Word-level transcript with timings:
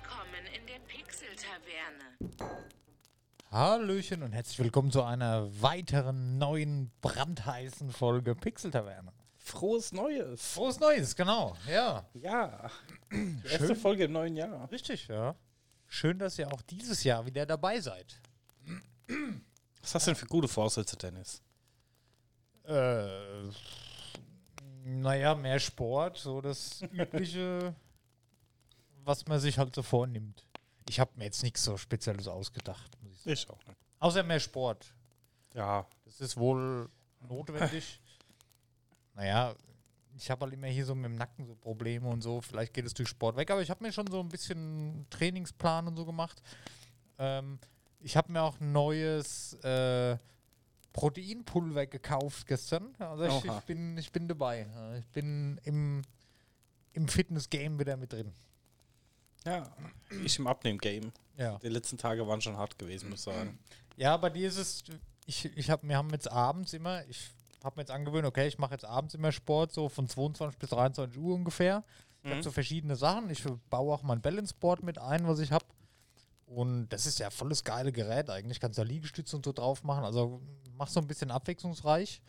Willkommen 0.00 0.46
in 0.54 0.64
der 0.66 0.78
Pixel-Taverne. 0.86 2.60
Hallöchen 3.50 4.22
und 4.22 4.32
herzlich 4.32 4.58
willkommen 4.60 4.92
zu 4.92 5.02
einer 5.02 5.48
weiteren 5.60 6.38
neuen 6.38 6.92
brandheißen 7.00 7.90
Folge 7.90 8.36
Pixel 8.36 8.70
Taverne. 8.70 9.12
Frohes 9.36 9.92
Neues. 9.92 10.52
Frohes 10.52 10.78
Neues, 10.78 11.16
genau, 11.16 11.56
ja. 11.68 12.06
Ja. 12.14 12.70
Die 13.10 13.40
erste 13.44 13.66
Schön. 13.68 13.76
Folge 13.76 14.04
im 14.04 14.12
neuen 14.12 14.36
Jahr. 14.36 14.70
Richtig, 14.70 15.08
ja. 15.08 15.34
Schön, 15.88 16.18
dass 16.18 16.38
ihr 16.38 16.52
auch 16.52 16.62
dieses 16.62 17.02
Jahr 17.02 17.26
wieder 17.26 17.44
dabei 17.44 17.80
seid. 17.80 18.20
Was 19.82 19.94
hast 19.96 20.06
du 20.06 20.10
denn 20.12 20.16
für 20.16 20.26
gute 20.26 20.48
Vorsätze, 20.48 20.96
Dennis? 20.96 21.42
Äh, 22.64 23.08
naja, 24.84 25.34
mehr 25.34 25.58
Sport, 25.58 26.18
so 26.18 26.40
das 26.40 26.82
übliche, 26.92 27.74
was 29.08 29.26
man 29.26 29.40
sich 29.40 29.58
halt 29.58 29.74
so 29.74 29.82
vornimmt. 29.82 30.46
Ich 30.86 31.00
habe 31.00 31.10
mir 31.16 31.24
jetzt 31.24 31.42
nichts 31.42 31.64
so 31.64 31.78
Spezielles 31.78 32.28
ausgedacht, 32.28 32.96
muss 33.02 33.12
ich 33.12 33.20
sagen. 33.20 33.32
Ich 33.32 33.50
auch 33.50 33.66
nicht. 33.66 33.78
Außer 34.00 34.22
mehr 34.22 34.38
Sport. 34.38 34.94
Ja. 35.54 35.86
Das 36.04 36.20
ist 36.20 36.36
wohl 36.36 36.88
notwendig. 37.26 38.00
naja, 39.14 39.54
ich 40.14 40.30
habe 40.30 40.44
halt 40.44 40.52
immer 40.52 40.66
hier 40.66 40.84
so 40.84 40.94
mit 40.94 41.06
dem 41.06 41.16
Nacken 41.16 41.46
so 41.46 41.54
Probleme 41.54 42.06
und 42.06 42.22
so. 42.22 42.42
Vielleicht 42.42 42.74
geht 42.74 42.84
es 42.84 42.92
durch 42.92 43.08
Sport 43.08 43.36
weg, 43.36 43.50
aber 43.50 43.62
ich 43.62 43.70
habe 43.70 43.82
mir 43.82 43.92
schon 43.92 44.06
so 44.08 44.20
ein 44.20 44.28
bisschen 44.28 45.06
Trainingsplan 45.08 45.88
und 45.88 45.96
so 45.96 46.04
gemacht. 46.04 46.42
Ähm, 47.18 47.58
ich 48.00 48.14
habe 48.14 48.30
mir 48.30 48.42
auch 48.42 48.60
ein 48.60 48.72
neues 48.72 49.54
äh, 49.64 50.18
Proteinpulver 50.92 51.86
gekauft 51.86 52.46
gestern. 52.46 52.94
Also 52.98 53.24
ich, 53.24 53.44
ich, 53.44 53.60
bin, 53.60 53.96
ich 53.96 54.12
bin 54.12 54.28
dabei. 54.28 54.66
Ich 54.98 55.06
bin 55.06 55.58
im, 55.64 56.02
im 56.92 57.08
Fitness-Game 57.08 57.78
wieder 57.78 57.96
mit 57.96 58.12
drin. 58.12 58.34
Ja. 59.44 59.70
Ich 60.24 60.38
im 60.38 60.46
Abnehm-Game. 60.46 61.12
Ja. 61.36 61.58
Die 61.58 61.68
letzten 61.68 61.98
Tage 61.98 62.26
waren 62.26 62.40
schon 62.40 62.56
hart 62.56 62.78
gewesen, 62.78 63.10
muss 63.10 63.20
ich 63.20 63.24
sagen. 63.24 63.58
Ja, 63.96 64.16
bei 64.16 64.30
dir 64.30 64.48
ist 64.48 64.58
es, 64.58 64.84
ich, 65.26 65.44
ich 65.56 65.70
hab, 65.70 65.82
wir 65.82 65.96
haben 65.96 66.10
jetzt 66.10 66.30
abends 66.30 66.72
immer, 66.72 67.04
ich 67.06 67.30
habe 67.62 67.76
mir 67.76 67.82
jetzt 67.82 67.90
angewöhnt, 67.90 68.26
okay, 68.26 68.46
ich 68.46 68.58
mache 68.58 68.72
jetzt 68.72 68.84
abends 68.84 69.14
immer 69.14 69.32
Sport, 69.32 69.72
so 69.72 69.88
von 69.88 70.08
22 70.08 70.58
bis 70.58 70.70
23 70.70 71.18
Uhr 71.18 71.34
ungefähr. 71.34 71.84
Ich 72.22 72.30
habe 72.30 72.42
so 72.42 72.50
verschiedene 72.50 72.96
Sachen. 72.96 73.30
Ich 73.30 73.44
baue 73.70 73.94
auch 73.94 74.02
mein 74.02 74.20
Balance 74.20 74.54
Board 74.58 74.82
mit 74.82 74.98
ein, 74.98 75.26
was 75.26 75.38
ich 75.38 75.52
habe. 75.52 75.64
Und 76.46 76.88
das 76.88 77.06
ist 77.06 77.18
ja 77.18 77.30
volles 77.30 77.64
geile 77.64 77.92
Gerät 77.92 78.28
eigentlich. 78.30 78.60
Kannst 78.60 78.78
da 78.78 78.82
Liegestütze 78.82 79.36
und 79.36 79.44
so 79.44 79.52
drauf 79.52 79.84
machen. 79.84 80.04
Also 80.04 80.42
mach 80.76 80.88
so 80.88 81.00
ein 81.00 81.06
bisschen 81.06 81.30
abwechslungsreich. 81.30 82.20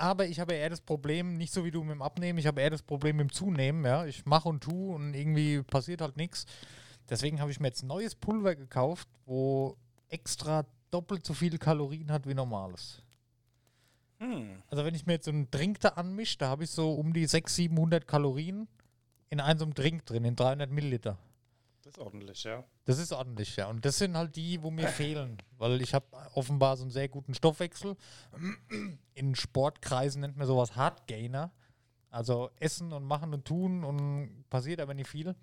Aber 0.00 0.26
ich 0.26 0.40
habe 0.40 0.54
eher 0.54 0.70
das 0.70 0.80
Problem, 0.80 1.36
nicht 1.36 1.52
so 1.52 1.62
wie 1.62 1.70
du 1.70 1.82
mit 1.82 1.92
dem 1.92 2.00
Abnehmen, 2.00 2.38
ich 2.38 2.46
habe 2.46 2.62
eher 2.62 2.70
das 2.70 2.80
Problem 2.80 3.18
mit 3.18 3.28
dem 3.28 3.32
Zunehmen. 3.32 3.84
Ja? 3.84 4.06
Ich 4.06 4.24
mache 4.24 4.48
und 4.48 4.62
tue 4.62 4.94
und 4.94 5.12
irgendwie 5.12 5.62
passiert 5.62 6.00
halt 6.00 6.16
nichts. 6.16 6.46
Deswegen 7.10 7.38
habe 7.38 7.50
ich 7.50 7.60
mir 7.60 7.66
jetzt 7.66 7.82
neues 7.82 8.14
Pulver 8.14 8.54
gekauft, 8.54 9.06
wo 9.26 9.76
extra 10.08 10.64
doppelt 10.90 11.26
so 11.26 11.34
viele 11.34 11.58
Kalorien 11.58 12.10
hat 12.10 12.26
wie 12.26 12.32
normales. 12.32 13.02
Hm. 14.20 14.62
Also 14.68 14.86
wenn 14.86 14.94
ich 14.94 15.04
mir 15.04 15.14
jetzt 15.14 15.26
so 15.26 15.32
einen 15.32 15.50
Drink 15.50 15.80
da 15.80 15.90
anmische, 15.90 16.38
da 16.38 16.48
habe 16.48 16.64
ich 16.64 16.70
so 16.70 16.94
um 16.94 17.12
die 17.12 17.26
600, 17.26 17.50
700 17.50 18.06
Kalorien 18.08 18.68
in 19.28 19.38
einem 19.38 19.58
so 19.58 19.66
einem 19.66 19.74
Drink 19.74 20.06
drin, 20.06 20.24
in 20.24 20.34
300 20.34 20.70
Milliliter. 20.70 21.18
Das 21.90 21.98
ist 21.98 22.04
ordentlich, 22.06 22.44
ja. 22.44 22.64
Das 22.84 22.98
ist 22.98 23.12
ordentlich, 23.12 23.56
ja. 23.56 23.66
Und 23.68 23.84
das 23.84 23.98
sind 23.98 24.16
halt 24.16 24.36
die, 24.36 24.62
wo 24.62 24.70
mir 24.70 24.88
fehlen, 24.88 25.38
weil 25.58 25.80
ich 25.82 25.92
habe 25.92 26.06
offenbar 26.34 26.76
so 26.76 26.84
einen 26.84 26.92
sehr 26.92 27.08
guten 27.08 27.34
Stoffwechsel. 27.34 27.96
In 29.14 29.34
Sportkreisen 29.34 30.20
nennt 30.20 30.36
man 30.36 30.46
sowas 30.46 30.76
Hardgainer. 30.76 31.52
Also 32.08 32.50
essen 32.58 32.92
und 32.92 33.04
machen 33.04 33.34
und 33.34 33.44
tun 33.44 33.84
und 33.84 34.44
passiert 34.50 34.80
aber 34.80 34.94
nicht 34.94 35.08
viel. 35.08 35.34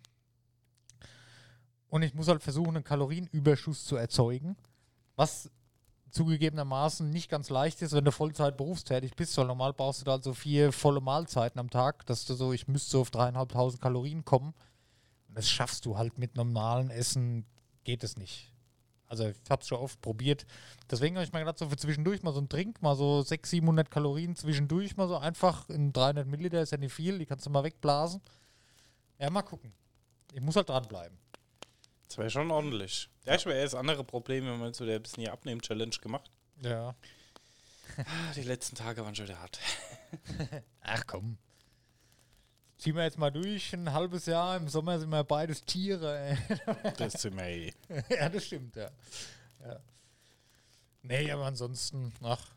Und 1.89 2.02
ich 2.02 2.14
muss 2.14 2.28
halt 2.28 2.44
versuchen, 2.44 2.76
einen 2.76 2.84
Kalorienüberschuss 2.84 3.86
zu 3.86 3.95
erzeugen, 3.95 4.58
was 5.16 5.50
zugegebenermaßen 6.11 7.10
nicht 7.10 7.30
ganz 7.30 7.50
leicht 7.50 7.82
ist, 7.82 7.94
wenn 7.94 8.05
du 8.05 8.11
Vollzeit 8.11 8.58
berufstätig 8.58 9.16
bist, 9.16 9.38
weil 9.38 9.48
normal 9.48 9.73
brauchst 9.73 10.02
du 10.02 10.05
da 10.05 10.14
halt 10.14 10.23
so 10.23 10.33
vier 10.33 10.71
volle 10.71 11.02
Mahlzeiten 11.02 11.60
am 11.60 11.70
Tag, 11.70 12.05
dass 12.05 12.26
du 12.26 12.33
so, 12.33 12.54
ich 12.54 12.67
müsste 12.67 12.92
so 12.92 13.02
auf 13.02 13.11
dreieinhalbtausend 13.11 13.82
Kalorien 13.82 14.26
kommen. 14.26 14.54
Das 15.37 15.48
schaffst 15.48 15.86
du 15.86 15.99
halt 15.99 16.17
mit 16.17 16.36
normalen 16.36 16.89
Essen, 16.89 17.45
geht 17.83 18.03
es 18.03 18.17
nicht. 18.17 18.52
Also 19.05 19.27
ich 19.27 19.36
habe 19.52 19.61
es 19.61 19.67
schon 19.67 19.77
oft 19.77 20.02
probiert. 20.02 20.48
Deswegen 20.89 21.15
habe 21.15 21.25
ich 21.25 21.31
mir 21.31 21.37
gedacht, 21.42 21.59
so 21.59 21.70
für 21.70 21.77
zwischendurch 21.77 22.23
mal 22.23 22.33
so 22.33 22.42
ein 22.42 22.49
Trink, 22.49 22.81
mal 22.81 22.95
so 22.95 23.21
600, 23.21 23.45
700 23.45 23.92
Kalorien 23.92 24.36
zwischendurch, 24.36 24.97
mal 24.97 25.08
so 25.08 25.15
einfach 25.15 25.70
in 25.70 25.93
300 25.93 26.26
Milliliter 26.26 26.64
ist 26.64 26.71
ja 26.71 26.80
nicht 26.80 26.92
viel, 26.92 27.20
die 27.20 27.27
kannst 27.27 27.45
du 27.45 27.52
mal 27.52 27.64
wegblasen. 27.64 28.20
Ja, 29.20 29.30
mal 29.30 29.43
gucken. 29.43 29.73
Ich 30.33 30.42
muss 30.42 30.55
halt 30.55 30.70
dranbleiben. 30.70 31.20
Das 32.08 32.17
wäre 32.17 32.31
schon 32.31 32.49
ordentlich. 32.49 33.08
Ja, 33.26 33.36
ich 33.36 33.45
wäre 33.45 33.59
erst 33.59 33.76
andere 33.76 34.03
Probleme, 34.03 34.52
wenn 34.52 34.59
man 34.59 34.73
so 34.73 34.87
der 34.87 34.97
bisschen 34.97 35.23
die 35.23 35.30
Abnehmen-Challenge 35.30 35.95
gemacht. 36.02 36.31
Ja. 36.64 36.95
Ah, 37.95 38.33
Die 38.36 38.42
letzten 38.42 38.76
Tage 38.76 39.05
waren 39.05 39.14
schon 39.14 39.27
wieder 39.27 39.39
hart. 39.39 39.59
Ach 40.81 41.03
komm. 41.05 41.37
Ziehen 42.77 42.95
wir 42.95 43.04
jetzt 43.04 43.17
mal 43.17 43.32
durch, 43.32 43.73
ein 43.73 43.92
halbes 43.92 44.27
Jahr, 44.27 44.55
im 44.58 44.67
Sommer 44.67 44.99
sind 44.99 45.10
wir 45.10 45.23
beides 45.23 45.64
Tiere. 45.64 46.20
Ey. 46.20 46.38
Das 46.98 47.15
ist 47.15 47.26
immer 47.26 47.43
ey. 47.43 47.73
ja, 48.10 48.30
das 48.30 48.45
stimmt, 48.45 48.76
ja. 48.76 48.89
ja. 49.65 49.80
Nee, 51.02 51.32
aber 51.32 51.45
ansonsten, 51.45 52.14
ach. 52.23 52.52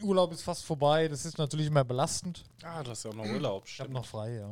Urlaub 0.00 0.32
ist 0.32 0.42
fast 0.42 0.64
vorbei, 0.64 1.08
das 1.08 1.24
ist 1.24 1.38
natürlich 1.38 1.66
immer 1.66 1.84
belastend. 1.84 2.44
Ah, 2.62 2.82
du 2.82 2.90
hast 2.90 3.04
ja 3.04 3.10
auch 3.10 3.14
noch 3.14 3.26
Urlaub. 3.26 3.64
Ich 3.66 3.78
habe 3.78 3.88
Stimmt. 3.88 3.92
noch 3.92 4.06
frei, 4.06 4.34
ja. 4.34 4.50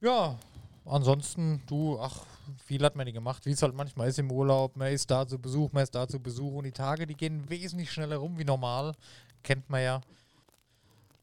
Ja, 0.00 0.38
ansonsten, 0.84 1.62
du, 1.66 1.98
ach, 2.00 2.24
viel 2.64 2.82
hat 2.84 2.96
man 2.96 3.06
nicht 3.06 3.14
gemacht, 3.14 3.46
wie 3.46 3.50
es 3.50 3.62
halt 3.62 3.74
manchmal 3.74 4.08
ist 4.08 4.18
im 4.18 4.30
Urlaub. 4.30 4.76
Man 4.76 4.92
ist 4.92 5.10
da 5.10 5.26
zu 5.26 5.38
Besuch, 5.38 5.72
man 5.72 5.82
ist 5.82 5.94
da 5.94 6.06
zu 6.06 6.20
Besuch 6.20 6.52
und 6.52 6.64
die 6.64 6.72
Tage, 6.72 7.06
die 7.06 7.14
gehen 7.14 7.48
wesentlich 7.48 7.90
schneller 7.90 8.16
rum 8.16 8.38
wie 8.38 8.44
normal. 8.44 8.94
Kennt 9.42 9.68
man 9.70 9.82
ja. 9.82 10.00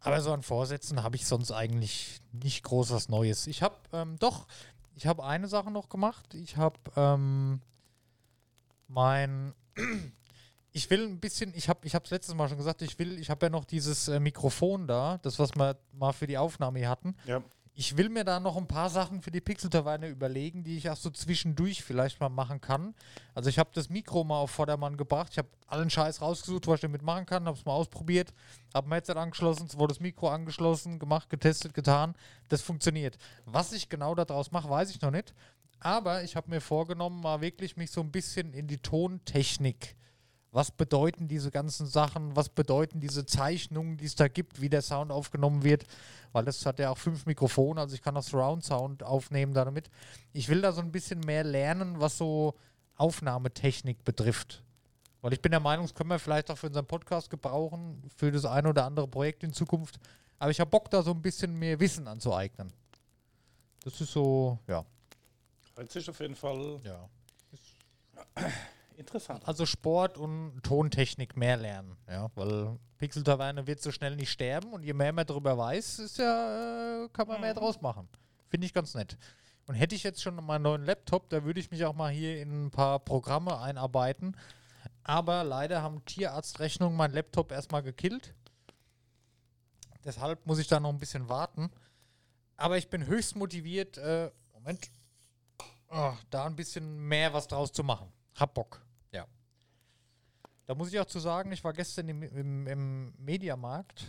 Aber 0.04 0.22
so 0.22 0.34
an 0.34 0.44
Vorsätzen 0.44 1.02
habe 1.02 1.16
ich 1.16 1.26
sonst 1.26 1.52
eigentlich 1.52 2.22
nicht 2.32 2.64
groß 2.64 2.92
was 2.92 3.10
Neues. 3.10 3.48
Ich 3.48 3.64
habe, 3.64 3.76
ähm, 3.94 4.18
doch, 4.20 4.48
ich 4.96 5.08
habe 5.08 5.24
eine 5.24 5.48
Sache 5.48 5.72
noch 5.72 5.90
gemacht. 5.90 6.34
Ich 6.34 6.58
habe 6.58 6.78
ähm, 6.96 7.62
mein 8.88 9.54
ich 10.74 10.90
will 10.90 11.06
ein 11.06 11.20
bisschen, 11.20 11.54
ich 11.56 11.70
habe 11.70 11.80
ich 11.84 11.94
es 11.94 12.10
letztes 12.10 12.36
Mal 12.36 12.50
schon 12.50 12.58
gesagt, 12.58 12.82
ich 12.82 12.98
will, 12.98 13.20
ich 13.20 13.30
habe 13.30 13.46
ja 13.46 13.50
noch 13.50 13.64
dieses 13.64 14.08
äh, 14.08 14.20
Mikrofon 14.20 14.88
da, 14.88 15.20
das, 15.22 15.40
was 15.40 15.56
wir 15.56 15.78
mal 15.94 16.12
für 16.12 16.28
die 16.28 16.38
Aufnahme 16.38 16.80
hier 16.80 16.90
hatten. 16.90 17.16
Ja. 17.26 17.42
Ich 17.76 17.98
will 17.98 18.10
mir 18.10 18.24
da 18.24 18.40
noch 18.40 18.56
ein 18.56 18.68
paar 18.68 18.92
Sachen 18.92 19.24
für 19.24 19.32
die 19.32 19.42
Pixel-Taverne 19.42 20.08
überlegen, 20.08 20.64
die 20.64 20.78
ich 20.78 20.92
auch 20.92 20.96
so 20.96 21.10
zwischendurch 21.10 21.84
vielleicht 21.84 22.20
mal 22.20 22.30
machen 22.30 22.62
kann. 22.62 22.94
Also 23.34 23.50
ich 23.50 23.58
habe 23.58 23.72
das 23.74 23.90
Mikro 23.90 24.24
mal 24.24 24.38
auf 24.38 24.52
Vordermann 24.52 24.96
gebracht, 24.96 25.30
ich 25.32 25.40
habe 25.40 25.48
allen 25.66 25.90
Scheiß 25.90 26.22
rausgesucht, 26.22 26.68
was 26.68 26.76
ich 26.76 26.82
damit 26.82 27.02
machen 27.02 27.26
kann, 27.26 27.48
habe 27.48 27.58
es 27.58 27.66
mal 27.66 27.74
ausprobiert, 27.74 28.32
habe 28.76 28.88
mein 28.88 28.98
Headset 28.98 29.14
angeschlossen, 29.14 29.66
es 29.66 29.80
wurde 29.80 29.96
das 29.96 30.02
Mikro 30.02 30.30
angeschlossen, 30.30 31.00
gemacht, 31.00 31.32
getestet, 31.32 31.74
getan. 31.74 32.14
Das 32.48 32.62
funktioniert. 32.62 33.18
Was 33.46 33.74
ich 33.74 33.90
genau 33.90 34.14
daraus 34.14 34.52
mache, 34.52 34.70
weiß 34.70 34.92
ich 34.92 35.02
noch 35.02 35.10
nicht. 35.12 35.34
Aber 35.80 36.24
ich 36.24 36.36
habe 36.36 36.52
mir 36.52 36.62
vorgenommen, 36.62 37.22
mal 37.22 37.42
wirklich 37.42 37.76
mich 37.76 37.90
so 37.90 38.02
ein 38.02 38.12
bisschen 38.12 38.54
in 38.54 38.68
die 38.68 38.78
Tontechnik 38.78 39.96
was 40.54 40.70
bedeuten 40.70 41.28
diese 41.28 41.50
ganzen 41.50 41.88
Sachen, 41.88 42.36
was 42.36 42.48
bedeuten 42.48 43.00
diese 43.00 43.26
Zeichnungen, 43.26 43.98
die 43.98 44.06
es 44.06 44.14
da 44.14 44.28
gibt, 44.28 44.62
wie 44.62 44.70
der 44.70 44.84
Sound 44.84 45.12
aufgenommen 45.12 45.64
wird, 45.64 45.84
weil 46.32 46.46
das 46.46 46.64
hat 46.68 46.78
ja 46.78 46.92
auch 46.92 46.98
fünf 46.98 47.26
Mikrofone, 47.26 47.82
also 47.82 47.96
ich 47.96 48.04
kann 48.04 48.16
auch 48.16 48.24
Surround 48.24 48.64
Sound 48.64 49.02
aufnehmen 49.02 49.56
damit. 49.56 49.90
Ich 50.32 50.50
will 50.50 50.62
da 50.62 50.72
so 50.72 50.82
ein 50.82 50.92
bisschen 50.92 51.22
mehr 51.22 51.44
lernen, 51.44 52.00
was 52.00 52.20
so 52.20 52.54
Aufnahmetechnik 52.98 54.04
betrifft. 54.04 54.64
Weil 55.22 55.34
ich 55.34 55.42
bin 55.42 55.52
der 55.52 55.60
Meinung, 55.60 55.86
das 55.86 55.96
können 55.96 56.12
wir 56.12 56.20
vielleicht 56.20 56.52
auch 56.52 56.58
für 56.58 56.68
unseren 56.68 56.86
Podcast 56.86 57.32
gebrauchen, 57.32 58.04
für 58.16 58.32
das 58.32 58.46
ein 58.46 58.68
oder 58.68 58.86
andere 58.86 59.08
Projekt 59.08 59.44
in 59.44 59.54
Zukunft. 59.54 60.00
Aber 60.38 60.52
ich 60.52 60.60
habe 60.60 60.70
Bock, 60.70 60.92
da 60.92 61.02
so 61.02 61.12
ein 61.12 61.22
bisschen 61.22 61.58
mehr 61.58 61.80
Wissen 61.80 62.08
anzueignen. 62.08 62.72
Das 63.84 64.00
ist 64.00 64.12
so, 64.12 64.60
ja. 64.68 64.86
Hört 65.76 65.92
sich 65.92 66.08
auf 66.08 66.20
jeden 66.20 66.36
Fall 66.36 66.80
ja. 66.84 67.10
interessant. 68.98 69.48
Also 69.48 69.66
Sport 69.66 70.18
und 70.18 70.62
Tontechnik 70.64 71.36
mehr 71.38 71.58
lernen, 71.58 71.98
ja, 72.08 72.30
weil 72.36 72.78
Pixel-Taverne 72.98 73.68
wird 73.68 73.82
so 73.82 73.92
schnell 73.92 74.16
nicht 74.16 74.32
sterben 74.32 74.72
und 74.74 74.84
je 74.84 74.94
mehr 74.94 75.12
man 75.14 75.26
darüber 75.26 75.58
weiß, 75.58 76.00
ist 76.00 76.18
ja, 76.18 77.04
äh, 77.04 77.10
kann 77.10 77.28
man 77.28 77.42
mehr 77.42 77.54
draus 77.54 77.82
machen. 77.82 78.08
Finde 78.48 78.66
ich 78.66 78.74
ganz 78.74 78.94
nett. 78.96 79.18
Und 79.68 79.76
hätte 79.76 79.96
ich 79.96 80.04
jetzt 80.04 80.22
schon 80.22 80.36
meinen 80.44 80.64
neuen 80.64 80.84
Laptop, 80.84 81.30
da 81.30 81.44
würde 81.44 81.60
ich 81.60 81.72
mich 81.72 81.86
auch 81.86 81.94
mal 81.94 82.12
hier 82.12 82.42
in 82.42 82.66
ein 82.66 82.72
paar 82.72 83.00
Programme 83.00 83.60
einarbeiten. 83.60 84.36
Aber 85.04 85.44
leider 85.44 85.82
haben 85.82 86.04
Tierarztrechnungen 86.06 86.96
meinen 86.96 87.14
Laptop 87.14 87.52
erstmal 87.52 87.84
gekillt. 87.84 88.34
Deshalb 90.04 90.46
muss 90.46 90.60
ich 90.60 90.68
da 90.68 90.80
noch 90.80 90.90
ein 90.90 90.98
bisschen 90.98 91.30
warten. 91.30 91.72
Aber 92.58 92.78
ich 92.78 92.90
bin 92.90 93.08
höchst 93.08 93.36
motiviert, 93.36 93.98
äh, 93.98 94.30
Moment, 94.54 94.90
Ah, 95.94 96.18
da 96.32 96.46
ein 96.46 96.56
bisschen 96.56 97.08
mehr 97.08 97.32
was 97.34 97.48
draus 97.48 97.72
zu 97.72 97.84
machen. 97.84 98.12
Hab 98.36 98.56
Bock. 98.56 98.83
Da 100.66 100.76
muss 100.76 100.92
ich 100.94 101.00
auch 101.00 101.06
zu 101.06 101.20
sagen, 101.20 101.52
ich 101.52 101.64
war 101.64 101.74
gestern 101.74 102.08
im, 102.08 102.24
im, 102.24 102.68
im 102.68 103.14
Mediamarkt. 103.18 104.06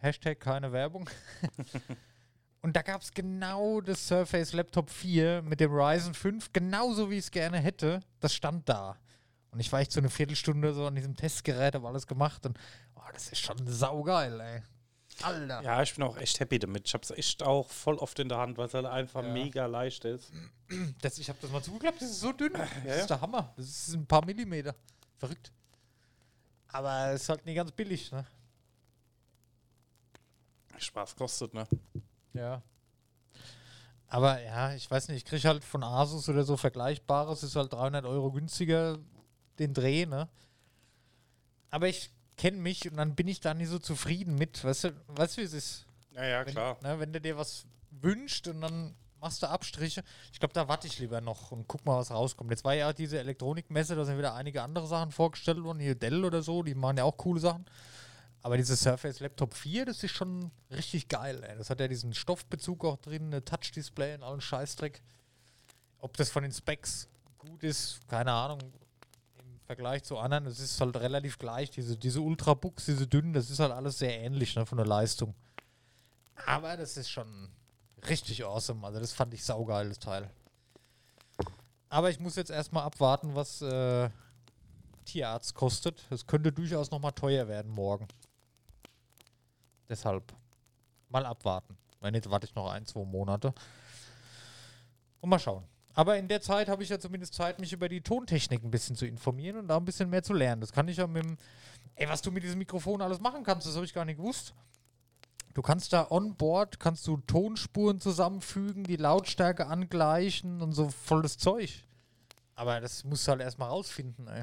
Hashtag 0.00 0.38
keine 0.38 0.72
Werbung. 0.72 1.08
Und 2.62 2.74
da 2.76 2.82
gab 2.82 3.02
es 3.02 3.12
genau 3.12 3.80
das 3.80 4.06
Surface 4.06 4.52
Laptop 4.52 4.88
4 4.88 5.42
mit 5.42 5.60
dem 5.60 5.70
Ryzen 5.72 6.14
5, 6.14 6.52
genauso 6.52 7.10
wie 7.10 7.14
ich 7.18 7.24
es 7.24 7.30
gerne 7.30 7.58
hätte. 7.58 8.00
Das 8.20 8.34
stand 8.34 8.68
da. 8.68 8.96
Und 9.50 9.60
ich 9.60 9.70
war 9.70 9.80
echt 9.80 9.92
so 9.92 10.00
eine 10.00 10.08
Viertelstunde 10.08 10.72
so 10.72 10.86
an 10.86 10.94
diesem 10.94 11.14
Testgerät, 11.14 11.74
habe 11.74 11.86
alles 11.86 12.06
gemacht 12.06 12.46
und 12.46 12.58
oh, 12.96 13.02
das 13.12 13.28
ist 13.28 13.40
schon 13.40 13.66
saugeil, 13.66 14.40
ey. 14.40 14.62
Alter. 15.22 15.62
Ja, 15.62 15.82
ich 15.82 15.94
bin 15.94 16.02
auch 16.04 16.16
echt 16.16 16.40
happy 16.40 16.58
damit. 16.58 16.88
Ich 16.88 16.94
habe 16.94 17.04
es 17.04 17.10
echt 17.10 17.42
auch 17.42 17.70
voll 17.70 17.96
oft 17.96 18.18
in 18.18 18.28
der 18.28 18.38
Hand, 18.38 18.58
weil 18.58 18.66
es 18.66 18.74
halt 18.74 18.86
einfach 18.86 19.22
Ja. 19.22 19.32
mega 19.32 19.66
leicht 19.66 20.04
ist. 20.04 20.32
Das, 21.02 21.18
ich 21.18 21.28
habe 21.28 21.38
das 21.40 21.50
mal 21.52 21.62
zugeklappt, 21.62 22.00
das 22.00 22.10
ist 22.10 22.20
so 22.20 22.32
dünn. 22.32 22.52
Das 22.54 22.68
ja. 22.84 22.94
ist 22.94 23.10
der 23.10 23.20
Hammer. 23.20 23.52
Das 23.56 23.66
ist 23.66 23.94
ein 23.94 24.06
paar 24.06 24.24
Millimeter. 24.24 24.74
Verrückt. 25.18 25.52
Aber 26.74 27.10
es 27.12 27.22
ist 27.22 27.28
halt 27.28 27.46
nicht 27.46 27.54
ganz 27.54 27.70
billig, 27.70 28.10
ne? 28.10 28.26
Spaß 30.76 31.14
kostet, 31.14 31.54
ne? 31.54 31.68
Ja. 32.32 32.62
Aber 34.08 34.42
ja, 34.42 34.74
ich 34.74 34.90
weiß 34.90 35.06
nicht, 35.06 35.18
ich 35.18 35.24
kriege 35.24 35.46
halt 35.46 35.62
von 35.62 35.84
Asus 35.84 36.28
oder 36.28 36.42
so 36.42 36.56
Vergleichbares, 36.56 37.44
ist 37.44 37.54
halt 37.54 37.72
300 37.72 38.04
Euro 38.06 38.32
günstiger 38.32 38.98
den 39.60 39.72
Dreh, 39.72 40.04
ne? 40.04 40.28
Aber 41.70 41.86
ich 41.86 42.10
kenne 42.36 42.56
mich 42.56 42.90
und 42.90 42.96
dann 42.96 43.14
bin 43.14 43.28
ich 43.28 43.38
da 43.38 43.54
nicht 43.54 43.68
so 43.68 43.78
zufrieden 43.78 44.34
mit. 44.34 44.64
Weißt 44.64 44.82
du, 44.84 44.92
weißt 45.06 45.36
du, 45.36 45.42
wie 45.42 45.44
es 45.46 45.52
ist? 45.52 45.86
Ja, 46.10 46.24
ja, 46.24 46.44
Wenn, 46.44 46.54
klar. 46.54 46.76
ne, 46.82 46.98
wenn 46.98 47.12
du 47.12 47.20
dir 47.20 47.36
was 47.36 47.66
wünscht 47.92 48.48
und 48.48 48.62
dann 48.62 48.96
machst 49.24 49.42
du 49.42 49.48
Abstriche. 49.48 50.04
Ich 50.32 50.38
glaube, 50.38 50.52
da 50.52 50.68
warte 50.68 50.86
ich 50.86 50.98
lieber 50.98 51.22
noch 51.22 51.50
und 51.50 51.66
guck 51.66 51.84
mal, 51.86 51.98
was 51.98 52.10
rauskommt. 52.10 52.50
Jetzt 52.50 52.62
war 52.62 52.74
ja 52.74 52.92
diese 52.92 53.18
Elektronikmesse, 53.18 53.96
da 53.96 54.04
sind 54.04 54.18
wieder 54.18 54.34
einige 54.34 54.62
andere 54.62 54.86
Sachen 54.86 55.10
vorgestellt 55.12 55.62
worden. 55.64 55.80
Hier 55.80 55.94
Dell 55.94 56.24
oder 56.24 56.42
so, 56.42 56.62
die 56.62 56.74
machen 56.74 56.98
ja 56.98 57.04
auch 57.04 57.16
coole 57.16 57.40
Sachen. 57.40 57.64
Aber 58.42 58.58
dieses 58.58 58.80
Surface 58.80 59.20
Laptop 59.20 59.54
4, 59.54 59.86
das 59.86 60.04
ist 60.04 60.12
schon 60.12 60.50
richtig 60.70 61.08
geil, 61.08 61.42
ey. 61.42 61.56
Das 61.56 61.70
hat 61.70 61.80
ja 61.80 61.88
diesen 61.88 62.12
Stoffbezug 62.12 62.84
auch 62.84 62.98
drin, 62.98 63.26
eine 63.28 63.42
Touch-Display 63.42 64.16
und 64.16 64.22
allen 64.22 64.42
Scheißdreck. 64.42 65.02
Ob 65.98 66.14
das 66.18 66.28
von 66.28 66.42
den 66.42 66.52
Specs 66.52 67.08
gut 67.38 67.62
ist, 67.62 68.06
keine 68.08 68.32
Ahnung. 68.32 68.60
Im 69.38 69.60
Vergleich 69.64 70.04
zu 70.04 70.18
anderen, 70.18 70.44
es 70.44 70.60
ist 70.60 70.78
halt 70.78 70.94
relativ 70.96 71.38
gleich. 71.38 71.70
Diese, 71.70 71.96
diese 71.96 72.20
Ultrabooks, 72.20 72.84
diese 72.84 73.06
dünnen, 73.06 73.32
das 73.32 73.48
ist 73.48 73.60
halt 73.60 73.72
alles 73.72 73.98
sehr 73.98 74.20
ähnlich 74.20 74.54
ne, 74.54 74.66
von 74.66 74.76
der 74.76 74.86
Leistung. 74.86 75.34
Aber 76.44 76.76
das 76.76 76.98
ist 76.98 77.08
schon 77.08 77.48
richtig 78.08 78.44
awesome. 78.44 78.86
Also 78.86 79.00
das 79.00 79.12
fand 79.12 79.34
ich 79.34 79.44
saugeil, 79.44 79.88
das 79.88 79.98
Teil. 79.98 80.30
Aber 81.88 82.10
ich 82.10 82.18
muss 82.18 82.36
jetzt 82.36 82.50
erstmal 82.50 82.84
abwarten, 82.84 83.34
was 83.34 83.62
äh, 83.62 84.10
Tierarzt 85.04 85.54
kostet. 85.54 86.04
Es 86.10 86.26
könnte 86.26 86.52
durchaus 86.52 86.90
nochmal 86.90 87.12
teuer 87.12 87.46
werden 87.48 87.70
morgen. 87.70 88.08
Deshalb 89.88 90.32
mal 91.08 91.26
abwarten. 91.26 91.76
Wenn 92.00 92.12
nicht, 92.12 92.28
warte 92.28 92.46
ich 92.46 92.54
noch 92.54 92.70
ein, 92.70 92.84
zwei 92.86 93.04
Monate. 93.04 93.54
Und 95.20 95.30
mal 95.30 95.38
schauen. 95.38 95.64
Aber 95.94 96.18
in 96.18 96.26
der 96.26 96.40
Zeit 96.40 96.68
habe 96.68 96.82
ich 96.82 96.88
ja 96.88 96.98
zumindest 96.98 97.34
Zeit, 97.34 97.60
mich 97.60 97.72
über 97.72 97.88
die 97.88 98.00
Tontechnik 98.00 98.64
ein 98.64 98.70
bisschen 98.70 98.96
zu 98.96 99.06
informieren 99.06 99.58
und 99.58 99.68
da 99.68 99.76
ein 99.76 99.84
bisschen 99.84 100.10
mehr 100.10 100.24
zu 100.24 100.32
lernen. 100.32 100.60
Das 100.60 100.72
kann 100.72 100.88
ich 100.88 100.96
ja 100.96 101.06
mit 101.06 101.24
dem. 101.24 101.38
Ey, 101.94 102.08
was 102.08 102.20
du 102.20 102.32
mit 102.32 102.42
diesem 102.42 102.58
Mikrofon 102.58 103.00
alles 103.00 103.20
machen 103.20 103.44
kannst, 103.44 103.68
das 103.68 103.76
habe 103.76 103.84
ich 103.84 103.94
gar 103.94 104.04
nicht 104.04 104.16
gewusst. 104.16 104.52
Du 105.54 105.62
kannst 105.62 105.92
da 105.92 106.08
on 106.10 106.34
board, 106.34 106.80
kannst 106.80 107.06
du 107.06 107.16
Tonspuren 107.18 108.00
zusammenfügen, 108.00 108.82
die 108.82 108.96
Lautstärke 108.96 109.68
angleichen 109.68 110.60
und 110.60 110.72
so 110.72 110.88
volles 110.88 111.38
Zeug. 111.38 111.84
Aber 112.56 112.80
das 112.80 113.04
musst 113.04 113.26
du 113.26 113.30
halt 113.30 113.40
erstmal 113.40 113.68
rausfinden, 113.68 114.26
ey. 114.26 114.42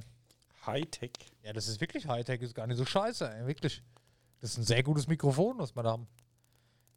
Hightech. 0.66 1.12
Ja, 1.44 1.52
das 1.52 1.68
ist 1.68 1.82
wirklich 1.82 2.08
Hightech, 2.08 2.42
ist 2.42 2.56
gar 2.56 2.66
nicht 2.66 2.78
so 2.78 2.86
scheiße, 2.86 3.30
ey, 3.30 3.46
wirklich. 3.46 3.84
Das 4.40 4.52
ist 4.52 4.58
ein 4.58 4.64
sehr 4.64 4.84
gutes 4.84 5.08
Mikrofon, 5.08 5.60
was 5.60 5.76
wir 5.76 5.84
da 5.84 5.92
haben. 5.92 6.08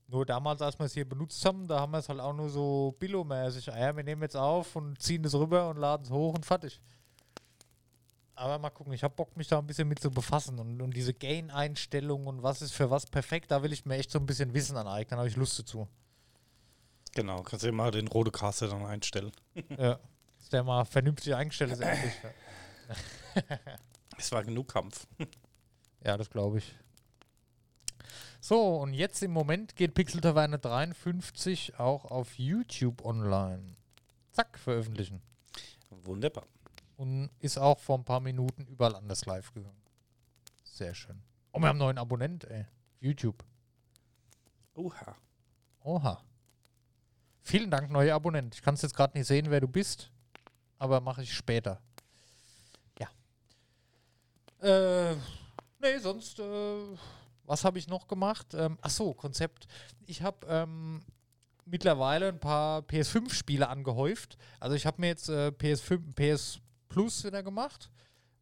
Nur 0.06 0.25
damals, 0.25 0.62
als 0.62 0.78
wir 0.78 0.87
es 0.87 0.94
hier 0.94 1.08
benutzt 1.08 1.44
haben, 1.44 1.67
da 1.67 1.81
haben 1.81 1.93
wir 1.93 1.99
es 1.99 2.08
halt 2.08 2.20
auch 2.20 2.34
nur 2.34 2.50
so 2.50 2.94
billomäßig. 3.00 3.72
Ah 3.72 3.78
ja, 3.78 3.96
wir 3.96 4.05
nehmen 4.05 4.22
jetzt 4.22 4.37
auf 4.37 4.76
und 4.76 5.00
ziehen 5.00 5.22
das 5.22 5.34
rüber 5.34 5.69
und 5.70 5.78
laden 5.78 6.05
es 6.05 6.10
hoch 6.10 6.34
und 6.34 6.46
fertig. 6.46 6.81
Aber 8.36 8.58
mal 8.58 8.70
gucken, 8.70 8.92
ich 8.92 9.04
habe 9.04 9.14
Bock, 9.14 9.36
mich 9.36 9.48
da 9.48 9.58
ein 9.58 9.66
bisschen 9.66 9.86
mit 9.86 10.00
zu 10.00 10.10
befassen 10.10 10.58
und, 10.58 10.81
und 10.81 10.96
diese 10.96 11.14
Gain-Einstellung 11.14 12.26
und 12.26 12.42
was 12.42 12.62
ist 12.62 12.72
für 12.72 12.90
was 12.90 13.06
perfekt, 13.06 13.50
da 13.50 13.62
will 13.62 13.72
ich 13.72 13.86
mir 13.86 13.96
echt 13.96 14.10
so 14.10 14.19
ein 14.19 14.26
bisschen 14.26 14.54
Wissen 14.54 14.76
aneignen, 14.76 15.19
habe 15.19 15.28
ich 15.28 15.36
Lust 15.36 15.58
dazu. 15.58 15.86
Genau, 17.14 17.42
kannst 17.42 17.64
du 17.64 17.70
mal 17.70 17.92
den 17.92 18.08
Rodecaster 18.08 18.69
dann 18.69 18.84
einstellen. 18.84 19.31
ja. 19.78 20.00
Dass 20.38 20.48
der 20.50 20.64
mal 20.64 20.84
vernünftig 20.84 21.34
eingestellt 21.34 21.72
ist, 21.72 21.81
endlich. 21.81 22.12
Es 24.16 24.31
war 24.32 24.44
genug 24.44 24.69
Kampf. 24.69 25.06
Ja, 26.06 26.19
das 26.19 26.28
glaube 26.28 26.58
ich. 26.58 26.76
So, 28.38 28.76
und 28.76 28.92
jetzt 28.92 29.22
im 29.22 29.31
Moment 29.31 29.75
geht 29.75 29.94
Pixel 29.94 30.20
Taverne 30.20 30.58
53 30.58 31.78
auch 31.78 32.04
auf 32.04 32.38
YouTube 32.38 33.06
online. 33.06 33.75
Zack, 34.32 34.58
veröffentlichen. 34.58 35.22
Wunderbar. 35.88 36.44
Und 36.96 37.31
ist 37.41 37.58
auch 37.58 37.79
vor 37.79 37.99
ein 37.99 38.05
paar 38.05 38.20
Minuten 38.20 38.67
überall 38.67 38.94
anders 38.94 39.26
live 39.26 39.52
gegangen. 39.52 39.82
Sehr 40.62 40.94
schön. 40.94 41.23
Oh, 41.52 41.58
wir 41.58 41.69
haben 41.69 41.76
einen 41.76 41.79
neuen 41.79 41.99
Abonnent, 41.99 42.44
ey. 42.44 42.67
YouTube. 43.00 43.44
Oha. 44.75 45.17
Oha. 45.82 46.23
Vielen 47.43 47.70
Dank, 47.70 47.91
neuer 47.91 48.14
Abonnent. 48.14 48.55
Ich 48.55 48.62
kann 48.62 48.75
es 48.75 48.82
jetzt 48.82 48.96
gerade 48.96 49.17
nicht 49.17 49.26
sehen, 49.26 49.50
wer 49.50 49.61
du 49.61 49.69
bist, 49.69 50.11
aber 50.79 51.00
mache 51.00 51.23
ich 51.23 51.32
später. 51.32 51.81
Ja. 52.99 53.08
Äh, 54.67 55.14
nee, 55.81 55.99
sonst, 55.99 56.38
äh, 56.38 56.96
was 57.44 57.64
habe 57.64 57.79
ich 57.79 57.87
noch 57.87 58.08
gemacht? 58.08 58.55
Ähm, 58.55 58.79
ach 58.81 58.91
so, 58.91 59.12
Konzept. 59.12 59.67
Ich 60.06 60.23
habe 60.23 60.46
ähm, 60.49 61.05
mittlerweile 61.67 62.29
ein 62.29 62.41
paar 62.41 62.81
PS5-Spiele 62.81 63.69
angehäuft. 63.69 64.38
Also 64.61 64.75
ich 64.75 64.87
habe 64.87 65.00
mir 65.00 65.08
jetzt 65.08 65.29
äh, 65.29 65.49
PS5, 65.49 66.14
PS 66.14 66.61
Plus 66.94 67.25
wieder 67.25 67.43
gemacht, 67.43 67.91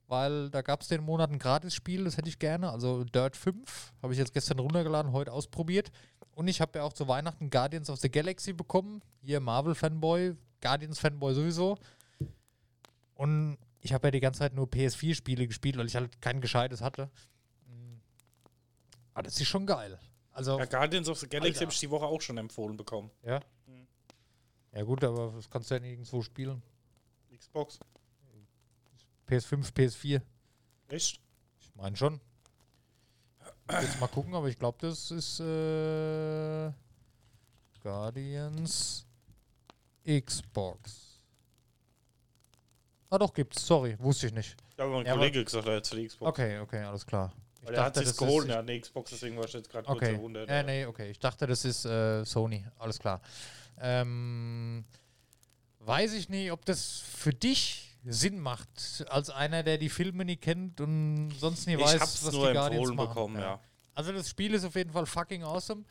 weil 0.09 0.51
da 0.51 0.63
gab 0.63 0.83
es 0.83 0.89
den 0.89 1.03
Monat 1.03 1.31
ein 1.31 1.39
Gratis-Spiel, 1.39 2.05
das 2.05 2.17
hätte 2.17 2.29
ich 2.29 2.39
gerne. 2.39 2.71
Also 2.71 3.05
Dirt 3.05 3.37
5 3.37 3.93
habe 4.03 4.13
ich 4.13 4.19
jetzt 4.19 4.33
gestern 4.35 4.59
runtergeladen, 4.59 5.13
heute 5.13 5.33
ausprobiert. 5.33 5.91
Und 6.35 6.49
ich 6.49 6.61
habe 6.61 6.79
ja 6.79 6.85
auch 6.85 6.93
zu 6.93 7.09
Weihnachten 7.09 7.51
Guardians 7.51 7.91
of 7.91 7.99
the 7.99 8.11
Galaxy 8.11 8.53
bekommen. 8.53 9.03
Hier 9.23 9.41
Marvel-Fanboy, 9.41 10.35
Guardians-Fanboy 10.61 11.35
sowieso. 11.35 11.77
Und 13.15 13.59
ich 13.81 13.93
habe 13.93 14.07
ja 14.07 14.11
die 14.13 14.21
ganze 14.21 14.41
Zeit 14.41 14.55
nur 14.55 14.67
PS4-Spiele 14.67 15.47
gespielt, 15.47 15.77
weil 15.77 15.87
ich 15.87 15.97
halt 15.97 16.21
kein 16.21 16.41
gescheites 16.41 16.81
hatte. 16.81 17.11
Aber 19.15 19.25
das 19.25 19.39
ist 19.41 19.49
schon 19.49 19.67
geil. 19.67 19.99
Also, 20.31 20.59
Ja, 20.59 20.65
Guardians 20.65 21.09
of 21.09 21.19
the 21.19 21.29
Galaxy 21.29 21.61
habe 21.61 21.73
ich 21.73 21.81
die 21.81 21.91
Woche 21.91 22.07
auch 22.07 22.21
schon 22.21 22.39
empfohlen 22.39 22.77
bekommen. 22.77 23.11
ja. 23.23 23.41
Ja, 24.75 24.85
gut, 24.85 25.05
aber 25.05 25.33
das 25.37 25.51
kannst 25.51 25.71
du 25.71 25.75
ja 25.75 25.81
nirgendwo 25.81 26.23
spielen. 26.23 26.63
Xbox. 27.37 27.79
PS5, 29.33 29.73
PS4. 29.73 30.21
Echt? 30.89 31.21
Ich 31.61 31.75
meine 31.75 31.97
schon. 31.97 32.21
Jetzt 33.71 34.01
mal 34.01 34.09
gucken, 34.09 34.35
aber 34.35 34.49
ich 34.49 34.59
glaube, 34.59 34.77
das 34.81 35.11
ist 35.11 35.41
äh, 35.41 36.71
Guardians 37.83 39.07
Xbox. 40.07 41.21
Ah 43.09 43.19
doch, 43.19 43.33
gibt's. 43.33 43.65
Sorry, 43.67 43.97
wusste 43.99 44.27
ich 44.27 44.33
nicht. 44.35 44.57
Ja, 44.77 44.85
aber 44.85 44.95
mein 44.95 45.07
Ja, 45.07 45.15
Kollege 45.15 45.45
gesagt, 45.45 45.67
er 45.67 45.77
hat 45.77 45.87
für 45.87 45.97
die 45.97 46.07
Xbox. 46.07 46.29
Okay, 46.31 46.59
okay, 46.61 46.83
alles 46.83 47.07
klar. 47.07 47.33
Ich 47.61 47.69
Weil 47.69 47.75
er 47.77 47.85
hat 47.85 47.95
sich 47.95 48.05
das 48.07 48.17
geholt, 48.17 48.47
ist- 48.47 48.51
er 48.53 48.59
hat 48.59 48.69
eine 48.69 48.81
Xbox, 48.81 49.11
deswegen 49.11 49.37
war 49.37 49.45
ich 49.45 49.53
jetzt 49.53 49.71
gerade 49.71 49.87
kurz 49.87 49.97
Okay. 49.99 50.15
verwundert. 50.15 50.51
Ja, 50.51 50.63
nee, 50.63 50.85
okay. 50.87 51.11
Ich 51.11 51.19
dachte, 51.19 51.47
das 51.47 51.65
ist 51.65 51.85
äh, 51.85 52.25
Sony. 52.25 52.67
Alles 52.79 52.99
klar. 52.99 53.21
Ähm, 53.79 54.85
weiß 55.79 56.13
ich 56.15 56.29
nicht, 56.29 56.51
ob 56.53 56.65
das 56.65 56.99
für 57.01 57.33
dich 57.33 57.92
Sinn 58.05 58.41
macht, 58.41 59.05
als 59.09 59.31
einer, 59.31 59.63
der 59.63 59.79
die 59.79 59.89
Filme 59.89 60.25
nie 60.25 60.37
kennt 60.37 60.81
und 60.81 61.31
sonst 61.39 61.67
nie 61.67 61.75
Ich 61.75 61.81
weiß, 61.81 62.01
hab's 62.01 62.25
was 62.25 62.33
nur 62.33 62.49
die 62.49 62.55
Guardians 62.55 62.89
machen. 62.91 63.09
bekommen, 63.09 63.39
ja. 63.41 63.61
Also 63.95 64.13
das 64.13 64.29
Spiel 64.29 64.55
ist 64.55 64.65
auf 64.65 64.75
jeden 64.75 64.91
Fall 64.93 65.07
fucking 65.07 65.45
awesome. 65.45 65.85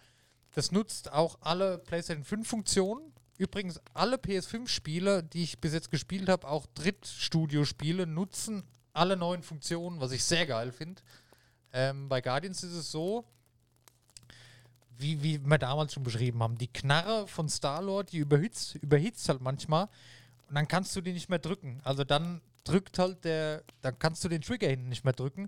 Das 0.54 0.72
nutzt 0.72 1.12
auch 1.12 1.38
alle 1.42 1.78
PlayStation 1.78 2.26
5 2.26 2.48
Funktionen. 2.48 3.14
Übrigens, 3.38 3.80
alle 3.94 4.18
PS5-Spiele, 4.18 5.24
die 5.24 5.44
ich 5.44 5.60
bis 5.60 5.74
jetzt 5.74 5.90
gespielt 5.90 6.30
habe, 6.30 6.48
auch 6.48 6.68
Drittstudio-Spiele, 6.76 8.06
nutzen 8.06 8.64
alle 8.94 9.16
neuen 9.16 9.42
Funktionen, 9.42 10.02
was 10.02 10.12
ich 10.12 10.24
sehr 10.24 10.46
geil 10.46 10.72
finde. 10.72 11.02
Ähm, 11.74 12.10
bei 12.10 12.22
Guardians 12.22 12.64
ist 12.64 12.74
es 12.74 12.92
so, 12.92 13.26
wie, 14.98 15.24
wie 15.24 15.40
wir 15.40 15.58
damals 15.58 15.94
schon 15.94 16.04
beschrieben 16.04 16.44
haben, 16.44 16.58
die 16.58 16.68
Knarre 16.68 17.28
von 17.28 17.48
Star-Lord, 17.50 18.12
die 18.12 18.18
überhitzt, 18.18 18.76
überhitzt 18.76 19.28
halt 19.30 19.42
manchmal 19.42 19.88
und 20.52 20.56
dann 20.56 20.68
kannst 20.68 20.94
du 20.98 21.00
die 21.00 21.14
nicht 21.14 21.30
mehr 21.30 21.40
drücken. 21.40 21.80
Also 21.86 22.04
dann 22.04 22.42
drückt 22.66 23.00
halt 23.00 23.24
der, 23.24 23.64
dann 23.80 23.98
kannst 23.98 24.22
du 24.22 24.28
den 24.28 24.42
Trigger 24.42 24.68
hinten 24.68 24.90
nicht 24.90 25.06
mehr 25.06 25.14
drücken. 25.14 25.48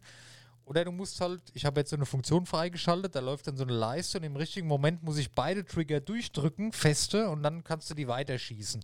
Oder 0.63 0.85
du 0.85 0.93
musst 0.93 1.19
halt, 1.19 1.41
ich 1.53 1.65
habe 1.65 1.81
jetzt 1.81 1.89
so 1.89 1.97
eine 1.97 2.05
Funktion 2.05 2.45
freigeschaltet, 2.45 3.13
da 3.13 3.19
läuft 3.19 3.47
dann 3.47 3.57
so 3.57 3.65
eine 3.65 3.73
Leiste 3.73 4.17
und 4.17 4.23
im 4.23 4.37
richtigen 4.37 4.65
Moment 4.65 5.03
muss 5.03 5.17
ich 5.17 5.29
beide 5.33 5.65
Trigger 5.65 5.99
durchdrücken, 5.99 6.71
feste, 6.71 7.29
und 7.29 7.43
dann 7.43 7.65
kannst 7.65 7.89
du 7.89 7.95
die 7.95 8.07
weiterschießen. 8.07 8.81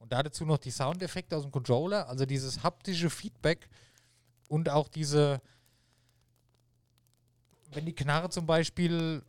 Und 0.00 0.12
da 0.12 0.24
dazu 0.24 0.44
noch 0.44 0.58
die 0.58 0.72
Soundeffekte 0.72 1.36
aus 1.36 1.44
dem 1.44 1.52
Controller, 1.52 2.08
also 2.08 2.26
dieses 2.26 2.64
haptische 2.64 3.08
Feedback 3.08 3.68
und 4.48 4.68
auch 4.68 4.88
diese, 4.88 5.40
wenn 7.70 7.86
die 7.86 7.94
Knarre 7.94 8.28
zum 8.30 8.44
Beispiel 8.44 9.22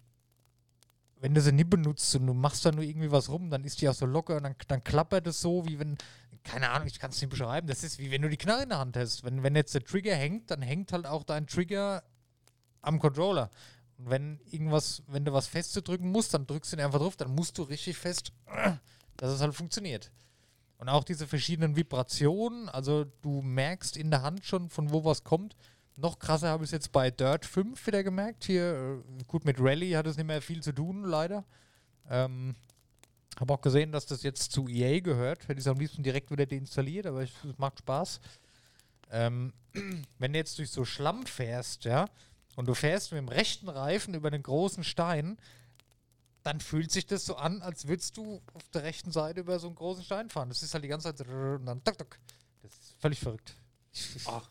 wenn 1.19 1.33
du 1.33 1.41
sie 1.41 1.51
nie 1.51 1.63
benutzt 1.63 2.15
und 2.15 2.27
du 2.27 2.33
machst 2.33 2.65
da 2.65 2.71
nur 2.71 2.83
irgendwie 2.83 3.11
was 3.11 3.29
rum, 3.29 3.49
dann 3.49 3.63
ist 3.63 3.81
die 3.81 3.89
auch 3.89 3.93
so 3.93 4.05
locker 4.05 4.37
und 4.37 4.43
dann, 4.43 4.55
dann 4.67 4.83
klappert 4.83 5.27
es 5.27 5.41
so, 5.41 5.65
wie 5.67 5.79
wenn, 5.79 5.97
keine 6.43 6.69
Ahnung, 6.69 6.87
ich 6.87 6.99
kann 6.99 7.11
es 7.11 7.21
nicht 7.21 7.29
beschreiben, 7.29 7.67
das 7.67 7.83
ist 7.83 7.99
wie 7.99 8.11
wenn 8.11 8.21
du 8.21 8.29
die 8.29 8.37
Knarre 8.37 8.63
in 8.63 8.69
der 8.69 8.79
Hand 8.79 8.95
hast. 8.95 9.23
Wenn, 9.23 9.43
wenn 9.43 9.55
jetzt 9.55 9.73
der 9.73 9.83
Trigger 9.83 10.15
hängt, 10.15 10.49
dann 10.51 10.61
hängt 10.61 10.93
halt 10.93 11.05
auch 11.05 11.23
dein 11.23 11.47
Trigger 11.47 12.03
am 12.81 12.99
Controller. 12.99 13.49
Und 13.97 14.09
wenn 14.09 14.39
irgendwas, 14.45 15.03
wenn 15.07 15.25
du 15.25 15.33
was 15.33 15.47
fest 15.47 15.79
drücken 15.85 16.11
musst, 16.11 16.33
dann 16.33 16.47
drückst 16.47 16.71
du 16.71 16.77
ihn 16.77 16.83
einfach 16.83 16.99
drauf, 16.99 17.17
dann 17.17 17.35
musst 17.35 17.57
du 17.57 17.63
richtig 17.63 17.97
fest, 17.97 18.31
dass 19.17 19.31
es 19.31 19.41
halt 19.41 19.53
funktioniert. 19.53 20.11
Und 20.77 20.87
auch 20.87 21.03
diese 21.03 21.27
verschiedenen 21.27 21.75
Vibrationen, 21.75 22.69
also 22.69 23.03
du 23.21 23.41
merkst 23.41 23.97
in 23.97 24.09
der 24.09 24.21
Hand 24.21 24.45
schon, 24.45 24.69
von 24.69 24.91
wo 24.91 25.03
was 25.03 25.25
kommt. 25.25 25.57
Noch 25.99 26.17
krasser 26.17 26.49
habe 26.49 26.63
ich 26.63 26.69
es 26.69 26.71
jetzt 26.71 26.91
bei 26.91 27.11
Dirt 27.11 27.45
5 27.45 27.85
wieder 27.85 28.03
gemerkt. 28.03 28.45
Hier, 28.45 29.03
äh, 29.19 29.23
gut, 29.25 29.43
mit 29.43 29.57
Rally 29.59 29.91
hat 29.91 30.07
es 30.07 30.15
nicht 30.15 30.27
mehr 30.27 30.41
viel 30.41 30.63
zu 30.63 30.71
tun, 30.71 31.03
leider. 31.03 31.43
Ähm, 32.09 32.55
habe 33.39 33.53
auch 33.53 33.61
gesehen, 33.61 33.91
dass 33.91 34.05
das 34.05 34.23
jetzt 34.23 34.51
zu 34.51 34.67
EA 34.67 35.01
gehört. 35.01 35.43
Hätte 35.43 35.59
ich 35.59 35.65
es 35.65 35.67
am 35.67 35.77
liebsten 35.77 36.03
direkt 36.03 36.31
wieder 36.31 36.45
deinstalliert, 36.45 37.05
aber 37.05 37.23
es 37.23 37.31
macht 37.57 37.79
Spaß. 37.79 38.21
Ähm, 39.11 39.53
wenn 40.19 40.33
du 40.33 40.39
jetzt 40.39 40.57
durch 40.57 40.71
so 40.71 40.85
Schlamm 40.85 41.25
fährst, 41.25 41.83
ja, 41.85 42.05
und 42.55 42.67
du 42.67 42.73
fährst 42.73 43.11
mit 43.11 43.19
dem 43.19 43.27
rechten 43.27 43.69
Reifen 43.69 44.13
über 44.13 44.31
den 44.31 44.43
großen 44.43 44.83
Stein, 44.83 45.37
dann 46.43 46.61
fühlt 46.61 46.91
sich 46.91 47.05
das 47.05 47.25
so 47.25 47.35
an, 47.35 47.61
als 47.61 47.87
würdest 47.87 48.17
du 48.17 48.41
auf 48.53 48.67
der 48.69 48.83
rechten 48.83 49.11
Seite 49.11 49.41
über 49.41 49.59
so 49.59 49.67
einen 49.67 49.75
großen 49.75 50.03
Stein 50.03 50.29
fahren. 50.29 50.49
Das 50.49 50.63
ist 50.63 50.73
halt 50.73 50.83
die 50.83 50.87
ganze 50.87 51.13
Zeit 51.13 51.27
und 51.27 51.65
dann 51.65 51.83
tuk, 51.83 51.97
tuk. 51.97 52.19
Das 52.61 52.71
ist 52.71 52.95
völlig 52.99 53.19
verrückt. 53.19 53.55
Ach. 54.25 54.49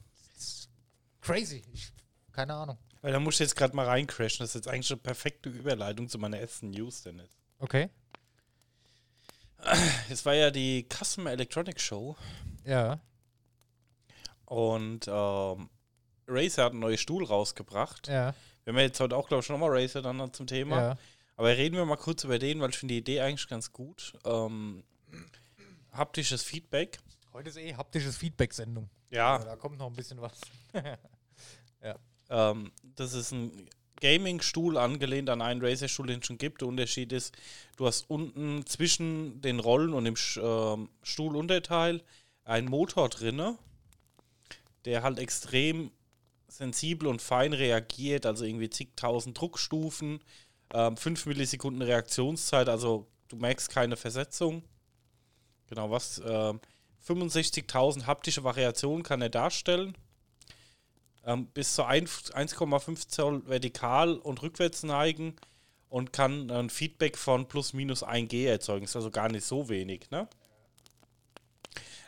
Crazy. 1.29 1.63
Ich, 1.73 1.93
keine 2.33 2.55
Ahnung. 2.55 2.79
Weil 3.01 3.13
da 3.13 3.21
muss 3.21 3.35
ich 3.35 3.41
jetzt 3.41 3.57
gerade 3.57 3.75
mal 3.77 3.87
reincrashen. 3.87 4.39
Das 4.41 4.51
ist 4.51 4.55
jetzt 4.55 4.69
eigentlich 4.69 4.91
eine 4.91 5.01
perfekte 5.01 5.49
Überleitung 5.49 6.09
zu 6.09 6.19
meiner 6.19 6.39
ersten 6.39 6.71
News, 6.71 7.03
Dennis. 7.03 7.31
Okay. 7.59 7.89
Es 10.11 10.25
war 10.25 10.35
ja 10.35 10.51
die 10.51 10.87
Customer 10.89 11.33
Electronics 11.33 11.83
Show 11.83 12.17
Ja. 12.65 13.01
und 14.45 15.07
ähm, 15.09 15.69
Razer 16.29 16.65
hat 16.65 16.73
einen 16.73 16.81
neuen 16.81 16.99
Stuhl 16.99 17.25
rausgebracht. 17.25 18.07
Ja. 18.09 18.35
Wir 18.65 18.73
haben 18.73 18.79
ja 18.79 18.85
jetzt 18.87 19.01
heute 19.01 19.17
auch, 19.17 19.27
glaube 19.29 19.41
ich, 19.41 19.47
schon 19.47 19.59
nochmal 19.59 19.77
Razer 19.77 20.03
dann 20.03 20.33
zum 20.33 20.47
Thema. 20.47 20.77
Ja. 20.77 20.99
Aber 21.37 21.49
reden 21.57 21.77
wir 21.77 21.85
mal 21.87 21.97
kurz 21.97 22.25
über 22.25 22.39
den, 22.39 22.61
weil 22.61 22.71
ich 22.71 22.79
finde 22.79 22.95
die 22.95 22.99
Idee 23.01 23.21
eigentlich 23.21 23.49
ganz 23.49 23.73
gut. 23.73 24.13
Ähm, 24.25 24.85
haptisches 25.93 26.43
Feedback. 26.43 26.99
Heute 27.33 27.49
ist 27.51 27.57
eh 27.57 27.75
haptisches 27.75 28.17
Feedback-Sendung. 28.17 28.89
Ja, 29.11 29.39
Da 29.39 29.57
kommt 29.57 29.79
noch 29.79 29.87
ein 29.87 29.97
bisschen 29.97 30.21
was. 30.21 30.41
ähm, 32.31 32.73
das 32.97 33.15
ist 33.15 33.33
ein 33.33 33.69
Gaming-Stuhl 34.01 34.77
angelehnt 34.77 35.29
an 35.31 35.43
einen 35.43 35.65
Razer-Stuhl, 35.65 36.07
den 36.07 36.21
es 36.21 36.27
schon 36.27 36.39
gibt. 36.39 36.61
Der 36.61 36.69
Unterschied 36.69 37.13
ist, 37.13 37.37
du 37.77 37.87
hast 37.87 38.09
unten 38.09 38.65
zwischen 38.67 39.41
den 39.41 39.59
Rollen 39.59 39.93
und 39.93 40.05
dem 40.05 40.15
ähm, 40.41 40.89
Stuhlunterteil 41.03 42.03
einen 42.45 42.69
Motor 42.69 43.09
drinne, 43.09 43.59
der 44.85 45.03
halt 45.03 45.19
extrem 45.19 45.91
sensibel 46.47 47.09
und 47.09 47.21
fein 47.21 47.53
reagiert, 47.53 48.25
also 48.25 48.45
irgendwie 48.45 48.71
zigtausend 48.71 49.39
Druckstufen, 49.39 50.21
ähm, 50.73 50.97
5 50.97 51.27
Millisekunden 51.27 51.83
Reaktionszeit, 51.83 52.69
also 52.69 53.07
du 53.29 53.37
merkst 53.37 53.69
keine 53.69 53.97
Versetzung. 53.97 54.63
Genau, 55.67 55.91
was 55.91 56.23
ähm, 56.25 56.61
65.000 57.07 58.07
haptische 58.07 58.45
Variationen 58.45 59.03
kann 59.03 59.21
er 59.21 59.29
darstellen. 59.29 59.97
Ähm, 61.29 61.47
bis 61.49 61.75
zu 61.75 61.85
ein- 61.85 62.07
1,5 62.07 63.07
Zoll 63.07 63.47
vertikal 63.47 64.15
und 64.15 64.41
rückwärts 64.41 64.83
neigen 64.83 65.37
und 65.91 66.11
kann 66.11 66.51
ein 66.51 66.71
Feedback 66.71 67.19
von 67.19 67.47
plus 67.47 67.75
minus 67.75 68.03
1 68.03 68.31
G 68.31 68.47
erzeugen. 68.47 68.87
Ist 68.87 68.97
also 68.97 69.11
gar 69.11 69.29
nicht 69.29 69.45
so 69.45 69.69
wenig, 69.69 70.11
ne? 70.11 70.27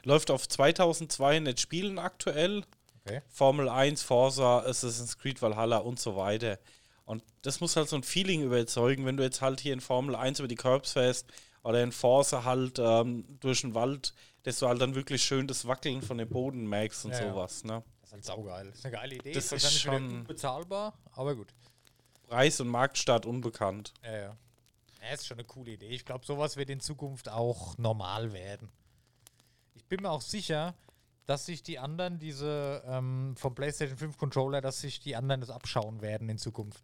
Läuft 0.05 0.31
auf 0.31 0.49
2200 0.49 1.61
Spielen 1.61 1.99
aktuell. 1.99 2.65
Okay. 3.05 3.21
Formel 3.29 3.69
1, 3.69 4.03
Forza, 4.03 4.61
Assassin's 4.61 5.19
Creed 5.19 5.43
Valhalla 5.43 5.77
und 5.77 6.00
so 6.00 6.17
weiter. 6.17 6.59
Und 7.05 7.23
das 7.43 7.61
muss 7.61 7.77
halt 7.77 7.91
so 7.91 7.97
ein 7.97 8.03
Feeling 8.03 8.43
überzeugen, 8.43 9.05
wenn 9.05 9.19
du 9.19 9.23
jetzt 9.23 9.43
halt 9.43 9.61
hier 9.61 9.75
in 9.75 9.83
Formel 9.83 10.15
1 10.15 10.39
über 10.39 10.49
die 10.49 10.55
Curbs 10.55 10.93
fährst 10.93 11.27
oder 11.62 11.83
in 11.83 11.93
Forza 11.93 12.45
halt 12.45 12.79
ähm, 12.79 13.27
durch 13.41 13.61
den 13.61 13.75
Wald, 13.75 14.15
dass 14.45 14.61
du 14.61 14.67
halt 14.67 14.81
dann 14.81 14.95
wirklich 14.95 15.23
schön 15.23 15.47
das 15.47 15.67
Wackeln 15.67 16.00
von 16.00 16.17
dem 16.17 16.29
Boden 16.31 16.67
merkst 16.67 17.05
und 17.05 17.11
ja. 17.11 17.29
sowas. 17.29 17.65
Ne? 17.65 17.83
Das 18.11 18.19
ist 18.21 18.29
halt 18.29 18.38
saugeil. 18.38 18.67
Das 18.71 18.79
ist 18.79 18.87
eine 18.87 18.97
geile 18.97 19.14
Idee. 19.17 19.33
Das 19.33 19.52
ist 19.52 19.62
wieder 19.62 19.71
schon- 19.71 20.19
gut 20.19 20.29
bezahlbar, 20.29 20.95
aber 21.12 21.37
gut. 21.37 21.55
Preis 22.26 22.61
und 22.61 22.69
Marktstart 22.69 23.25
unbekannt. 23.26 23.93
Ja, 24.02 24.12
ja. 24.17 24.37
Ja, 25.02 25.14
ist 25.14 25.26
schon 25.26 25.38
eine 25.38 25.47
coole 25.47 25.73
Idee. 25.73 25.88
Ich 25.88 26.05
glaube, 26.05 26.26
sowas 26.26 26.57
wird 26.57 26.71
in 26.71 26.81
Zukunft 26.81 27.29
auch 27.29 27.79
normal 27.79 28.33
werden. 28.33 28.71
Ich 29.75 29.85
bin 29.87 30.02
mir 30.02 30.11
auch 30.11 30.21
sicher, 30.21 30.75
dass 31.26 31.47
sich 31.47 31.62
die 31.62 31.79
anderen, 31.79 32.19
diese 32.19 32.83
ähm, 32.87 33.35
vom 33.37 33.55
PlayStation 33.55 33.97
5 33.97 34.19
Controller, 34.19 34.61
dass 34.61 34.81
sich 34.81 35.00
die 35.00 35.17
anderen 35.17 35.40
das 35.40 35.50
abschauen 35.50 36.02
werden 36.02 36.29
in 36.29 36.38
Zukunft. 36.38 36.83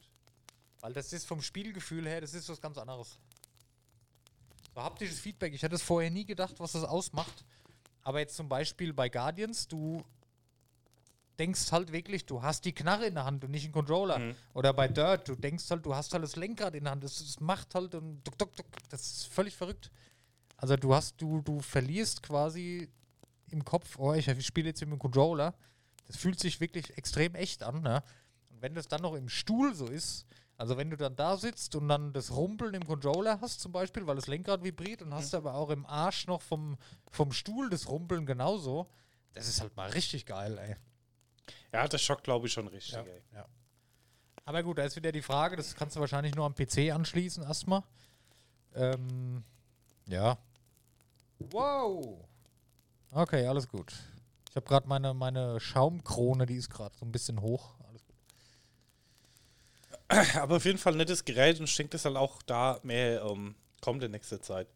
Weil 0.81 0.93
das 0.93 1.13
ist 1.13 1.27
vom 1.27 1.43
Spielgefühl 1.43 2.07
her, 2.07 2.21
das 2.21 2.33
ist 2.35 2.49
was 2.49 2.61
ganz 2.61 2.79
anderes. 2.79 3.19
So 4.75 4.83
haptisches 4.83 5.19
Feedback, 5.19 5.53
ich 5.55 5.63
hätte 5.63 5.75
es 5.75 5.83
vorher 5.83 6.11
nie 6.11 6.25
gedacht, 6.25 6.59
was 6.59 6.73
das 6.73 6.85
ausmacht. 6.85 7.45
Aber 8.03 8.21
jetzt 8.21 8.37
zum 8.37 8.49
Beispiel 8.49 8.93
bei 8.93 9.09
Guardians, 9.09 9.67
du 9.69 10.05
denkst 11.39 11.73
halt 11.73 11.93
wirklich, 11.93 12.27
du 12.27 12.43
hast 12.43 12.65
die 12.65 12.73
Knarre 12.73 13.07
in 13.07 13.15
der 13.15 13.25
Hand 13.25 13.45
und 13.45 13.51
nicht 13.51 13.65
einen 13.65 13.73
Controller. 13.73 14.19
Mhm. 14.19 14.35
Oder 14.55 14.73
bei 14.73 14.89
Dirt, 14.89 15.29
du 15.29 15.35
denkst 15.35 15.71
halt, 15.71 15.85
du 15.85 15.95
hast 15.95 16.13
halt 16.13 16.23
das 16.23 16.37
Lenkrad 16.37 16.75
in 16.75 16.85
der 16.85 16.93
Hand. 16.93 17.05
Das, 17.05 17.19
das 17.19 17.41
macht 17.41 17.75
halt 17.75 17.95
und 17.95 18.23
duck, 18.25 18.39
duck, 18.39 18.57
duck. 18.57 18.67
Das 18.91 19.03
ist 19.03 19.27
völlig 19.27 19.57
verrückt. 19.57 19.91
Also 20.57 20.77
du 20.77 20.95
hast, 20.95 21.21
du, 21.21 21.43
du 21.43 21.61
verlierst 21.61 22.23
quasi 22.23 22.89
im 23.51 23.65
Kopf, 23.65 23.99
oh, 23.99 24.15
ich 24.15 24.27
spiele 24.45 24.69
jetzt 24.69 24.81
mit 24.81 24.91
dem 24.91 24.99
Controller. 24.99 25.55
Das 26.07 26.17
fühlt 26.17 26.41
sich 26.41 26.61
wirklich 26.61 26.97
extrem 26.97 27.35
echt 27.35 27.63
an. 27.63 27.83
Ne? 27.83 28.03
Und 28.51 28.63
wenn 28.63 28.75
das 28.75 28.89
dann 28.89 29.03
noch 29.03 29.15
im 29.15 29.29
Stuhl 29.29 29.75
so 29.75 29.87
ist, 29.87 30.27
also 30.59 30.79
wenn 30.79 30.89
du 30.89 30.97
dann 30.97 31.17
da 31.17 31.37
sitzt 31.37 31.75
und 31.77 31.89
dann 31.89 32.15
das 32.15 32.35
Rumpeln 32.35 32.73
im 32.73 32.87
Controller 32.87 33.41
hast 33.43 33.61
zum 33.61 33.73
Beispiel, 33.73 34.07
weil 34.07 34.17
das 34.17 34.27
Lenkrad 34.27 34.65
vibriert 34.65 35.03
und 35.03 35.13
hast 35.13 35.35
aber 35.35 35.55
auch 35.55 35.69
im 35.69 35.85
Arsch 35.85 36.27
noch 36.27 36.41
vom, 36.41 36.79
vom 37.11 37.33
Stuhl 37.33 37.69
das 37.69 37.89
Rumpeln 37.89 38.25
genauso, 38.25 38.89
das 39.35 39.49
ist 39.49 39.61
halt 39.61 39.77
mal 39.77 39.91
richtig 39.91 40.25
geil, 40.25 40.57
ey. 40.57 40.77
Ja, 41.73 41.87
das 41.87 42.03
schockt, 42.03 42.25
glaube 42.25 42.47
ich, 42.47 42.53
schon 42.53 42.69
richtig. 42.69 42.95
Ja. 42.95 43.03
ey. 43.03 43.23
ja. 43.35 43.47
Aber 44.45 44.63
gut, 44.63 44.79
da 44.79 44.85
ist 44.85 44.95
wieder 44.97 45.11
die 45.13 45.23
Frage, 45.23 45.57
das 45.57 45.75
kannst 45.75 45.97
du 45.97 46.01
wahrscheinlich 46.01 46.35
nur 46.35 46.47
am 46.47 46.55
PC 46.55 46.93
anschließen 46.93 47.43
erstmal. 47.43 47.83
Ähm, 48.75 49.43
ja. 50.07 50.39
Wow. 51.39 52.25
Okay, 53.11 53.47
alles 53.47 53.67
gut. 53.69 53.93
Ich 54.51 54.57
habe 54.57 54.67
gerade 54.67 54.89
meine, 54.89 55.15
meine 55.15 55.59
Schaumkrone, 55.59 56.47
die 56.47 56.57
ist 56.57 56.71
gerade 56.71 56.97
so 56.97 57.05
ein 57.05 57.13
bisschen 57.13 57.41
hoch. 57.41 57.75
Alles 57.89 58.05
gut. 58.07 58.17
Aber 60.37 60.57
auf 60.57 60.65
jeden 60.65 60.79
Fall 60.79 60.93
ein 60.95 60.99
nettes 60.99 61.25
Gerät 61.25 61.59
und 61.59 61.65
ich 61.65 61.77
denke, 61.77 61.91
das 61.91 62.05
halt 62.05 62.17
auch 62.17 62.41
da 62.43 62.79
mehr 62.85 63.23
ähm, 63.25 63.57
kommt 63.81 64.03
in 64.05 64.13
nächster 64.13 64.41
Zeit, 64.41 64.69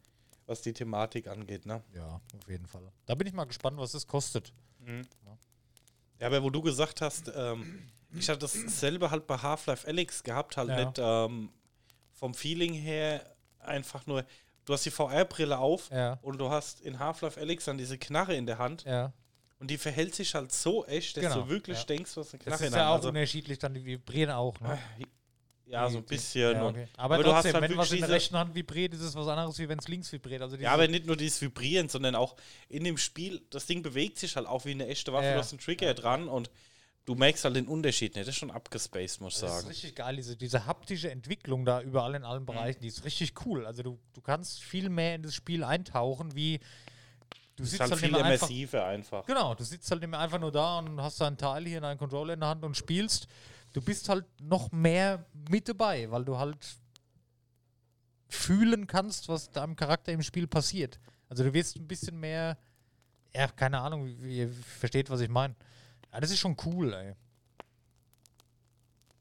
was 0.46 0.62
die 0.62 0.72
Thematik 0.72 1.28
angeht. 1.28 1.64
Ne? 1.64 1.82
Ja, 1.94 2.20
auf 2.36 2.48
jeden 2.48 2.66
Fall. 2.66 2.90
Da 3.06 3.14
bin 3.14 3.28
ich 3.28 3.32
mal 3.32 3.44
gespannt, 3.44 3.78
was 3.78 3.94
es 3.94 4.06
kostet. 4.06 4.52
Ja, 4.86 5.38
aber 6.26 6.42
wo 6.42 6.50
du 6.50 6.60
gesagt 6.62 7.00
hast, 7.00 7.30
ähm, 7.34 7.88
ich 8.12 8.28
hatte 8.28 8.40
dasselbe 8.40 9.10
halt 9.10 9.26
bei 9.26 9.36
Half-Life 9.38 9.86
Alyx 9.86 10.22
gehabt, 10.22 10.56
halt 10.56 10.68
Ja. 10.70 10.84
nicht 10.84 10.98
ähm, 10.98 11.50
vom 12.12 12.34
Feeling 12.34 12.74
her 12.74 13.24
einfach 13.60 14.06
nur, 14.06 14.24
du 14.64 14.72
hast 14.72 14.84
die 14.84 14.90
VR-Brille 14.90 15.58
auf 15.58 15.90
Ja. 15.90 16.18
und 16.22 16.38
du 16.38 16.50
hast 16.50 16.80
in 16.80 16.98
Half-Life 16.98 17.40
Alyx 17.40 17.64
dann 17.66 17.78
diese 17.78 17.98
Knarre 17.98 18.34
in 18.34 18.46
der 18.46 18.58
Hand 18.58 18.84
Ja. 18.84 19.12
und 19.58 19.70
die 19.70 19.78
verhält 19.78 20.14
sich 20.14 20.34
halt 20.34 20.52
so 20.52 20.84
echt, 20.86 21.16
dass 21.16 21.22
Genau, 21.24 21.42
du 21.42 21.48
wirklich 21.48 21.78
ja. 21.78 21.84
denkst, 21.84 22.14
du 22.14 22.20
hast 22.20 22.34
eine 22.34 22.38
Das 22.38 22.46
Knarre 22.46 22.62
ist 22.64 22.66
in 22.66 22.72
der 22.72 22.80
ja 22.82 22.88
auch 22.88 22.92
Hand. 22.94 22.98
Also, 23.04 23.08
unterschiedlich, 23.10 23.58
dann 23.58 23.74
die 23.74 23.84
vibrieren 23.84 24.30
auch. 24.32 24.58
Ne? 24.60 24.78
Ja, 25.70 25.88
so 25.88 25.98
ein 25.98 26.04
bisschen. 26.04 26.52
Ja, 26.52 26.66
okay. 26.66 26.88
Aber, 26.96 27.14
aber 27.14 27.24
du 27.24 27.32
hast 27.32 27.42
trotzdem, 27.44 27.60
halt 27.60 27.70
wenn 27.70 27.78
was 27.78 27.92
in 27.92 28.00
der 28.00 28.08
rechten 28.08 28.36
Hand 28.36 28.54
vibriert, 28.54 28.92
ist 28.94 29.00
es 29.00 29.14
was 29.14 29.28
anderes, 29.28 29.58
wie 29.58 29.68
wenn 29.68 29.78
es 29.78 29.88
links 29.88 30.10
vibriert. 30.12 30.42
Also 30.42 30.56
Ja, 30.56 30.72
aber 30.72 30.88
nicht 30.88 31.06
nur 31.06 31.16
dieses 31.16 31.40
Vibrieren, 31.40 31.88
sondern 31.88 32.14
auch 32.14 32.36
in 32.68 32.84
dem 32.84 32.96
Spiel, 32.98 33.40
das 33.50 33.66
Ding 33.66 33.82
bewegt 33.82 34.18
sich 34.18 34.36
halt 34.36 34.46
auch 34.46 34.64
wie 34.64 34.72
eine 34.72 34.86
echte 34.88 35.12
Waffe, 35.12 35.24
Ja, 35.26 35.30
du 35.32 35.36
ja. 35.38 35.42
hast 35.42 35.52
einen 35.52 35.60
Trigger 35.60 35.94
dran 35.94 36.28
und 36.28 36.50
du 37.06 37.14
merkst 37.14 37.44
halt 37.44 37.56
den 37.56 37.66
Unterschied 37.66 38.14
nicht. 38.14 38.26
Das 38.28 38.34
ist 38.34 38.38
schon 38.40 38.50
abgespaced, 38.50 39.20
muss 39.20 39.34
ich 39.36 39.40
Das 39.40 39.50
ist 39.50 39.56
sagen. 39.58 39.68
richtig 39.68 39.94
geil, 39.94 40.16
diese, 40.16 40.36
diese 40.36 40.66
haptische 40.66 41.10
Entwicklung 41.10 41.64
da 41.64 41.80
überall 41.80 42.14
in 42.14 42.24
allen 42.24 42.44
Bereichen, 42.46 42.80
die 42.82 42.88
ist 42.88 43.04
richtig 43.04 43.34
cool. 43.46 43.66
Also 43.66 43.82
du, 43.82 43.98
du 44.12 44.20
kannst 44.20 44.62
viel 44.62 44.88
mehr 44.90 45.14
in 45.14 45.22
das 45.22 45.34
Spiel 45.34 45.64
eintauchen, 45.64 46.34
wie 46.34 46.58
du 47.56 47.62
Das 47.62 47.66
ist 47.66 47.70
sitzt 47.72 47.80
halt 47.80 47.90
halt, 47.92 48.00
viel 48.00 48.10
mehr 48.12 48.24
einfach. 48.24 48.48
immersiver 48.48 48.84
einfach. 48.86 49.26
Genau, 49.26 49.54
du 49.54 49.64
sitzt 49.64 49.90
halt 49.90 50.00
nicht 50.00 50.10
mehr 50.10 50.20
einfach 50.20 50.38
nur 50.40 50.52
da 50.52 50.78
und 50.78 51.00
hast 51.00 51.20
deinen 51.20 51.36
Teil 51.36 51.64
hier 51.66 51.78
in 51.78 51.82
deinen 51.82 51.98
Controller 51.98 52.34
in 52.34 52.40
der 52.40 52.48
Hand 52.48 52.64
und 52.64 52.76
spielst. 52.76 53.26
Du 53.72 53.80
bist 53.80 54.08
halt 54.08 54.26
noch 54.40 54.72
mehr 54.72 55.24
mit 55.48 55.68
dabei, 55.68 56.10
weil 56.10 56.24
du 56.24 56.36
halt 56.38 56.56
fühlen 58.28 58.86
kannst, 58.86 59.28
was 59.28 59.50
deinem 59.50 59.76
Charakter 59.76 60.12
im 60.12 60.22
Spiel 60.22 60.46
passiert. 60.46 60.98
Also 61.28 61.44
du 61.44 61.52
wirst 61.52 61.76
ein 61.76 61.86
bisschen 61.86 62.18
mehr, 62.18 62.58
ja, 63.34 63.46
keine 63.48 63.80
Ahnung, 63.80 64.06
ihr 64.06 64.50
versteht, 64.50 65.10
was 65.10 65.20
ich 65.20 65.28
meine. 65.28 65.54
Ja, 66.12 66.20
das 66.20 66.30
ist 66.30 66.38
schon 66.38 66.56
cool, 66.64 66.92
ey. 66.92 67.14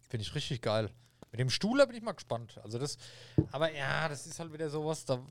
Finde 0.10 0.24
ich 0.24 0.34
richtig 0.34 0.62
geil. 0.62 0.90
Mit 1.32 1.40
dem 1.40 1.52
Stuhl 1.52 1.86
bin 1.86 1.96
ich 1.96 2.02
mal 2.02 2.14
gespannt. 2.14 2.60
Also 2.64 2.80
das, 2.80 2.98
aber 3.52 3.72
ja, 3.72 4.10
das 4.10 4.26
ist 4.26 4.40
halt 4.40 4.52
wieder 4.52 4.70
sowas, 4.70 5.06
da, 5.06 5.24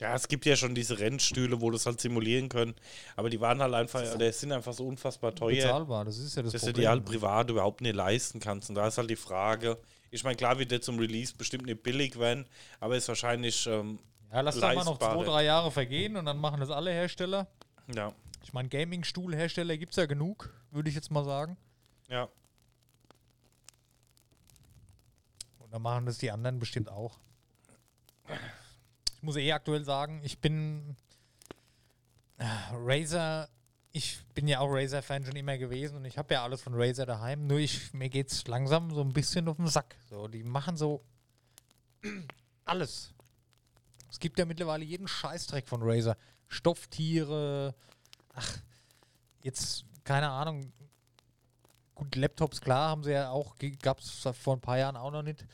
Ja, 0.00 0.14
es 0.14 0.26
gibt 0.26 0.44
ja 0.44 0.56
schon 0.56 0.74
diese 0.74 0.98
Rennstühle, 0.98 1.60
wo 1.60 1.70
das 1.70 1.86
halt 1.86 2.00
simulieren 2.00 2.48
können. 2.48 2.74
Aber 3.14 3.30
die 3.30 3.40
waren 3.40 3.62
halt 3.62 3.74
einfach, 3.74 4.02
oder 4.14 4.32
sind 4.32 4.50
einfach 4.50 4.72
so 4.72 4.86
unfassbar 4.86 5.34
teuer, 5.34 5.54
bezahlbar, 5.54 6.04
das 6.04 6.18
ist 6.18 6.34
ja 6.36 6.42
das 6.42 6.52
dass 6.52 6.62
du 6.62 6.66
Problem. 6.68 6.82
die 6.82 6.88
halt 6.88 7.04
privat 7.04 7.50
überhaupt 7.50 7.80
nicht 7.80 7.94
leisten 7.94 8.40
kannst. 8.40 8.68
Und 8.68 8.74
da 8.74 8.88
ist 8.88 8.98
halt 8.98 9.08
die 9.08 9.16
Frage, 9.16 9.78
ich 10.10 10.24
meine, 10.24 10.36
klar 10.36 10.58
wird 10.58 10.72
der 10.72 10.80
zum 10.80 10.98
Release 10.98 11.32
bestimmt 11.36 11.66
nicht 11.66 11.82
billig 11.84 12.18
werden, 12.18 12.44
aber 12.80 12.96
ist 12.96 13.06
wahrscheinlich, 13.06 13.66
ähm, 13.68 14.00
ja, 14.32 14.40
lass 14.40 14.56
doch 14.56 14.74
mal 14.74 14.84
noch 14.84 14.98
zwei, 14.98 15.24
drei 15.24 15.44
Jahre 15.44 15.70
vergehen 15.70 16.16
und 16.16 16.26
dann 16.26 16.38
machen 16.38 16.58
das 16.58 16.70
alle 16.70 16.90
Hersteller. 16.90 17.46
ja, 17.94 18.12
Ich 18.42 18.52
meine, 18.52 18.68
Gaming-Stuhl-Hersteller 18.68 19.78
gibt 19.78 19.92
es 19.92 19.96
ja 19.96 20.06
genug, 20.06 20.52
würde 20.72 20.88
ich 20.88 20.96
jetzt 20.96 21.10
mal 21.12 21.24
sagen. 21.24 21.56
ja. 22.08 22.28
Und 25.60 25.72
dann 25.72 25.82
machen 25.82 26.06
das 26.06 26.18
die 26.18 26.30
anderen 26.30 26.58
bestimmt 26.58 26.88
auch. 26.88 27.18
Ich 29.24 29.26
muss 29.26 29.36
eh 29.36 29.52
aktuell 29.52 29.86
sagen, 29.86 30.20
ich 30.22 30.38
bin 30.38 30.96
äh, 32.36 32.44
Razer, 32.74 33.48
ich 33.90 34.22
bin 34.34 34.46
ja 34.46 34.58
auch 34.58 34.68
Razer-Fan 34.70 35.24
schon 35.24 35.34
immer 35.34 35.56
gewesen 35.56 35.96
und 35.96 36.04
ich 36.04 36.18
habe 36.18 36.34
ja 36.34 36.44
alles 36.44 36.60
von 36.60 36.74
Razer 36.74 37.06
daheim, 37.06 37.46
nur 37.46 37.56
ich, 37.56 37.94
mir 37.94 38.10
es 38.14 38.46
langsam 38.46 38.90
so 38.90 39.00
ein 39.00 39.14
bisschen 39.14 39.48
auf 39.48 39.56
den 39.56 39.66
Sack. 39.66 39.96
So, 40.10 40.28
die 40.28 40.42
machen 40.42 40.76
so 40.76 41.02
alles. 42.66 43.14
Es 44.10 44.20
gibt 44.20 44.38
ja 44.38 44.44
mittlerweile 44.44 44.84
jeden 44.84 45.08
Scheißdreck 45.08 45.68
von 45.68 45.80
Razer. 45.82 46.18
Stofftiere, 46.46 47.74
ach, 48.34 48.58
jetzt, 49.42 49.86
keine 50.04 50.28
Ahnung, 50.28 50.70
gut, 51.94 52.14
Laptops, 52.14 52.60
klar, 52.60 52.90
haben 52.90 53.04
sie 53.04 53.12
ja 53.12 53.30
auch, 53.30 53.56
gab 53.80 54.00
es 54.00 54.28
vor 54.38 54.56
ein 54.56 54.60
paar 54.60 54.76
Jahren 54.76 54.96
auch 54.96 55.12
noch 55.12 55.22
nicht. 55.22 55.46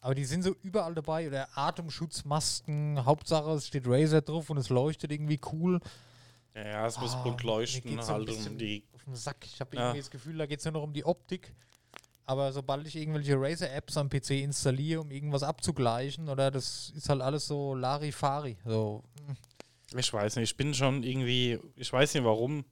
Aber 0.00 0.14
die 0.14 0.24
sind 0.24 0.42
so 0.42 0.54
überall 0.62 0.94
dabei. 0.94 1.26
Oder 1.26 1.48
Atemschutzmasken, 1.56 3.04
Hauptsache 3.04 3.50
es 3.52 3.66
steht 3.66 3.84
Razer 3.86 4.20
drauf 4.20 4.50
und 4.50 4.58
es 4.58 4.68
leuchtet 4.68 5.12
irgendwie 5.12 5.40
cool. 5.52 5.80
Ja, 6.54 6.86
es 6.86 6.98
muss 6.98 7.14
Ah, 7.14 7.22
bunt 7.22 7.42
leuchten, 7.42 7.90
geht's 7.90 8.06
so 8.06 8.14
halt 8.14 8.28
um 8.30 8.58
die. 8.58 8.84
Auf 8.94 9.04
den 9.04 9.14
Sack. 9.14 9.36
Ich 9.44 9.60
habe 9.60 9.76
Ja. 9.76 9.82
irgendwie 9.82 9.98
das 10.00 10.10
Gefühl, 10.10 10.38
da 10.38 10.46
geht 10.46 10.58
es 10.58 10.64
nur 10.64 10.72
noch 10.72 10.82
um 10.82 10.92
die 10.92 11.04
Optik. 11.04 11.54
Aber 12.26 12.52
sobald 12.52 12.86
ich 12.86 12.96
irgendwelche 12.96 13.40
Razer-Apps 13.40 13.96
am 13.96 14.10
PC 14.10 14.42
installiere, 14.42 15.00
um 15.00 15.10
irgendwas 15.10 15.42
abzugleichen, 15.42 16.28
oder 16.28 16.50
das 16.50 16.90
ist 16.94 17.08
halt 17.08 17.22
alles 17.22 17.46
so 17.46 17.74
Larifari. 17.74 18.58
So, 18.66 19.02
mm. 19.26 19.98
Ich 19.98 20.12
weiß 20.12 20.36
nicht, 20.36 20.50
ich 20.50 20.56
bin 20.56 20.74
schon 20.74 21.02
irgendwie, 21.02 21.58
ich 21.76 21.90
weiß 21.90 22.12
nicht 22.12 22.24
warum, 22.24 22.66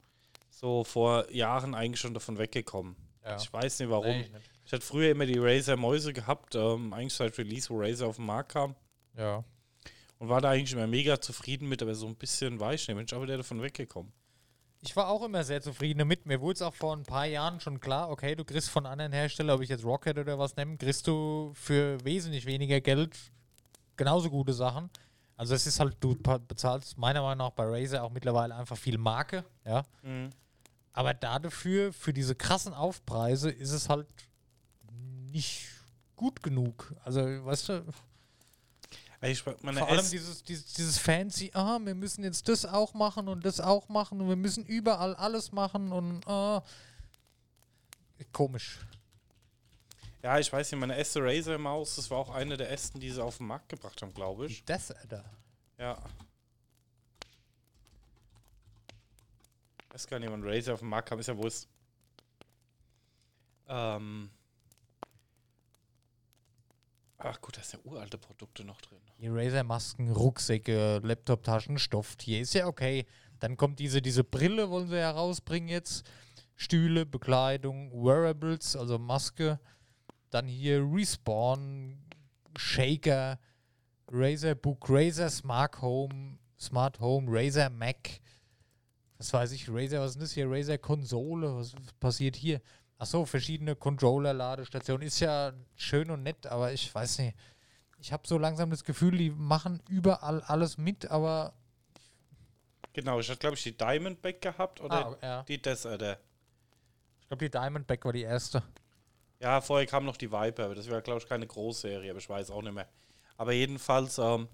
so 0.51 0.83
vor 0.83 1.31
Jahren 1.31 1.73
eigentlich 1.73 1.99
schon 1.99 2.13
davon 2.13 2.37
weggekommen. 2.37 2.95
Ja. 3.23 3.37
Ich 3.37 3.51
weiß 3.51 3.79
nicht 3.79 3.89
warum. 3.89 4.05
Nee, 4.05 4.21
ich 4.21 4.31
nicht. 4.31 4.49
Ich 4.67 4.73
hatte 4.73 4.85
früher 4.85 5.11
immer 5.11 5.25
die 5.25 5.39
Razer-Mäuse 5.39 6.11
gehabt, 6.11 6.55
ähm, 6.55 6.91
eigentlich 6.91 7.13
seit 7.13 7.37
Release, 7.37 7.69
wo 7.69 7.79
Razer 7.79 8.05
auf 8.05 8.17
den 8.17 8.25
Markt 8.25 8.51
kam. 8.51 8.75
ja. 9.17 9.43
Und 10.19 10.29
war 10.29 10.41
da 10.41 10.49
eigentlich 10.49 10.73
immer 10.73 10.87
mega 10.87 11.21
zufrieden 11.21 11.69
mit, 11.69 11.81
aber 11.83 11.93
so 11.93 12.07
ein 12.07 12.15
bisschen 12.15 12.59
war 12.59 12.73
ich 12.73 12.87
nicht. 12.87 12.97
Mensch, 12.97 13.13
aber 13.13 13.27
der 13.27 13.37
davon 13.37 13.61
weggekommen. 13.61 14.11
Ich 14.81 14.95
war 14.95 15.09
auch 15.09 15.23
immer 15.23 15.43
sehr 15.43 15.61
zufrieden 15.61 15.99
damit. 15.99 16.25
Mir 16.25 16.41
wurde 16.41 16.55
es 16.55 16.61
auch 16.63 16.73
vor 16.73 16.95
ein 16.97 17.03
paar 17.03 17.27
Jahren 17.27 17.59
schon 17.59 17.79
klar, 17.79 18.09
okay, 18.09 18.35
du 18.35 18.43
kriegst 18.43 18.69
von 18.69 18.87
anderen 18.87 19.13
Herstellern, 19.13 19.55
ob 19.55 19.61
ich 19.61 19.69
jetzt 19.69 19.85
Rocket 19.85 20.17
oder 20.17 20.39
was 20.39 20.55
nehme, 20.55 20.75
kriegst 20.75 21.05
du 21.07 21.51
für 21.53 22.03
wesentlich 22.03 22.47
weniger 22.47 22.81
Geld 22.81 23.15
genauso 23.95 24.29
gute 24.31 24.53
Sachen. 24.53 24.89
Also 25.35 25.53
es 25.53 25.67
ist 25.67 25.79
halt, 25.79 25.95
du 25.99 26.15
bezahlst 26.15 26.97
meiner 26.97 27.21
Meinung 27.21 27.45
nach 27.45 27.51
bei 27.53 27.63
Razer 27.63 28.03
auch 28.03 28.11
mittlerweile 28.11 28.55
einfach 28.55 28.75
viel 28.75 28.97
Marke, 28.97 29.45
ja. 29.65 29.85
Aber 30.93 31.13
dafür, 31.13 31.93
für 31.93 32.11
diese 32.11 32.33
krassen 32.33 32.73
Aufpreise, 32.73 33.51
ist 33.51 33.71
es 33.71 33.87
halt 33.87 34.07
nicht 35.31 35.67
gut 36.15 36.43
genug. 36.43 36.93
Also, 37.03 37.21
weißt 37.21 37.69
du, 37.69 37.85
Ich, 39.21 39.43
meine 39.61 39.79
vor 39.79 39.89
allem 39.89 40.09
dieses, 40.09 40.43
dieses, 40.43 40.73
dieses 40.73 40.97
fancy, 40.97 41.49
ah, 41.53 41.79
wir 41.81 41.95
müssen 41.95 42.23
jetzt 42.23 42.47
das 42.47 42.65
auch 42.65 42.93
machen 42.93 43.27
und 43.27 43.45
das 43.45 43.59
auch 43.59 43.89
machen 43.89 44.21
und 44.21 44.29
wir 44.29 44.35
müssen 44.35 44.63
überall 44.65 45.15
alles 45.15 45.51
machen 45.51 45.91
und 45.91 46.27
ah. 46.27 46.63
Komisch. 48.31 48.79
ja, 50.23 50.37
ich 50.39 50.51
weiß 50.51 50.71
nicht, 50.71 50.79
meine 50.79 50.97
erste 50.97 51.23
Razer-Maus, 51.23 51.95
das 51.95 52.11
war 52.11 52.17
auch 52.17 52.29
eine 52.29 52.57
der 52.57 52.69
ersten, 52.69 52.99
die 52.99 53.09
sie 53.09 53.23
auf 53.23 53.37
den 53.37 53.47
Markt 53.47 53.69
gebracht 53.69 54.01
haben, 54.01 54.13
glaube 54.13 54.47
ich. 54.47 54.63
Das, 54.65 54.91
Alter. 54.91 55.23
Ja. 55.77 55.97
Ich 59.79 59.93
weiß 59.93 60.07
gar 60.07 60.19
nicht, 60.19 60.31
wann 60.31 60.43
Razer 60.43 60.73
auf 60.73 60.79
den 60.79 60.89
Markt 60.89 61.09
kam, 61.09 61.19
ist 61.19 61.27
ja 61.27 61.37
wohl. 61.37 61.51
Ähm. 63.67 64.29
Ach 67.19 67.41
gut, 67.41 67.57
da 67.57 67.63
sind 67.63 67.83
ja 67.83 67.91
uralte 67.91 68.17
Produkte 68.17 68.63
noch 68.63 68.79
drin. 68.79 68.99
Die 69.19 69.27
Razer-Masken, 69.27 70.11
Rucksäcke, 70.11 70.99
Laptop-Taschen, 71.03 71.79
Stofftier, 71.79 72.41
ist 72.41 72.53
ja 72.53 72.67
okay. 72.67 73.05
Dann 73.39 73.57
kommt 73.57 73.79
diese, 73.79 74.01
diese 74.01 74.23
Brille, 74.23 74.69
wollen 74.69 74.87
sie 74.87 74.97
ja 74.97 75.09
rausbringen 75.09 75.69
jetzt. 75.69 76.07
Stühle, 76.55 77.05
Bekleidung, 77.05 77.91
Wearables, 77.91 78.75
also 78.75 78.99
Maske. 78.99 79.59
Dann 80.29 80.47
hier 80.47 80.83
Respawn, 80.83 81.97
Shaker, 82.55 83.39
Razer 84.11 84.55
Book, 84.55 84.85
Razer 84.87 85.29
Smart 85.29 85.81
Home, 85.81 86.37
Smart 86.59 86.99
Home, 86.99 87.27
Razer 87.29 87.69
Mac. 87.69 88.21
Was 89.17 89.33
weiß 89.33 89.51
ich, 89.53 89.67
Razer, 89.69 90.01
was 90.01 90.11
ist 90.11 90.21
das 90.21 90.31
hier? 90.33 90.49
Razer 90.49 90.77
Konsole, 90.77 91.55
was 91.55 91.73
passiert 91.99 92.35
hier? 92.35 92.61
Achso, 92.99 93.25
verschiedene 93.25 93.75
Controller-Ladestationen. 93.75 95.05
Ist 95.05 95.19
ja 95.19 95.53
schön 95.75 96.09
und 96.09 96.23
nett, 96.23 96.47
aber 96.47 96.73
ich 96.73 96.93
weiß 96.93 97.19
nicht. 97.19 97.37
Ich 97.99 98.11
habe 98.11 98.27
so 98.27 98.37
langsam 98.37 98.69
das 98.69 98.83
Gefühl, 98.83 99.17
die 99.17 99.29
machen 99.31 99.81
überall 99.87 100.41
alles 100.41 100.77
mit, 100.77 101.09
aber. 101.09 101.53
Genau, 102.93 103.19
ich 103.19 103.29
hatte, 103.29 103.39
glaube 103.39 103.55
ich, 103.55 103.63
die 103.63 103.77
Diamondback 103.77 104.41
gehabt 104.41 104.81
oder 104.81 105.07
Ah, 105.07 105.17
ja. 105.21 105.43
die 105.43 105.61
Desert. 105.61 106.01
Ich 107.21 107.27
glaube, 107.27 107.45
die 107.45 107.51
Diamondback 107.51 108.03
war 108.05 108.13
die 108.13 108.23
erste. 108.23 108.63
Ja, 109.39 109.61
vorher 109.61 109.85
kam 109.85 110.05
noch 110.05 110.17
die 110.17 110.31
Viper, 110.31 110.65
aber 110.65 110.73
das 110.75 110.89
war, 110.89 111.01
glaube 111.01 111.19
ich, 111.21 111.27
keine 111.29 111.45
Großserie, 111.45 112.09
aber 112.09 112.19
ich 112.19 112.27
weiß 112.29 112.49
auch 112.49 112.61
nicht 112.63 112.73
mehr. 112.73 112.87
Aber 113.35 113.51
jedenfalls, 113.53 114.17
ähm, 114.17 114.47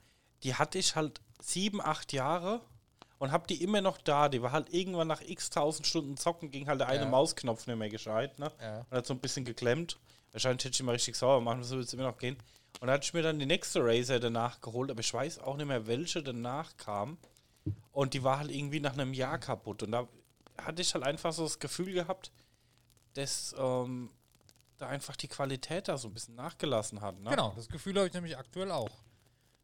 die 0.44 0.56
hatte 0.56 0.78
ich 0.78 0.96
halt 0.98 1.22
sieben, 1.40 1.80
acht 1.80 2.12
Jahre 2.12 2.60
und 3.24 3.32
hab 3.32 3.48
die 3.48 3.64
immer 3.64 3.80
noch 3.80 3.98
da. 4.00 4.28
Die 4.28 4.42
war 4.42 4.52
halt 4.52 4.74
irgendwann 4.74 5.08
nach 5.08 5.22
x 5.22 5.50
tausend 5.50 5.88
Stunden 5.88 6.18
zocken, 6.18 6.52
ging 6.52 6.68
halt 6.68 6.82
der 6.82 6.90
eine 6.90 7.04
Ja. 7.04 7.10
Mausknopf 7.10 7.68
nicht 7.68 7.78
mehr 7.78 7.90
gescheit, 7.90 8.38
ne? 8.38 8.52
Ja. 8.60 8.80
Und 8.90 8.98
hat 8.98 9.06
so 9.06 9.14
ein 9.14 9.20
bisschen 9.22 9.46
geklemmt. 9.46 9.98
Wahrscheinlich 10.34 10.66
hätte 10.66 10.76
ich 10.76 10.84
mal 10.84 10.92
richtig 10.92 11.16
sauer 11.16 11.40
machen, 11.40 11.62
das 11.62 11.70
würde 11.70 11.84
es 11.84 11.94
immer 11.94 12.04
noch 12.04 12.18
gehen. 12.18 12.36
Und 12.82 12.88
dann 12.88 12.92
hatte 12.96 13.06
ich 13.06 13.14
mir 13.14 13.22
dann 13.22 13.40
die 13.40 13.46
nächste 13.46 13.80
Razer 13.82 14.20
danach 14.20 14.60
geholt, 14.60 14.92
aber 14.92 15.00
ich 15.00 15.14
weiß 15.14 15.40
auch 15.40 15.56
nicht 15.56 15.68
mehr, 15.68 15.88
welche 15.88 16.22
danach 16.22 16.76
kam. 16.76 17.18
Und 17.94 18.14
die 18.14 18.24
war 18.24 18.40
halt 18.40 18.52
irgendwie 18.52 18.82
nach 18.82 18.92
einem 18.92 19.14
Jahr 19.14 19.38
kaputt. 19.38 19.84
Und 19.84 19.94
da 19.94 20.06
hatte 20.58 20.82
ich 20.82 20.94
halt 20.94 21.06
einfach 21.06 21.32
so 21.32 21.44
das 21.44 21.60
Gefühl 21.60 21.94
gehabt, 21.94 22.30
dass 23.14 23.56
ähm, 23.58 24.10
da 24.80 24.88
einfach 24.88 25.16
die 25.16 25.30
Qualität 25.30 25.88
da 25.88 25.98
so 25.98 26.10
ein 26.10 26.14
bisschen 26.14 26.36
nachgelassen 26.36 27.00
hat. 27.00 27.18
Ne? 27.22 27.30
Genau, 27.30 27.54
das 27.56 27.70
Gefühl 27.70 27.96
habe 27.96 28.08
ich 28.08 28.14
nämlich 28.14 28.38
aktuell 28.38 28.70
auch. 28.72 28.92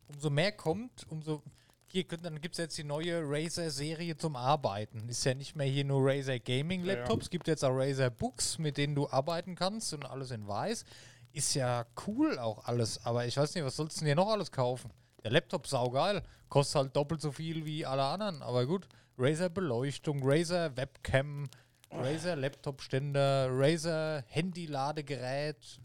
Umso 0.07 0.29
mehr 0.29 0.53
kommt, 0.53 1.05
umso. 1.09 1.43
Hier, 1.91 2.03
könnt- 2.03 2.23
dann 2.23 2.39
gibt 2.39 2.53
es 2.53 2.59
jetzt 2.59 2.77
die 2.77 2.83
neue 2.83 3.21
Razer-Serie 3.23 4.15
zum 4.15 4.35
Arbeiten. 4.35 5.09
Ist 5.09 5.23
ja 5.25 5.33
nicht 5.33 5.55
mehr 5.55 5.65
hier 5.65 5.83
nur 5.85 6.01
Razer 6.07 6.37
Gaming-Laptops, 6.39 7.29
gibt 7.31 7.47
jetzt 7.47 7.65
auch 7.65 7.71
Razer 7.75 8.11
Books, 8.11 8.59
mit 8.59 8.77
denen 8.77 8.93
du 8.93 9.09
arbeiten 9.09 9.55
kannst 9.55 9.93
und 9.93 10.05
alles 10.05 10.29
in 10.31 10.47
weiß. 10.47 10.85
Ist 11.33 11.55
ja 11.55 11.85
cool 12.07 12.37
auch 12.37 12.65
alles, 12.65 13.03
aber 13.05 13.25
ich 13.25 13.37
weiß 13.37 13.55
nicht, 13.55 13.63
was 13.63 13.75
sollst 13.75 13.97
du 13.97 13.99
denn 14.01 14.07
hier 14.07 14.15
noch 14.15 14.29
alles 14.29 14.51
kaufen? 14.51 14.91
Der 15.23 15.31
Laptop 15.31 15.65
saugeil, 15.67 16.21
kostet 16.47 16.75
halt 16.75 16.95
doppelt 16.95 17.21
so 17.21 17.31
viel 17.31 17.65
wie 17.65 17.85
alle 17.85 18.03
anderen, 18.03 18.41
aber 18.43 18.65
gut. 18.65 18.87
Razer 19.17 19.49
Beleuchtung, 19.49 20.21
Razer 20.23 20.77
Webcam, 20.77 21.49
Razer 21.91 22.35
Laptop-Ständer, 22.35 23.47
Razer 23.51 24.23
Handy-Ladegerät, 24.27 25.79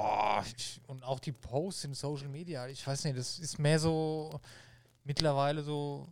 Oh, 0.00 0.40
ich, 0.56 0.80
und 0.86 1.02
auch 1.02 1.18
die 1.18 1.32
Posts 1.32 1.84
in 1.84 1.94
Social 1.94 2.28
Media, 2.28 2.68
ich 2.68 2.86
weiß 2.86 3.02
nicht, 3.04 3.18
das 3.18 3.38
ist 3.40 3.58
mehr 3.58 3.80
so 3.80 4.40
mittlerweile 5.02 5.62
so. 5.64 6.06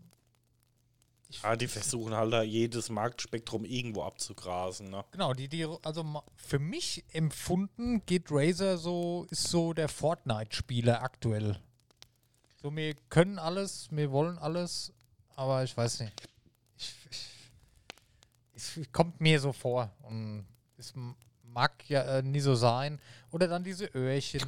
Ja, 1.43 1.55
die 1.55 1.69
versuchen 1.69 2.13
halt 2.15 2.33
da 2.33 2.43
jedes 2.43 2.89
Marktspektrum 2.89 3.65
irgendwo 3.65 4.03
abzugrasen. 4.03 4.91
Ne? 4.91 5.05
genau, 5.13 5.35
die, 5.35 5.49
die, 5.49 5.67
also 5.83 6.05
für 6.37 6.59
mich 6.59 7.05
empfunden 7.13 8.05
geht 8.07 8.27
Razer 8.31 8.77
so, 8.79 9.27
ist 9.31 9.45
so 9.49 9.73
der 9.73 9.89
Fortnite-Spieler 9.89 11.03
aktuell. 11.03 11.59
So, 12.63 12.75
wir 12.75 12.95
können 13.09 13.39
alles, 13.39 13.89
wir 13.93 14.11
wollen 14.11 14.39
alles, 14.39 14.93
aber 15.37 15.63
ich 15.63 15.77
weiß 15.77 16.01
nicht. 16.01 16.13
Ich, 16.77 16.95
ich, 17.11 18.79
es 18.79 18.93
kommt 18.93 19.21
mir 19.21 19.39
so 19.41 19.53
vor 19.53 19.91
und 20.03 20.45
m- 20.95 21.15
mag 21.57 21.89
ja 21.89 22.19
äh, 22.19 22.23
nie 22.23 22.41
so 22.41 22.55
sein. 22.55 23.01
Oder 23.33 23.49
dann 23.49 23.65
diese 23.65 23.87
Öhrchen. 23.95 24.43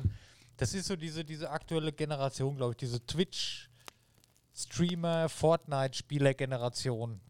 Das 0.59 0.75
ist 0.75 0.87
so 0.87 0.95
diese, 0.97 1.25
diese 1.25 1.51
aktuelle 1.51 1.93
Generation, 1.93 2.55
glaube 2.57 2.73
ich, 2.73 2.77
diese 2.77 3.05
Twitch-Streamer, 3.07 5.29
Fortnite-Spieler-Generation. 5.31 7.21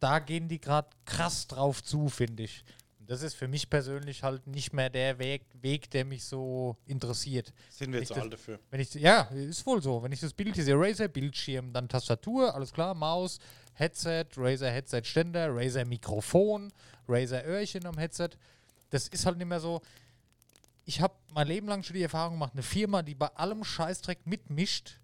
Da 0.00 0.18
gehen 0.20 0.48
die 0.48 0.60
gerade 0.60 0.88
krass 1.04 1.46
drauf 1.46 1.82
zu, 1.82 2.08
finde 2.08 2.44
ich. 2.44 2.64
Das 3.00 3.20
ist 3.22 3.34
für 3.34 3.48
mich 3.48 3.68
persönlich 3.70 4.22
halt 4.22 4.46
nicht 4.46 4.72
mehr 4.72 4.88
der 4.90 5.18
Weg, 5.18 5.42
Weg 5.60 5.90
der 5.90 6.04
mich 6.04 6.24
so 6.24 6.76
interessiert. 6.86 7.52
Sind 7.70 7.92
wir 7.92 8.00
das- 8.00 8.12
alt 8.12 8.32
dafür. 8.32 8.60
Wenn 8.70 8.80
ich, 8.80 8.94
ja, 8.94 9.22
ist 9.22 9.66
wohl 9.66 9.82
so. 9.82 10.00
Wenn 10.02 10.12
ich 10.12 10.20
das 10.20 10.32
Bild 10.32 10.54
hier 10.54 10.64
sehe, 10.64 10.78
Razer, 10.78 11.08
Bildschirm, 11.08 11.72
dann 11.72 11.88
Tastatur, 11.88 12.54
alles 12.54 12.72
klar, 12.72 12.94
Maus, 12.94 13.38
Headset, 13.74 14.26
Razer 14.36 14.70
Headset-Ständer, 14.70 15.48
Razer 15.54 15.84
Mikrofon, 15.84 16.72
Razer 17.08 17.44
Öhrchen 17.46 17.84
am 17.86 17.98
Headset. 17.98 18.30
Das 18.90 19.08
ist 19.08 19.26
halt 19.26 19.38
nicht 19.38 19.46
mehr 19.46 19.60
so. 19.60 19.80
Ich 20.84 21.00
habe 21.00 21.14
mein 21.34 21.46
Leben 21.46 21.68
lang 21.68 21.82
schon 21.82 21.94
die 21.94 22.02
Erfahrung 22.02 22.34
gemacht, 22.34 22.52
eine 22.54 22.62
Firma, 22.62 23.02
die 23.02 23.14
bei 23.14 23.28
allem 23.28 23.62
Scheißdreck 23.62 24.26
mitmischt, 24.26 25.00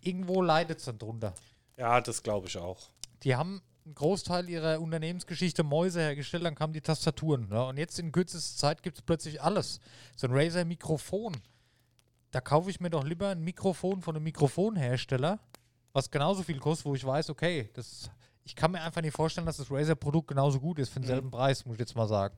irgendwo 0.00 0.40
leidet 0.40 0.78
es 0.78 0.86
dann 0.86 0.98
drunter. 0.98 1.34
Ja, 1.76 2.00
das 2.00 2.22
glaube 2.22 2.48
ich 2.48 2.56
auch. 2.56 2.80
Die 3.22 3.36
haben 3.36 3.62
einen 3.84 3.94
Großteil 3.94 4.48
ihrer 4.48 4.80
Unternehmensgeschichte 4.80 5.62
Mäuse 5.62 6.00
hergestellt, 6.00 6.44
dann 6.44 6.54
kamen 6.54 6.72
die 6.72 6.80
Tastaturen. 6.80 7.48
Ja, 7.50 7.64
und 7.64 7.76
jetzt 7.76 7.98
in 7.98 8.12
kürzester 8.12 8.58
Zeit 8.58 8.82
gibt 8.82 8.98
es 8.98 9.02
plötzlich 9.02 9.42
alles. 9.42 9.80
So 10.16 10.26
ein 10.26 10.32
Razer-Mikrofon. 10.32 11.36
Da 12.30 12.40
kaufe 12.40 12.70
ich 12.70 12.80
mir 12.80 12.90
doch 12.90 13.04
lieber 13.04 13.28
ein 13.28 13.42
Mikrofon 13.42 14.00
von 14.00 14.16
einem 14.16 14.24
Mikrofonhersteller, 14.24 15.38
was 15.92 16.10
genauso 16.10 16.42
viel 16.42 16.58
kostet, 16.58 16.86
wo 16.86 16.94
ich 16.94 17.04
weiß, 17.04 17.28
okay, 17.30 17.68
das, 17.74 18.10
ich 18.44 18.56
kann 18.56 18.70
mir 18.70 18.80
einfach 18.80 19.02
nicht 19.02 19.14
vorstellen, 19.14 19.46
dass 19.46 19.58
das 19.58 19.70
Razer-Produkt 19.70 20.28
genauso 20.28 20.60
gut 20.60 20.78
ist 20.78 20.88
für 20.90 21.00
denselben 21.00 21.30
Preis, 21.30 21.66
muss 21.66 21.74
ich 21.74 21.80
jetzt 21.80 21.94
mal 21.94 22.08
sagen. 22.08 22.36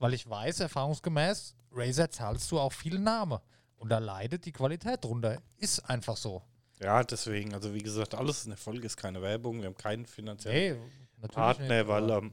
Weil 0.00 0.14
ich 0.14 0.28
weiß, 0.28 0.58
erfahrungsgemäß, 0.60 1.54
Razer 1.72 2.10
zahlst 2.10 2.50
du 2.50 2.58
auch 2.58 2.72
viel 2.72 2.98
Name. 2.98 3.40
Und 3.76 3.90
da 3.90 3.98
leidet 3.98 4.44
die 4.46 4.52
Qualität 4.52 5.04
drunter. 5.04 5.40
Ist 5.58 5.78
einfach 5.88 6.16
so. 6.16 6.42
Ja, 6.80 7.04
deswegen, 7.04 7.54
also 7.54 7.72
wie 7.74 7.82
gesagt, 7.82 8.14
alles 8.14 8.44
in 8.44 8.50
der 8.50 8.56
Folge 8.58 8.86
ist 8.86 8.96
keine 8.96 9.22
Werbung. 9.22 9.58
Wir 9.60 9.66
haben 9.66 9.76
keinen 9.76 10.06
finanziellen 10.06 10.80
natürlich. 11.18 11.34
Partner, 11.34 11.78
nicht, 11.78 11.88
weil. 11.88 12.04
aber- 12.10 12.18
Ähm, 12.26 12.32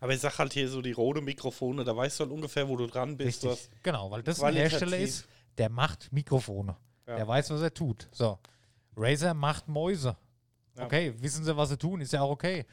aber 0.00 0.12
ich 0.14 0.20
sag 0.20 0.38
halt 0.38 0.52
hier 0.52 0.68
so 0.68 0.80
die 0.82 0.92
rote 0.92 1.20
Mikrofone, 1.20 1.82
da 1.82 1.96
weißt 1.96 2.20
du 2.20 2.24
halt 2.24 2.32
ungefähr, 2.32 2.68
wo 2.68 2.76
du 2.76 2.86
dran 2.86 3.16
bist. 3.16 3.44
Richtig. 3.44 3.70
Genau, 3.82 4.10
weil 4.10 4.22
das 4.22 4.40
ein 4.42 4.54
Hersteller 4.54 4.98
ist, 4.98 5.26
der 5.58 5.70
macht 5.70 6.12
Mikrofone. 6.12 6.76
Ja. 7.06 7.16
Der 7.16 7.26
weiß, 7.28 7.50
was 7.50 7.60
er 7.62 7.72
tut. 7.74 8.08
So. 8.12 8.38
Razer 8.96 9.34
macht 9.34 9.66
Mäuse. 9.66 10.16
Ja. 10.76 10.84
Okay, 10.84 11.14
wissen 11.18 11.44
sie, 11.44 11.56
was 11.56 11.68
sie 11.70 11.78
tun, 11.78 12.00
ist 12.00 12.12
ja 12.12 12.20
auch 12.22 12.30
okay. 12.30 12.64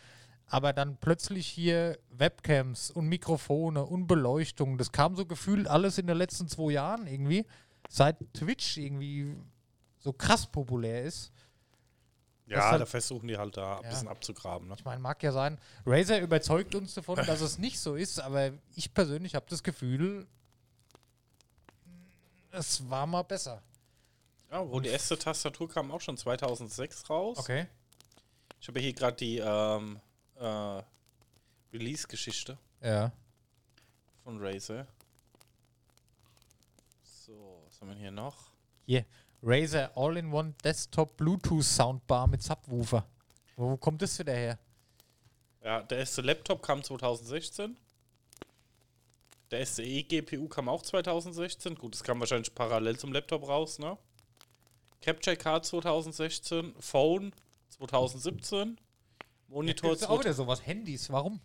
Aber 0.54 0.74
dann 0.74 0.98
plötzlich 0.98 1.48
hier 1.48 1.98
Webcams 2.10 2.92
und 2.92 3.08
Mikrofone 3.08 3.86
und 3.86 4.06
Beleuchtung, 4.06 4.78
das 4.78 4.92
kam 4.92 5.16
so 5.16 5.26
gefühlt 5.26 5.66
alles 5.66 5.98
in 5.98 6.08
den 6.08 6.18
letzten 6.18 6.50
zwei 6.50 6.74
Jahren 6.74 7.08
irgendwie, 7.08 7.46
seit 7.88 8.18
Twitch 8.34 8.76
irgendwie 8.78 9.34
so 10.00 10.12
krass 10.12 10.46
populär 10.48 11.04
ist. 11.04 11.32
Ja, 12.48 12.70
halt- 12.72 12.82
da 12.82 12.86
versuchen 12.86 13.30
die 13.30 13.38
halt 13.38 13.56
da 13.56 13.78
ein 13.78 13.84
Ja. 13.86 13.90
bisschen 13.92 14.10
abzugraben. 14.10 14.68
Ne? 14.68 14.76
Ich 14.78 14.84
meine, 14.84 15.00
mag 15.00 15.24
ja 15.24 15.32
sein, 15.32 15.58
Razer 15.86 16.20
überzeugt 16.20 16.76
uns 16.76 16.96
davon, 16.96 17.16
dass 17.26 17.40
es 17.40 17.58
nicht 17.58 17.80
so 17.80 17.96
ist, 17.96 18.20
aber 18.20 18.52
ich 18.76 18.94
persönlich 18.94 19.36
habe 19.36 19.46
das 19.48 19.64
Gefühl, 19.64 20.28
es 22.52 22.90
war 22.90 23.08
mal 23.08 23.22
besser. 23.24 23.62
Ja, 24.52 24.70
wo 24.70 24.82
die 24.82 24.90
erste 24.90 25.18
Tastatur 25.18 25.70
kam 25.70 25.92
auch 25.92 26.02
schon 26.02 26.18
2006 26.18 27.10
raus. 27.10 27.38
Okay. 27.38 27.68
Ich 28.60 28.68
habe 28.68 28.82
hier 28.82 28.92
gerade 28.92 29.16
die 29.16 29.38
ähm, 29.38 30.02
äh, 30.42 30.84
Release-Geschichte 31.74 32.58
Ja. 32.82 33.12
von 34.24 34.38
Razer. 34.44 34.88
So, 37.04 37.62
was 37.66 37.80
haben 37.82 37.90
wir 37.90 37.98
hier 37.98 38.12
noch? 38.12 38.36
Hier, 38.86 39.06
Razer 39.44 39.92
All-in-One 39.96 40.54
Desktop 40.64 41.16
Bluetooth 41.18 41.64
Soundbar 41.64 42.28
mit 42.28 42.42
Subwoofer. 42.42 43.06
Wo 43.56 43.78
kommt 43.78 44.02
das 44.02 44.18
wieder 44.20 44.34
her? 44.34 44.58
Ja, 45.64 45.82
der 45.84 46.00
erste 46.00 46.22
Laptop 46.22 46.64
kam 46.64 46.84
2016. 46.84 47.78
Der 49.52 49.60
erste 49.60 49.84
eGPU 49.84 50.48
kam 50.48 50.70
auch 50.70 50.82
2016. 50.82 51.76
Gut, 51.76 51.94
das 51.94 52.04
kam 52.04 52.20
wahrscheinlich 52.20 52.54
parallel 52.56 52.98
zum 52.98 53.12
Laptop 53.14 53.48
raus, 53.48 53.78
ne? 53.80 53.98
Capture 55.02 55.36
Card 55.36 55.66
2016, 55.66 56.74
Phone 56.80 57.34
2017, 57.70 58.78
Monitor, 59.52 59.90
Gibt's 59.92 60.04
auch 60.06 60.22
2000, 60.22 60.24
wieder 60.26 60.34
sowas. 60.34 60.66
Handys, 60.66 61.10
warum? 61.12 61.40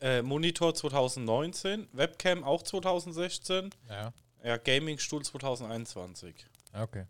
äh, 0.00 0.22
Monitor 0.22 0.74
2019, 0.74 1.88
Webcam 1.92 2.44
auch 2.44 2.62
2016, 2.62 3.70
Ja. 3.88 4.12
ja, 4.44 4.56
Gaming-Stuhl 4.58 5.24
2021. 5.24 6.46
Okay. 6.72 7.06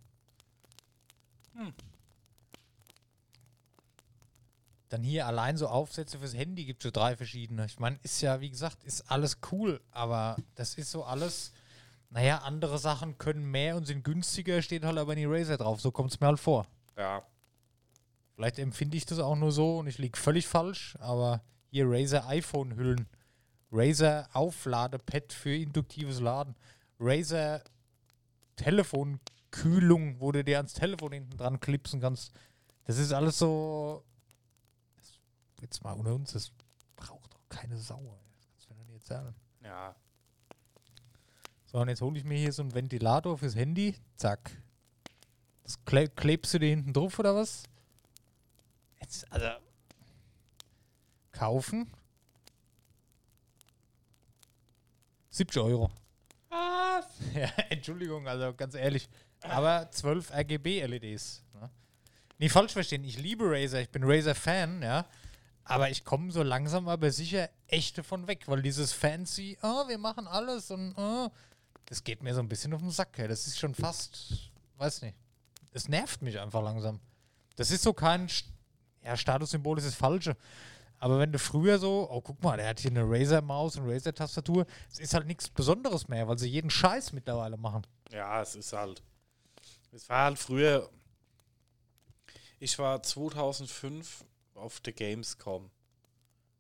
Hm. 1.55 1.75
Dann 4.89 5.03
hier 5.03 5.27
allein 5.27 5.59
so 5.59 5.67
Aufsätze 5.69 6.19
fürs 6.19 6.35
Handy 6.35 6.65
gibt 6.65 6.83
es 6.83 6.89
so 6.89 6.91
drei 6.91 7.15
verschiedene. 7.17 7.67
Ich 7.67 7.79
meine, 7.79 7.99
ist 8.03 8.23
ja, 8.23 8.41
wie 8.41 8.49
gesagt, 8.49 8.83
ist 8.85 9.11
alles 9.11 9.39
cool, 9.53 9.81
aber 9.91 10.37
das 10.55 10.75
ist 10.77 10.91
so 10.91 11.05
alles. 11.05 11.53
Naja, 12.11 12.39
andere 12.39 12.79
Sachen 12.79 13.19
können 13.19 13.45
mehr 13.51 13.77
und 13.77 13.87
sind 13.87 14.03
günstiger, 14.03 14.63
steht 14.63 14.85
halt 14.85 14.97
aber 14.97 15.13
in 15.13 15.19
die 15.19 15.25
Razer 15.27 15.59
drauf. 15.59 15.79
So 15.83 15.91
kommt 15.91 16.13
es 16.13 16.21
mir 16.21 16.29
halt 16.29 16.41
vor. 16.41 16.67
Ja, 16.97 17.23
Vielleicht 18.39 18.61
empfinde 18.61 18.97
ich 18.97 19.05
das 19.05 19.19
auch 19.19 19.35
nur 19.35 19.51
so 19.51 19.79
und 19.81 19.89
ich 19.89 19.99
liege 19.99 20.17
völlig 20.17 20.47
falsch, 20.47 20.97
aber 21.01 21.43
hier 21.73 21.87
Razer 21.89 22.29
iPhone-Hüllen, 22.29 23.09
Razer 23.73 24.29
Aufladepad 24.33 25.33
für 25.33 25.57
induktives 25.57 26.21
Laden, 26.21 26.55
Razer 27.01 27.65
Telefonkühlung, 28.55 30.21
wo 30.21 30.31
du 30.31 30.45
dir 30.45 30.59
ans 30.59 30.73
Telefon 30.73 31.15
hinten 31.15 31.37
dran 31.37 31.59
klipsen 31.59 32.01
kannst. 32.01 32.33
Das 32.85 32.99
ist 32.99 33.13
alles 33.13 33.39
so. 33.39 34.05
Jetzt 35.61 35.83
mal 35.83 35.95
unter 35.95 36.15
uns, 36.15 36.31
das 36.31 36.53
braucht 36.95 37.35
doch 37.35 37.43
keine 37.49 37.77
Sau. 37.77 38.21
Das 38.37 38.47
kannst 38.47 38.71
du 38.71 38.75
mir 38.75 38.81
doch 38.83 38.87
nicht 38.87 39.11
erzählen. 39.11 39.35
ja. 39.65 39.97
So, 41.65 41.81
und 41.81 41.89
jetzt 41.89 42.03
hole 42.03 42.17
ich 42.17 42.25
mir 42.25 42.39
hier 42.39 42.53
so 42.53 42.63
einen 42.63 42.73
Ventilator 42.73 43.37
fürs 43.37 43.57
Handy. 43.57 43.97
Zack. 44.15 44.63
Das 45.65 45.85
kle 45.85 46.09
klebst 46.09 46.55
du 46.55 46.61
dir 46.61 46.69
hinten 46.69 46.93
drauf 46.93 47.19
oder 47.19 47.35
was? 47.35 47.65
Jetzt, 49.09 49.33
also. 49.33 49.49
Kaufen. 51.33 51.91
70 55.31 55.63
Euro. 55.63 55.91
Was? 56.51 57.07
Ja, 57.35 57.49
Entschuldigung, 57.71 58.29
also 58.29 58.53
ganz 58.55 58.75
ehrlich. 58.75 59.09
Aber 59.41 59.91
12 59.91 60.31
RGB-LEDs. 60.31 61.43
Ne? 61.55 61.71
Nie 62.39 62.49
falsch 62.51 62.73
verstehen, 62.73 63.03
ich 63.05 63.19
liebe 63.19 63.45
Razer, 63.47 63.81
ich 63.81 63.89
bin 63.89 64.03
Razer-Fan, 64.05 64.83
ja. 64.83 65.07
Aber 65.65 65.89
ich 65.89 66.05
komme 66.05 66.31
so 66.31 66.43
langsam 66.43 66.89
aber 66.89 67.11
sicher 67.11 67.49
echt 67.67 67.97
davon 67.97 68.27
weg, 68.27 68.47
weil 68.47 68.61
dieses 68.61 68.93
fancy, 68.93 69.57
oh, 69.63 69.89
wir 69.89 69.99
machen 69.99 70.27
alles 70.27 70.71
und 70.71 70.95
oh, 70.97 71.31
das 71.87 72.05
geht 72.05 72.23
mir 72.23 72.35
so 72.35 72.41
ein 72.41 72.49
bisschen 72.49 72.75
auf 72.75 72.81
den 72.81 72.91
Sack. 72.91 73.17
Das 73.17 73.47
ist 73.47 73.59
schon 73.59 73.75
fast, 73.75 74.51
weiß 74.77 75.03
nicht, 75.03 75.17
das 75.73 75.89
nervt 75.89 76.21
mich 76.21 76.39
einfach 76.39 76.63
langsam. 76.63 77.01
Das 77.57 77.71
ist 77.71 77.83
so 77.83 77.93
kein, 77.93 78.29
ja, 79.05 79.17
Statussymbol 79.17 79.79
ist 79.79 79.87
das 79.87 79.95
Falsche. 79.95 80.37
Aber 81.01 81.19
wenn 81.21 81.31
du 81.31 81.39
früher 81.39 81.79
so, 81.79 82.09
oh, 82.11 82.21
guck 82.21 82.43
mal, 82.43 82.57
der 82.57 82.69
hat 82.69 82.81
hier 82.81 82.91
eine 82.91 83.05
Razer-Maus 83.05 83.77
und 83.77 83.89
Razer-Tastatur, 83.89 84.67
es 84.91 84.99
ist 84.99 85.15
halt 85.15 85.27
nichts 85.27 85.49
Besonderes 85.49 86.09
mehr, 86.09 86.27
weil 86.27 86.39
sie 86.39 86.49
jeden 86.49 86.71
Scheiß 86.71 87.13
mittlerweile 87.13 87.57
machen. 87.57 87.87
Ja, 88.11 88.43
es 88.43 88.57
ist 88.57 88.73
halt. 88.73 89.03
Es 89.93 90.09
war 90.09 90.25
halt 90.25 90.39
früher. 90.39 90.91
Ich 92.59 92.79
war 92.79 93.03
2005 93.03 94.25
auf 94.55 94.81
der 94.81 94.93
Gamescom. 94.93 95.71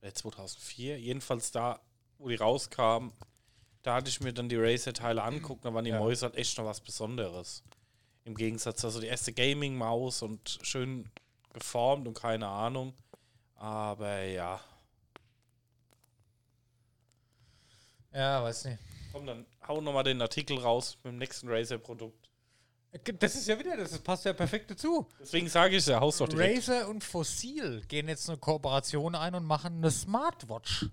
Äh, 0.00 0.12
2004. 0.12 1.00
Jedenfalls 1.00 1.50
da, 1.50 1.80
wo 2.18 2.28
die 2.28 2.36
rauskam, 2.36 3.08
da 3.82 3.96
hatte 3.96 4.08
ich 4.08 4.20
mir 4.20 4.32
dann 4.32 4.48
die 4.48 4.56
Razer-Teile 4.56 5.22
anguckt. 5.22 5.64
Da 5.64 5.74
waren 5.74 5.84
die 5.84 5.90
Ja. 5.90 5.98
Mäuse 5.98 6.26
halt 6.26 6.36
echt 6.36 6.56
noch 6.58 6.64
was 6.64 6.80
Besonderes. 6.80 7.64
Im 8.24 8.36
Gegensatz, 8.36 8.84
also 8.84 9.00
die 9.00 9.06
erste 9.08 9.32
Gaming-Maus 9.32 10.22
und 10.22 10.58
schön 10.62 11.10
geformt 11.58 12.06
und 12.06 12.14
keine 12.14 12.46
Ahnung. 12.46 12.94
Aber 13.56 14.22
ja. 14.22 14.60
Ja, 18.12 18.42
weiß 18.42 18.64
nicht. 18.66 18.78
Komm, 19.12 19.26
dann 19.26 19.46
hau 19.66 19.80
nochmal 19.80 20.04
den 20.04 20.20
Artikel 20.20 20.58
raus 20.58 20.98
mit 21.02 21.12
dem 21.12 21.18
nächsten 21.18 21.48
Razer-Produkt. 21.48 22.28
Das 23.18 23.34
ist 23.34 23.46
ja 23.46 23.58
wieder, 23.58 23.76
das 23.76 23.98
passt 23.98 24.24
ja 24.24 24.32
perfekt 24.32 24.70
dazu. 24.70 25.06
Deswegen 25.20 25.48
sage 25.48 25.76
ich 25.76 25.86
ja, 25.86 26.00
haust 26.00 26.20
doch 26.20 26.28
direkt. 26.28 26.68
Razer 26.68 26.88
und 26.88 27.04
Fossil 27.04 27.82
gehen 27.86 28.08
jetzt 28.08 28.28
eine 28.28 28.38
Kooperation 28.38 29.14
ein 29.14 29.34
und 29.34 29.44
machen 29.44 29.76
eine 29.76 29.90
Smartwatch. 29.90 30.86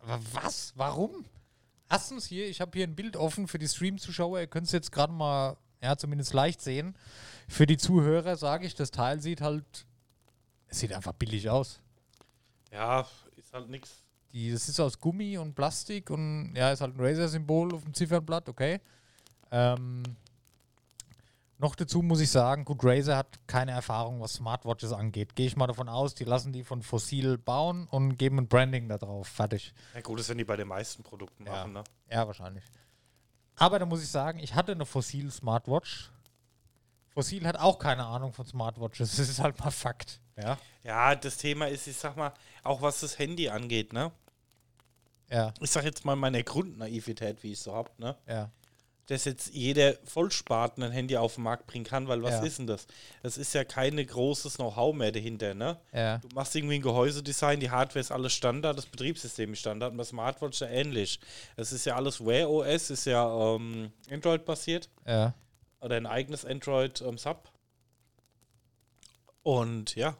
Aber 0.00 0.20
was? 0.32 0.72
Warum? 0.74 1.24
Erstens 1.88 2.26
hier, 2.26 2.48
ich 2.48 2.60
habe 2.60 2.72
hier 2.76 2.86
ein 2.86 2.96
Bild 2.96 3.16
offen 3.16 3.46
für 3.46 3.58
die 3.58 3.68
Stream-Zuschauer. 3.68 4.40
Ihr 4.40 4.46
könnt 4.46 4.66
es 4.66 4.72
jetzt 4.72 4.90
gerade 4.90 5.12
mal, 5.12 5.56
ja, 5.80 5.96
zumindest 5.96 6.32
leicht 6.34 6.60
sehen. 6.60 6.96
Für 7.50 7.66
die 7.66 7.76
Zuhörer 7.76 8.36
sage 8.36 8.64
ich, 8.64 8.76
das 8.76 8.92
Teil 8.92 9.20
sieht 9.20 9.40
halt, 9.40 9.64
es 10.68 10.78
sieht 10.78 10.92
einfach 10.92 11.12
billig 11.14 11.50
aus. 11.50 11.80
Ja, 12.70 13.04
ist 13.36 13.52
halt 13.52 13.68
nichts. 13.68 13.90
Das 14.32 14.68
ist 14.68 14.78
aus 14.78 15.00
Gummi 15.00 15.36
und 15.36 15.54
Plastik 15.56 16.10
und 16.10 16.54
ja, 16.54 16.70
ist 16.70 16.80
halt 16.80 16.96
ein 16.96 17.00
Razer-Symbol 17.04 17.74
auf 17.74 17.82
dem 17.82 17.92
Ziffernblatt, 17.92 18.48
okay. 18.48 18.80
Ähm, 19.50 20.04
Noch 21.58 21.74
dazu 21.74 22.02
muss 22.02 22.20
ich 22.20 22.30
sagen, 22.30 22.64
gut, 22.64 22.84
Razer 22.84 23.16
hat 23.16 23.40
keine 23.48 23.72
Erfahrung, 23.72 24.20
was 24.20 24.34
Smartwatches 24.34 24.92
angeht. 24.92 25.34
Gehe 25.34 25.46
ich 25.48 25.56
mal 25.56 25.66
davon 25.66 25.88
aus, 25.88 26.14
die 26.14 26.22
lassen 26.24 26.52
die 26.52 26.62
von 26.62 26.82
Fossil 26.82 27.36
bauen 27.36 27.88
und 27.88 28.16
geben 28.16 28.38
ein 28.38 28.46
Branding 28.46 28.88
da 28.88 28.96
drauf. 28.96 29.26
Fertig. 29.26 29.74
Ja, 29.92 30.00
gut, 30.02 30.20
das 30.20 30.28
werden 30.28 30.38
die 30.38 30.44
bei 30.44 30.56
den 30.56 30.68
meisten 30.68 31.02
Produkten 31.02 31.44
Ja. 31.46 31.50
machen, 31.52 31.72
ne? 31.72 31.82
Ja, 32.08 32.24
wahrscheinlich. 32.28 32.62
Aber 33.56 33.80
da 33.80 33.86
muss 33.86 34.02
ich 34.04 34.08
sagen, 34.08 34.38
ich 34.38 34.54
hatte 34.54 34.70
eine 34.70 34.86
Fossil 34.86 35.30
Smartwatch. 35.32 36.12
Fossil 37.14 37.46
hat 37.46 37.58
auch 37.58 37.78
keine 37.78 38.04
Ahnung 38.06 38.32
von 38.32 38.46
Smartwatches. 38.46 39.10
Das 39.16 39.28
ist 39.28 39.40
halt 39.40 39.58
mal 39.58 39.70
Fakt. 39.70 40.20
Ja. 40.36 40.58
Ja, 40.84 41.14
das 41.14 41.36
Thema 41.36 41.66
ist, 41.68 41.86
ich 41.86 41.96
sag 41.96 42.16
mal, 42.16 42.32
auch 42.62 42.80
was 42.82 43.00
das 43.00 43.18
Handy 43.18 43.48
angeht, 43.48 43.92
ne? 43.92 44.10
Ja, 45.30 45.52
Ich 45.60 45.70
sag 45.70 45.84
jetzt 45.84 46.04
mal 46.04 46.16
meine 46.16 46.42
Grundnaivität, 46.42 47.42
wie 47.42 47.52
ich 47.52 47.60
so 47.60 47.74
hab, 47.74 47.98
ne? 47.98 48.16
ja. 48.26 48.50
Dass 49.06 49.24
jetzt 49.24 49.52
jeder 49.52 49.94
Vollspaten 50.04 50.84
ein 50.84 50.92
Handy 50.92 51.16
auf 51.16 51.34
den 51.34 51.42
Markt 51.42 51.66
bringen 51.66 51.84
kann, 51.84 52.06
weil 52.06 52.22
was 52.22 52.34
Ja. 52.34 52.42
ist 52.44 52.58
denn 52.60 52.68
das? 52.68 52.86
Das 53.24 53.38
ist 53.38 53.52
ja 53.54 53.64
keine 53.64 54.06
großes 54.06 54.54
Know-how 54.54 54.94
mehr 54.94 55.10
dahinter, 55.10 55.52
ne? 55.54 55.80
Ja. 55.92 56.18
Du 56.18 56.28
machst 56.32 56.54
irgendwie 56.54 56.76
ein 56.76 56.82
Gehäusedesign, 56.82 57.58
die 57.58 57.70
Hardware 57.72 57.98
ist 57.98 58.12
alles 58.12 58.32
Standard, 58.32 58.78
das 58.78 58.86
Betriebssystem 58.86 59.52
ist 59.52 59.58
Standard 59.58 59.90
und 59.90 59.98
das 59.98 60.10
Smartwatch 60.10 60.54
ist 60.54 60.60
ja 60.60 60.68
ähnlich. 60.68 61.18
Das 61.56 61.72
ist 61.72 61.86
ja 61.86 61.96
alles 61.96 62.24
Wear 62.24 62.48
OS, 62.48 62.90
ist 62.90 63.04
ja 63.06 63.54
ähm, 63.56 63.90
Android-basiert 64.08 64.88
Ja. 65.04 65.34
Oder 65.80 65.96
ein 65.96 66.06
eigenes 66.06 66.44
Android-Sub. 66.44 67.50
und 69.42 69.94
ja, 69.94 70.16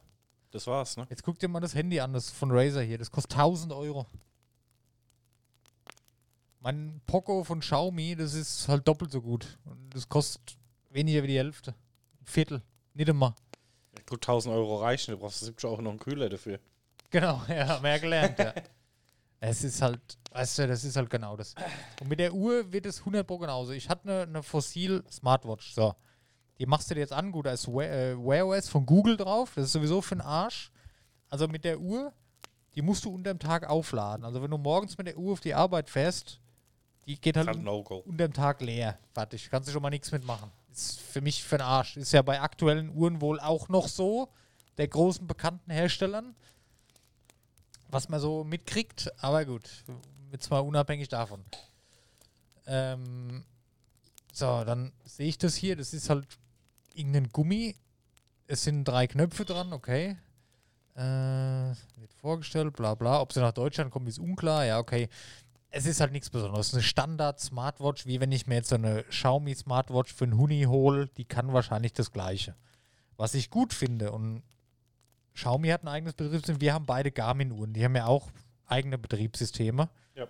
das 0.50 0.66
war's, 0.66 0.96
ne? 0.96 1.06
Jetzt 1.10 1.22
guck 1.22 1.38
dir 1.38 1.48
mal 1.48 1.60
das 1.60 1.74
Handy 1.74 2.00
an, 2.00 2.12
das 2.12 2.30
von 2.30 2.50
Razer 2.50 2.82
hier. 2.82 2.98
Das 2.98 3.10
kostet 3.10 3.32
1000 3.34 3.72
Euro. 3.72 4.06
Mein 6.60 7.00
Poco 7.06 7.44
von 7.44 7.60
Xiaomi, 7.60 8.16
das 8.16 8.34
ist 8.34 8.68
halt 8.68 8.86
doppelt 8.86 9.12
so 9.12 9.22
gut. 9.22 9.58
Und 9.64 9.90
das 9.94 10.08
kostet 10.08 10.56
weniger 10.90 11.22
wie 11.22 11.28
die 11.28 11.38
Hälfte. 11.38 11.74
Ein 12.20 12.26
Viertel. 12.26 12.62
Nicht 12.94 13.08
immer. 13.08 13.34
Gut, 14.08 14.22
1000 14.22 14.54
Euro 14.54 14.76
reichen, 14.80 15.12
du 15.12 15.18
brauchst 15.18 15.40
70 15.40 15.70
Euro 15.70 15.82
noch 15.82 15.90
einen 15.90 16.00
Kühler 16.00 16.28
dafür. 16.28 16.58
Genau, 17.10 17.42
ja, 17.48 17.78
mehr 17.80 17.98
gelernt, 18.00 18.38
ja. 18.38 18.52
Es 19.40 19.64
ist 19.64 19.80
halt, 19.80 20.00
weißt 20.32 20.58
du, 20.58 20.68
das 20.68 20.84
ist 20.84 20.96
halt 20.96 21.08
genau 21.08 21.36
das. 21.36 21.54
Und 22.00 22.08
mit 22.08 22.20
der 22.20 22.32
Uhr 22.32 22.70
wird 22.70 22.84
es 22.86 22.98
100 23.00 23.26
Pro 23.26 23.38
genauso. 23.38 23.72
Ich 23.72 23.88
hatte 23.88 24.08
eine, 24.08 24.22
eine 24.22 24.42
Fossil 24.42 25.02
Smartwatch, 25.10 25.72
so. 25.72 25.94
Die 26.58 26.66
machst 26.66 26.90
du 26.90 26.94
dir 26.94 27.00
jetzt 27.00 27.14
an, 27.14 27.32
gut, 27.32 27.46
da 27.46 27.52
ist 27.52 27.66
Wear, 27.66 27.90
äh, 27.90 28.18
Wear 28.18 28.46
OS 28.46 28.68
von 28.68 28.84
Google 28.84 29.16
drauf, 29.16 29.52
das 29.54 29.64
ist 29.66 29.72
sowieso 29.72 30.02
für 30.02 30.16
den 30.16 30.20
Arsch. 30.20 30.70
Also 31.30 31.48
mit 31.48 31.64
der 31.64 31.80
Uhr, 31.80 32.12
die 32.74 32.82
musst 32.82 33.06
du 33.06 33.14
unterm 33.14 33.38
Tag 33.38 33.66
aufladen. 33.66 34.26
Also 34.26 34.42
wenn 34.42 34.50
du 34.50 34.58
morgens 34.58 34.98
mit 34.98 35.06
der 35.06 35.16
Uhr 35.16 35.32
auf 35.32 35.40
die 35.40 35.54
Arbeit 35.54 35.88
fährst, 35.88 36.38
die 37.06 37.18
geht 37.18 37.38
halt 37.38 37.46
halt 37.46 37.56
un 37.56 37.64
No-Go. 37.64 38.02
unterm 38.06 38.32
Tag 38.34 38.60
leer. 38.60 38.98
Fertig. 39.14 39.48
Kannst 39.50 39.68
du 39.68 39.72
schon 39.72 39.80
mal 39.80 39.90
nichts 39.90 40.12
mitmachen. 40.12 40.50
Ist 40.70 41.00
für 41.00 41.22
mich 41.22 41.42
für 41.42 41.56
den 41.56 41.66
Arsch. 41.66 41.96
Ist 41.96 42.12
ja 42.12 42.20
bei 42.20 42.40
aktuellen 42.40 42.90
Uhren 42.94 43.20
wohl 43.22 43.40
auch 43.40 43.68
noch 43.68 43.88
so, 43.88 44.28
der 44.76 44.88
großen 44.88 45.26
bekannten 45.26 45.70
Herstellern, 45.70 46.36
was 47.90 48.08
man 48.08 48.20
so 48.20 48.44
mitkriegt. 48.44 49.12
Aber 49.22 49.44
gut, 49.44 49.68
jetzt 50.32 50.50
mal 50.50 50.60
unabhängig 50.60 51.08
davon. 51.08 51.44
Ähm, 52.66 53.44
so, 54.32 54.64
dann 54.64 54.92
sehe 55.04 55.28
ich 55.28 55.38
das 55.38 55.54
hier. 55.54 55.76
Das 55.76 55.92
ist 55.92 56.10
halt 56.10 56.26
irgendein 56.94 57.28
Gummi. 57.28 57.76
Es 58.46 58.64
sind 58.64 58.84
drei 58.84 59.06
Knöpfe 59.06 59.44
dran, 59.44 59.72
okay. 59.72 60.16
Äh, 60.94 61.00
wird 61.00 62.12
vorgestellt, 62.20 62.74
bla 62.74 62.94
bla. 62.94 63.20
Ob 63.20 63.32
sie 63.32 63.40
nach 63.40 63.52
Deutschland 63.52 63.90
kommen, 63.90 64.06
ist 64.06 64.18
unklar. 64.18 64.64
Ja, 64.64 64.78
okay 64.78 65.08
es 65.70 65.86
ist 65.86 66.00
halt 66.00 66.12
nichts 66.12 66.30
Besonderes. 66.30 66.74
Eine 66.74 66.82
Standard-Smartwatch, 66.82 68.06
wie 68.06 68.20
wenn 68.20 68.32
ich 68.32 68.46
mir 68.46 68.56
jetzt 68.56 68.68
so 68.68 68.74
eine 68.74 69.04
Xiaomi 69.04 69.54
Smartwatch 69.54 70.12
für 70.12 70.24
einen 70.24 70.36
Huni 70.36 70.64
hole, 70.64 71.08
die 71.16 71.24
kann 71.24 71.52
wahrscheinlich 71.52 71.92
das 71.92 72.12
Gleiche. 72.12 72.56
Was 73.16 73.34
ich 73.34 73.50
gut 73.50 73.72
finde, 73.72 74.10
und 74.12 74.42
Xiaomi 75.34 75.68
hat 75.68 75.84
ein 75.84 75.88
eigenes 75.88 76.14
Betriebssystem, 76.14 76.60
wir 76.60 76.74
haben 76.74 76.86
beide 76.86 77.10
Garmin-Uhren, 77.10 77.72
die 77.72 77.84
haben 77.84 77.96
ja 77.96 78.06
auch 78.06 78.30
eigene 78.66 78.98
Betriebssysteme. 78.98 79.88
Ja. 80.14 80.26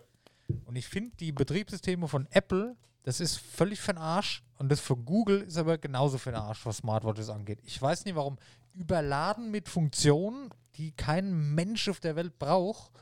Und 0.64 0.76
ich 0.76 0.88
finde 0.88 1.16
die 1.16 1.32
Betriebssysteme 1.32 2.08
von 2.08 2.26
Apple, 2.30 2.76
das 3.02 3.20
ist 3.20 3.38
völlig 3.38 3.80
für 3.80 3.92
den 3.92 3.98
Arsch. 3.98 4.42
Und 4.58 4.70
das 4.70 4.80
von 4.80 5.04
Google 5.04 5.40
ist 5.42 5.56
aber 5.56 5.78
genauso 5.78 6.18
für 6.18 6.32
den 6.32 6.40
Arsch, 6.40 6.66
was 6.66 6.78
Smartwatches 6.78 7.30
angeht. 7.30 7.60
Ich 7.64 7.80
weiß 7.80 8.04
nicht 8.04 8.14
warum. 8.14 8.38
Überladen 8.74 9.50
mit 9.50 9.68
Funktionen, 9.68 10.50
die 10.76 10.92
kein 10.92 11.54
Mensch 11.54 11.88
auf 11.88 12.00
der 12.00 12.14
Welt 12.16 12.38
braucht. 12.38 12.92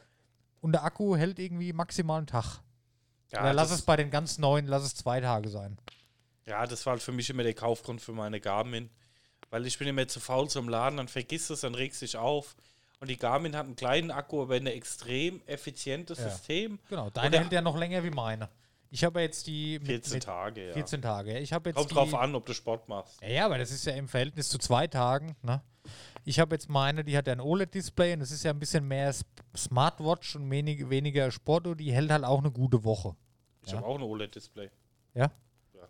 Und 0.61 0.73
der 0.73 0.85
Akku 0.85 1.17
hält 1.17 1.39
irgendwie 1.39 1.73
maximal 1.73 2.19
einen 2.19 2.27
Tag. 2.27 2.61
Ja, 3.31 3.41
Oder 3.41 3.53
lass 3.53 3.71
es 3.71 3.83
bei 3.83 3.97
den 3.97 4.11
ganz 4.11 4.39
neuen, 4.39 4.67
lass 4.67 4.85
es 4.85 4.95
zwei 4.95 5.21
Tage 5.21 5.49
sein. 5.49 5.79
ja, 6.47 6.67
das 6.67 6.87
war 6.87 6.93
halt 6.93 7.03
für 7.03 7.13
mich 7.13 7.29
immer 7.29 7.43
der 7.43 7.55
Kaufgrund 7.55 8.01
für 8.01 8.13
meine 8.13 8.41
Garmin. 8.41 8.89
Weil 9.51 9.67
ich 9.67 9.79
bin 9.79 9.89
immer 9.89 10.07
zu 10.09 10.21
faul 10.21 10.49
zum 10.49 10.69
Laden, 10.69 10.97
dann 10.99 11.09
vergisst 11.09 11.51
es, 11.51 11.61
dann 11.63 11.75
regst 11.75 12.03
du 12.03 12.07
dich 12.07 12.17
auf. 12.17 12.55
Und 13.01 13.09
die 13.09 13.17
Garmin 13.17 13.55
hat 13.57 13.67
einen 13.67 13.77
kleinen 13.77 14.11
Akku, 14.11 14.43
aber 14.43 14.57
ein 14.57 14.67
extrem 14.67 15.41
effizientes 15.47 16.19
Ja. 16.19 16.29
System. 16.31 16.79
Genau, 16.89 17.11
deine 17.11 17.39
hält 17.39 17.53
ja 17.53 17.63
noch 17.63 17.77
länger 17.77 18.03
wie 18.05 18.11
meine. 18.11 18.49
Ich 18.91 19.05
habe 19.05 19.21
jetzt 19.21 19.47
die 19.47 19.79
mit, 19.79 19.87
14 19.89 20.15
mit 20.15 20.23
Tage, 20.25 20.67
ja. 20.69 20.73
14 20.73 21.03
Tage. 21.03 21.39
Ich 21.39 21.53
habe 21.53 21.71
jetzt 21.71 21.77
Kommt 21.77 21.91
die, 21.91 21.95
drauf 21.95 22.15
an, 22.15 22.35
ob 22.35 22.47
du 22.47 22.55
Sport 22.55 22.89
machst. 22.89 23.21
Ja, 23.23 23.45
aber 23.47 23.59
das 23.59 23.71
ist 23.71 23.85
ja 23.87 23.93
im 23.93 24.09
Verhältnis 24.09 24.49
zu 24.49 24.59
zwei 24.59 24.87
Tagen. 24.87 25.37
Ne? 25.43 25.63
Ich 26.25 26.41
habe 26.41 26.55
jetzt 26.55 26.69
meine, 26.69 27.05
die 27.05 27.17
hat 27.17 27.27
ja 27.27 27.35
ein 27.35 27.41
OLED-Display 27.41 28.15
und 28.15 28.21
das 28.21 28.31
ist 28.31 28.43
ja 28.45 28.51
ein 28.51 28.59
bisschen 28.59 28.87
mehr 28.89 29.15
Smartwatch 29.57 30.37
und 30.37 30.51
wenig, 30.51 30.89
weniger 30.91 31.31
Sportuhr. 31.31 31.77
Die 31.77 31.93
hält 31.93 32.11
halt 32.11 32.25
auch 32.25 32.39
eine 32.39 32.51
gute 32.51 32.83
Woche. 32.85 33.15
Ich 33.63 33.71
Ja. 33.73 33.79
habe 33.79 33.87
auch 33.87 33.97
ein 33.97 34.03
OLED-Display. 34.03 34.71
Ja? 35.15 35.31
Ja. 35.75 35.89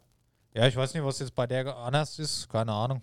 Ja, 0.55 0.67
ich 0.67 0.77
weiß 0.77 0.93
nicht, 0.95 1.05
was 1.05 1.21
jetzt 1.21 1.35
bei 1.35 1.47
der 1.47 1.75
anders 1.77 2.19
ist. 2.19 2.49
Keine 2.49 2.73
Ahnung. 2.73 3.01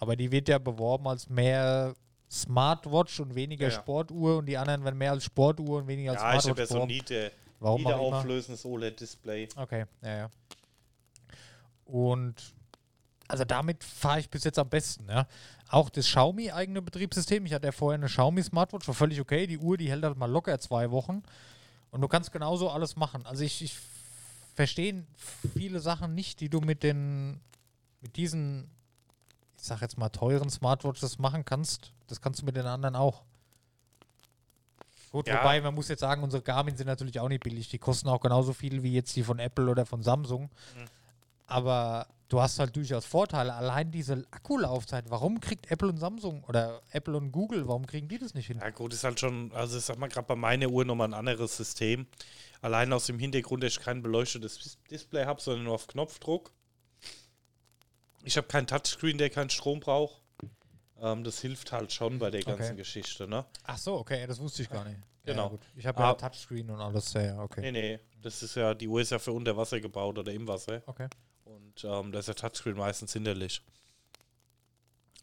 Aber 0.00 0.16
die 0.16 0.30
wird 0.30 0.48
ja 0.48 0.58
beworben 0.58 1.06
als 1.08 1.28
mehr 1.28 1.94
Smartwatch 2.30 3.20
und 3.20 3.34
weniger 3.34 3.68
Ja, 3.68 3.72
ja. 3.72 3.78
Sportuhr 3.80 4.38
und 4.38 4.46
die 4.46 4.56
anderen 4.56 4.84
werden 4.84 4.98
mehr 4.98 5.12
als 5.12 5.24
Sportuhr 5.24 5.78
und 5.78 5.86
weniger 5.86 6.12
als 6.12 6.20
Ja, 6.22 6.28
ich 6.30 6.48
habe 6.48 6.66
Smartwatch 6.66 6.98
ja 6.98 7.02
so 7.02 7.04
der 7.08 7.30
Warum 7.60 7.80
immer. 7.80 7.96
auflösendes 7.96 8.64
OLED-Display. 8.64 9.48
Okay, 9.56 9.84
ja, 10.02 10.16
ja. 10.16 10.30
Und 11.84 12.34
also 13.26 13.44
damit 13.44 13.84
fahre 13.84 14.20
ich 14.20 14.30
bis 14.30 14.44
jetzt 14.44 14.58
am 14.58 14.68
besten, 14.68 15.08
ja. 15.08 15.26
Auch 15.70 15.90
das 15.90 16.06
Xiaomi 16.06 16.50
eigene 16.50 16.80
Betriebssystem. 16.80 17.44
Ich 17.44 17.52
hatte 17.52 17.66
ja 17.66 17.72
vorher 17.72 17.98
eine 17.98 18.06
Xiaomi 18.06 18.42
Smartwatch, 18.42 18.86
war 18.88 18.94
völlig 18.94 19.20
okay. 19.20 19.46
Die 19.46 19.58
Uhr, 19.58 19.76
die 19.76 19.90
hält 19.90 20.02
halt 20.02 20.16
mal 20.16 20.30
locker 20.30 20.58
zwei 20.60 20.90
Wochen. 20.90 21.22
Und 21.90 22.00
du 22.00 22.08
kannst 22.08 22.32
genauso 22.32 22.70
alles 22.70 22.96
machen. 22.96 23.26
Also 23.26 23.44
ich, 23.44 23.60
ich 23.62 23.76
verstehe 24.54 25.04
viele 25.54 25.80
Sachen 25.80 26.14
nicht, 26.14 26.40
die 26.40 26.48
du 26.48 26.60
mit 26.60 26.82
den, 26.82 27.40
mit 28.00 28.16
diesen, 28.16 28.70
ich 29.60 29.64
sag 29.66 29.80
jetzt 29.82 29.98
mal, 29.98 30.08
teuren 30.08 30.50
Smartwatches 30.50 31.18
machen 31.18 31.44
kannst. 31.44 31.92
Das 32.06 32.20
kannst 32.20 32.40
du 32.40 32.46
mit 32.46 32.56
den 32.56 32.66
anderen 32.66 32.96
auch. 32.96 33.22
Gut, 35.10 35.26
Ja. 35.26 35.38
wobei 35.40 35.60
man 35.60 35.74
muss 35.74 35.88
jetzt 35.88 36.00
sagen, 36.00 36.22
unsere 36.22 36.42
Garmin 36.42 36.76
sind 36.76 36.86
natürlich 36.86 37.18
auch 37.18 37.28
nicht 37.28 37.42
billig. 37.42 37.68
Die 37.68 37.78
kosten 37.78 38.08
auch 38.08 38.20
genauso 38.20 38.52
viel 38.52 38.82
wie 38.82 38.92
jetzt 38.92 39.16
die 39.16 39.22
von 39.22 39.38
Apple 39.38 39.68
oder 39.70 39.86
von 39.86 40.02
Samsung. 40.02 40.44
Mhm. 40.44 40.84
Aber 41.46 42.06
du 42.28 42.42
hast 42.42 42.58
halt 42.58 42.76
durchaus 42.76 43.06
Vorteile. 43.06 43.54
Allein 43.54 43.90
diese 43.90 44.26
Akkulaufzeit. 44.30 45.06
Warum 45.08 45.40
kriegt 45.40 45.70
Apple 45.70 45.88
und 45.88 45.96
Samsung 45.96 46.44
oder 46.44 46.82
Apple 46.90 47.16
und 47.16 47.32
Google, 47.32 47.66
warum 47.66 47.86
kriegen 47.86 48.06
die 48.06 48.18
das 48.18 48.34
nicht 48.34 48.48
hin? 48.48 48.58
Ja 48.60 48.68
gut, 48.68 48.92
ist 48.92 49.02
halt 49.02 49.18
schon, 49.18 49.50
also 49.54 49.78
ich 49.78 49.84
sag 49.84 49.98
mal 49.98 50.08
gerade 50.08 50.26
bei 50.26 50.36
meiner 50.36 50.68
Uhr 50.68 50.84
nochmal 50.84 51.08
ein 51.08 51.14
anderes 51.14 51.56
System. 51.56 52.06
Allein 52.60 52.92
aus 52.92 53.06
dem 53.06 53.18
Hintergrund, 53.18 53.62
dass 53.62 53.72
ich 53.72 53.80
kein 53.80 54.02
beleuchtetes 54.02 54.58
Dis- 54.58 54.78
Display 54.90 55.24
habe, 55.24 55.40
sondern 55.40 55.64
nur 55.64 55.74
auf 55.74 55.86
Knopfdruck. 55.86 56.52
Ich 58.28 58.36
habe 58.36 58.46
keinen 58.46 58.66
Touchscreen, 58.66 59.16
der 59.16 59.30
keinen 59.30 59.48
Strom 59.48 59.80
braucht. 59.80 60.20
Ähm, 61.00 61.24
das 61.24 61.40
hilft 61.40 61.72
halt 61.72 61.90
schon 61.94 62.18
bei 62.18 62.30
der 62.30 62.42
ganzen 62.42 62.62
Okay. 62.72 62.76
Geschichte, 62.76 63.26
ne? 63.26 63.46
Ach 63.64 63.78
so, 63.78 63.94
okay, 63.94 64.26
das 64.26 64.38
wusste 64.38 64.60
ich 64.62 64.68
gar 64.68 64.84
nicht. 64.84 65.00
Genau. 65.24 65.44
Ja, 65.44 65.48
gut. 65.48 65.60
Ich 65.76 65.86
habe 65.86 65.98
ja 66.02 66.10
Ah. 66.10 66.14
Touchscreen 66.14 66.68
und 66.68 66.78
alles, 66.78 67.10
ja, 67.14 67.40
okay. 67.42 67.62
Nee, 67.62 67.72
nee, 67.72 67.98
das 68.20 68.42
ist 68.42 68.54
ja, 68.54 68.74
die 68.74 68.86
Uhr 68.86 69.00
ist 69.00 69.10
ja 69.12 69.18
für 69.18 69.32
unter 69.32 69.56
Wasser 69.56 69.80
gebaut 69.80 70.18
oder 70.18 70.30
im 70.30 70.46
Wasser. 70.46 70.82
Okay. 70.84 71.08
Und 71.44 71.82
ähm, 71.84 72.12
da 72.12 72.18
ist 72.18 72.28
der 72.28 72.34
Touchscreen 72.34 72.76
meistens 72.76 73.14
hinderlich. 73.14 73.62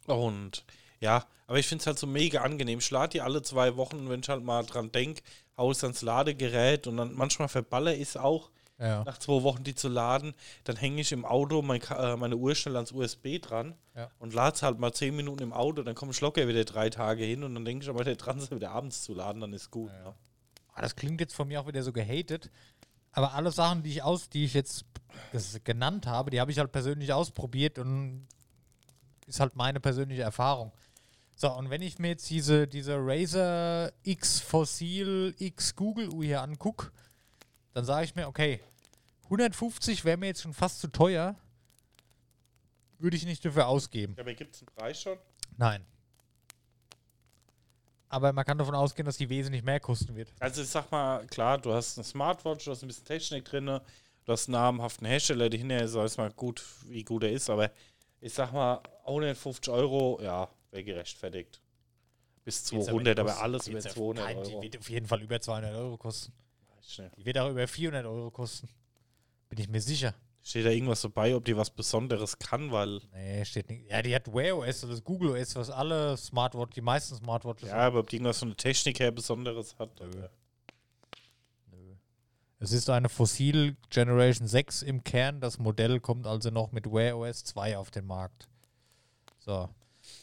Und 0.06 0.64
ja, 1.00 1.24
aber 1.46 1.60
ich 1.60 1.68
finde 1.68 1.82
es 1.82 1.86
halt 1.86 2.00
so 2.00 2.08
mega 2.08 2.42
angenehm. 2.42 2.80
Ich 2.80 2.90
lade 2.90 3.10
die 3.10 3.20
alle 3.20 3.40
zwei 3.42 3.76
Wochen, 3.76 4.08
wenn 4.08 4.18
ich 4.20 4.28
halt 4.28 4.42
mal 4.42 4.64
dran 4.64 4.90
denke, 4.90 5.22
hau 5.56 5.70
es 5.70 5.84
ans 5.84 6.02
Ladegerät 6.02 6.88
und 6.88 6.96
dann 6.96 7.14
manchmal 7.14 7.46
verballer 7.48 7.94
ich 7.94 8.00
es 8.02 8.16
auch, 8.16 8.50
Ja, 8.78 9.04
nach 9.04 9.16
zwei 9.18 9.42
Wochen 9.42 9.64
die 9.64 9.74
zu 9.74 9.88
laden. 9.88 10.34
Dann 10.64 10.76
hänge 10.76 11.00
ich 11.00 11.10
im 11.12 11.24
Auto 11.24 11.62
mein, 11.62 11.80
äh, 11.82 12.14
meine 12.16 12.36
Uhr 12.36 12.54
schnell 12.54 12.76
ans 12.76 12.92
USB 12.92 13.38
dran 13.40 13.74
Ja. 13.94 14.10
und 14.18 14.34
lade 14.34 14.54
es 14.54 14.62
halt 14.62 14.78
mal 14.78 14.92
zehn 14.92 15.16
Minuten 15.16 15.42
im 15.42 15.52
Auto. 15.54 15.82
Dann 15.82 15.94
komme 15.94 16.12
ich 16.12 16.20
locker 16.20 16.46
wieder 16.46 16.64
drei 16.64 16.90
Tage 16.90 17.24
hin 17.24 17.42
und 17.42 17.54
dann 17.54 17.64
denke 17.64 17.84
ich 17.84 17.88
aber 17.88 18.00
wieder 18.00 18.16
dran, 18.16 18.38
es 18.38 18.50
wieder 18.50 18.72
abends 18.72 19.02
zu 19.02 19.14
laden, 19.14 19.40
dann 19.40 19.52
ist 19.54 19.70
gut. 19.70 19.90
Ne? 19.90 20.14
Ah, 20.74 20.82
Das 20.82 20.94
klingt 20.94 21.20
jetzt 21.22 21.34
von 21.34 21.48
mir 21.48 21.60
auch 21.60 21.66
wieder 21.66 21.82
so 21.82 21.92
gehatet. 21.92 22.50
Aber 23.12 23.32
alle 23.32 23.50
Sachen, 23.50 23.82
die 23.82 23.90
ich 23.92 24.02
aus, 24.02 24.28
die 24.28 24.44
ich 24.44 24.52
jetzt 24.52 24.84
genannt 25.64 26.06
habe, 26.06 26.30
die 26.30 26.38
habe 26.38 26.50
ich 26.50 26.58
halt 26.58 26.70
persönlich 26.70 27.12
ausprobiert 27.14 27.78
und 27.78 28.26
ist 29.26 29.40
halt 29.40 29.56
meine 29.56 29.80
persönliche 29.80 30.20
Erfahrung. 30.22 30.70
So, 31.34 31.50
und 31.52 31.70
wenn 31.70 31.80
ich 31.82 31.98
mir 31.98 32.08
jetzt 32.08 32.28
diese, 32.28 32.66
diese 32.68 32.96
Razer 32.98 33.90
X 34.02 34.40
Fossil 34.40 35.34
X 35.38 35.74
Google 35.74 36.10
Uhr 36.10 36.24
hier 36.24 36.42
angucke, 36.42 36.90
dann 37.76 37.84
sage 37.84 38.06
ich 38.06 38.14
mir, 38.14 38.26
okay, 38.26 38.58
150 39.24 40.06
wäre 40.06 40.16
mir 40.16 40.28
jetzt 40.28 40.40
schon 40.40 40.54
fast 40.54 40.80
zu 40.80 40.88
teuer. 40.88 41.36
würde 42.98 43.18
ich 43.18 43.26
nicht 43.26 43.44
dafür 43.44 43.68
ausgeben. 43.68 44.14
Ja, 44.16 44.22
aber 44.22 44.32
gibt 44.32 44.54
es 44.54 44.62
einen 44.62 44.74
Preis 44.74 45.02
schon? 45.02 45.18
Nein. 45.58 45.84
Aber 48.08 48.32
man 48.32 48.46
kann 48.46 48.56
davon 48.56 48.74
ausgehen, 48.74 49.04
dass 49.04 49.18
die 49.18 49.28
wesentlich 49.28 49.62
mehr 49.62 49.78
kosten 49.78 50.16
wird. 50.16 50.32
Also 50.40 50.62
ich 50.62 50.68
sag 50.68 50.90
mal, 50.90 51.26
klar, 51.26 51.58
du 51.58 51.70
hast 51.74 51.98
eine 51.98 52.04
Smartwatch, 52.04 52.64
du 52.64 52.70
hast 52.70 52.82
ein 52.82 52.86
bisschen 52.86 53.04
Technik 53.04 53.44
drin, 53.44 53.66
du 53.66 53.80
hast 54.26 54.48
einen 54.48 54.52
namhaften 54.52 55.06
Hersteller, 55.06 55.50
der 55.50 55.58
hinterher 55.58 55.92
weiß 55.92 56.16
mal 56.16 56.32
gut, 56.32 56.64
wie 56.86 57.04
gut 57.04 57.24
er 57.24 57.32
ist, 57.32 57.50
aber 57.50 57.70
ich 58.22 58.32
sag 58.32 58.54
mal, 58.54 58.80
150 59.04 59.70
Euro, 59.70 60.18
ja, 60.22 60.48
wäre 60.70 60.82
gerechtfertigt. 60.82 61.60
Bis 62.42 62.64
200, 62.64 63.18
aber 63.18 63.42
alles 63.42 63.68
über 63.68 63.80
200 63.80 64.24
Nein, 64.24 64.36
Euro. 64.38 64.48
Die 64.48 64.62
wird 64.62 64.78
auf 64.78 64.88
jeden 64.88 65.06
Fall 65.06 65.20
über 65.20 65.38
200 65.38 65.74
Euro 65.74 65.98
kosten. 65.98 66.32
Schnell. 66.86 67.10
Die 67.16 67.24
wird 67.26 67.38
auch 67.38 67.50
über 67.50 67.66
400 67.66 68.06
Euro 68.06 68.30
kosten. 68.30 68.68
Bin 69.48 69.58
ich 69.58 69.68
mir 69.68 69.80
sicher. 69.80 70.14
Steht 70.42 70.64
da 70.64 70.70
irgendwas 70.70 71.00
dabei, 71.02 71.34
ob 71.34 71.44
die 71.44 71.56
was 71.56 71.70
Besonderes 71.70 72.38
kann, 72.38 72.70
weil. 72.70 73.00
Nee, 73.12 73.44
steht 73.44 73.68
nicht. 73.68 73.90
Ja, 73.90 74.00
die 74.00 74.14
hat 74.14 74.32
Wear 74.32 74.56
OS, 74.56 74.82
das 74.82 75.02
Google 75.02 75.30
OS, 75.30 75.56
was 75.56 75.70
alle 75.70 76.16
Smartwatch, 76.16 76.74
die 76.74 76.80
meisten 76.82 77.16
Smartwatches 77.16 77.68
Ja, 77.70 77.78
aber 77.78 77.98
ob 78.00 78.08
die 78.08 78.16
irgendwas 78.16 78.38
von 78.38 78.48
der 78.48 78.56
Technik 78.56 79.00
her 79.00 79.10
Besonderes 79.10 79.74
hat. 79.78 80.00
aber- 80.00 80.30
Es 82.58 82.72
ist 82.72 82.88
eine 82.88 83.08
Fossil 83.08 83.76
Generation 83.90 84.48
6 84.48 84.82
im 84.82 85.04
Kern. 85.04 85.40
Das 85.40 85.58
Modell 85.58 86.00
kommt 86.00 86.26
also 86.26 86.50
noch 86.50 86.72
mit 86.72 86.86
Wear 86.90 87.18
OS 87.18 87.44
2 87.44 87.76
auf 87.76 87.90
den 87.90 88.06
Markt. 88.06 88.48
So. 89.40 89.68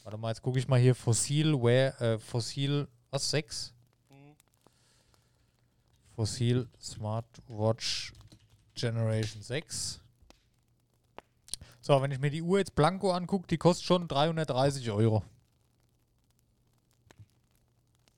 Warte 0.04 0.17
mal, 0.17 0.30
jetzt 0.30 0.41
gucke 0.41 0.58
ich 0.58 0.67
mal 0.67 0.80
hier 0.80 0.95
Fossil 0.95 1.54
Wear, 1.62 1.99
äh, 2.02 2.17
Fossil, 2.17 2.88
was, 3.12 3.30
6? 3.30 3.72
Fossil 6.15 6.67
Smartwatch 6.80 8.13
Generation 8.76 9.41
6. 9.41 9.99
So, 11.82 12.02
wenn 12.02 12.12
ich 12.12 12.19
mir 12.19 12.30
die 12.30 12.41
Uhr 12.41 12.60
jetzt 12.60 12.76
blanko 12.76 13.12
angucke, 13.12 13.47
die 13.47 13.58
kostet 13.58 13.86
schon 13.86 14.08
330 14.08 14.89
Euro. 14.91 15.23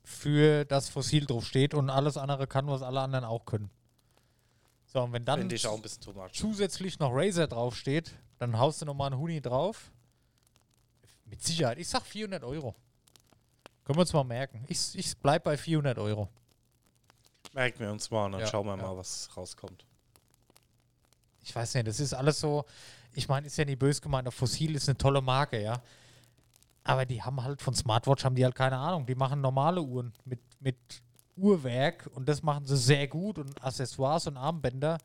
Für 0.04 0.66
das 0.66 0.90
Fossil 0.90 1.26
drauf 1.26 1.46
steht 1.46 1.74
und 1.74 1.90
alles 1.90 2.16
andere 2.16 2.48
kann, 2.48 2.68
was 2.68 2.84
alle 2.84 3.02
anderen 3.02 3.26
auch 3.26 3.46
können. 3.46 3.72
So, 4.86 5.02
und 5.02 5.14
wenn 5.14 5.26
dann 5.26 5.50
zusätzlich 6.32 7.00
noch 7.00 7.12
Razer 7.12 7.48
draufsteht, 7.48 8.14
dann 8.38 8.58
haust 8.58 8.82
du 8.82 8.86
nochmal 8.86 9.12
einen 9.12 9.20
Huni 9.20 9.42
drauf. 9.42 9.92
Mit 11.26 11.42
Sicherheit. 11.42 11.80
Ich 11.80 11.88
sag 11.88 12.04
400 12.04 12.44
Euro. 12.44 12.76
Können 13.84 13.98
wir 13.98 14.02
uns 14.02 14.14
mal 14.14 14.24
merken. 14.24 14.64
Ich, 14.68 14.96
ich 14.96 15.18
bleib 15.18 15.44
bei 15.44 15.58
400 15.58 15.98
Euro. 15.98 16.30
Merken 17.56 17.80
wir 17.80 17.92
uns 17.92 18.12
mal 18.12 18.26
und 18.26 18.34
dann 18.34 18.42
Ja, 18.42 18.48
schauen 18.48 18.68
wir 18.68 18.76
ja. 18.76 18.84
mal, 18.84 18.98
was 18.98 19.30
rauskommt. 19.36 19.86
Ich 21.42 21.56
weiß 21.56 21.74
nicht, 21.76 21.88
das 21.88 22.02
ist 22.02 22.14
alles 22.14 22.40
so. 22.40 22.66
Ich 23.14 23.30
meine, 23.30 23.48
ist 23.48 23.58
ja 23.58 23.64
nicht 23.64 23.80
böse 23.80 24.02
gemeint. 24.02 24.32
Fossil 24.34 24.76
ist 24.76 24.90
eine 24.90 24.98
tolle 24.98 25.22
Marke, 25.22 25.62
ja. 25.62 25.82
Aber 26.84 27.06
die 27.06 27.24
haben 27.24 27.42
halt 27.42 27.62
von 27.62 27.74
Smartwatch 27.74 28.26
haben 28.26 28.36
die 28.36 28.44
halt 28.44 28.56
keine 28.56 28.78
Ahnung. 28.78 29.06
Die 29.06 29.16
machen 29.16 29.40
normale 29.40 29.82
Uhren 29.82 30.14
mit, 30.26 30.42
mit 30.60 30.76
Uhrwerk 31.38 32.10
und 32.14 32.28
das 32.28 32.44
machen 32.44 32.66
sie 32.66 32.76
sehr 32.78 33.08
gut 33.08 33.38
und 33.40 33.64
Accessoires 33.64 34.28
und 34.28 34.36
Armbänder. 34.36 34.98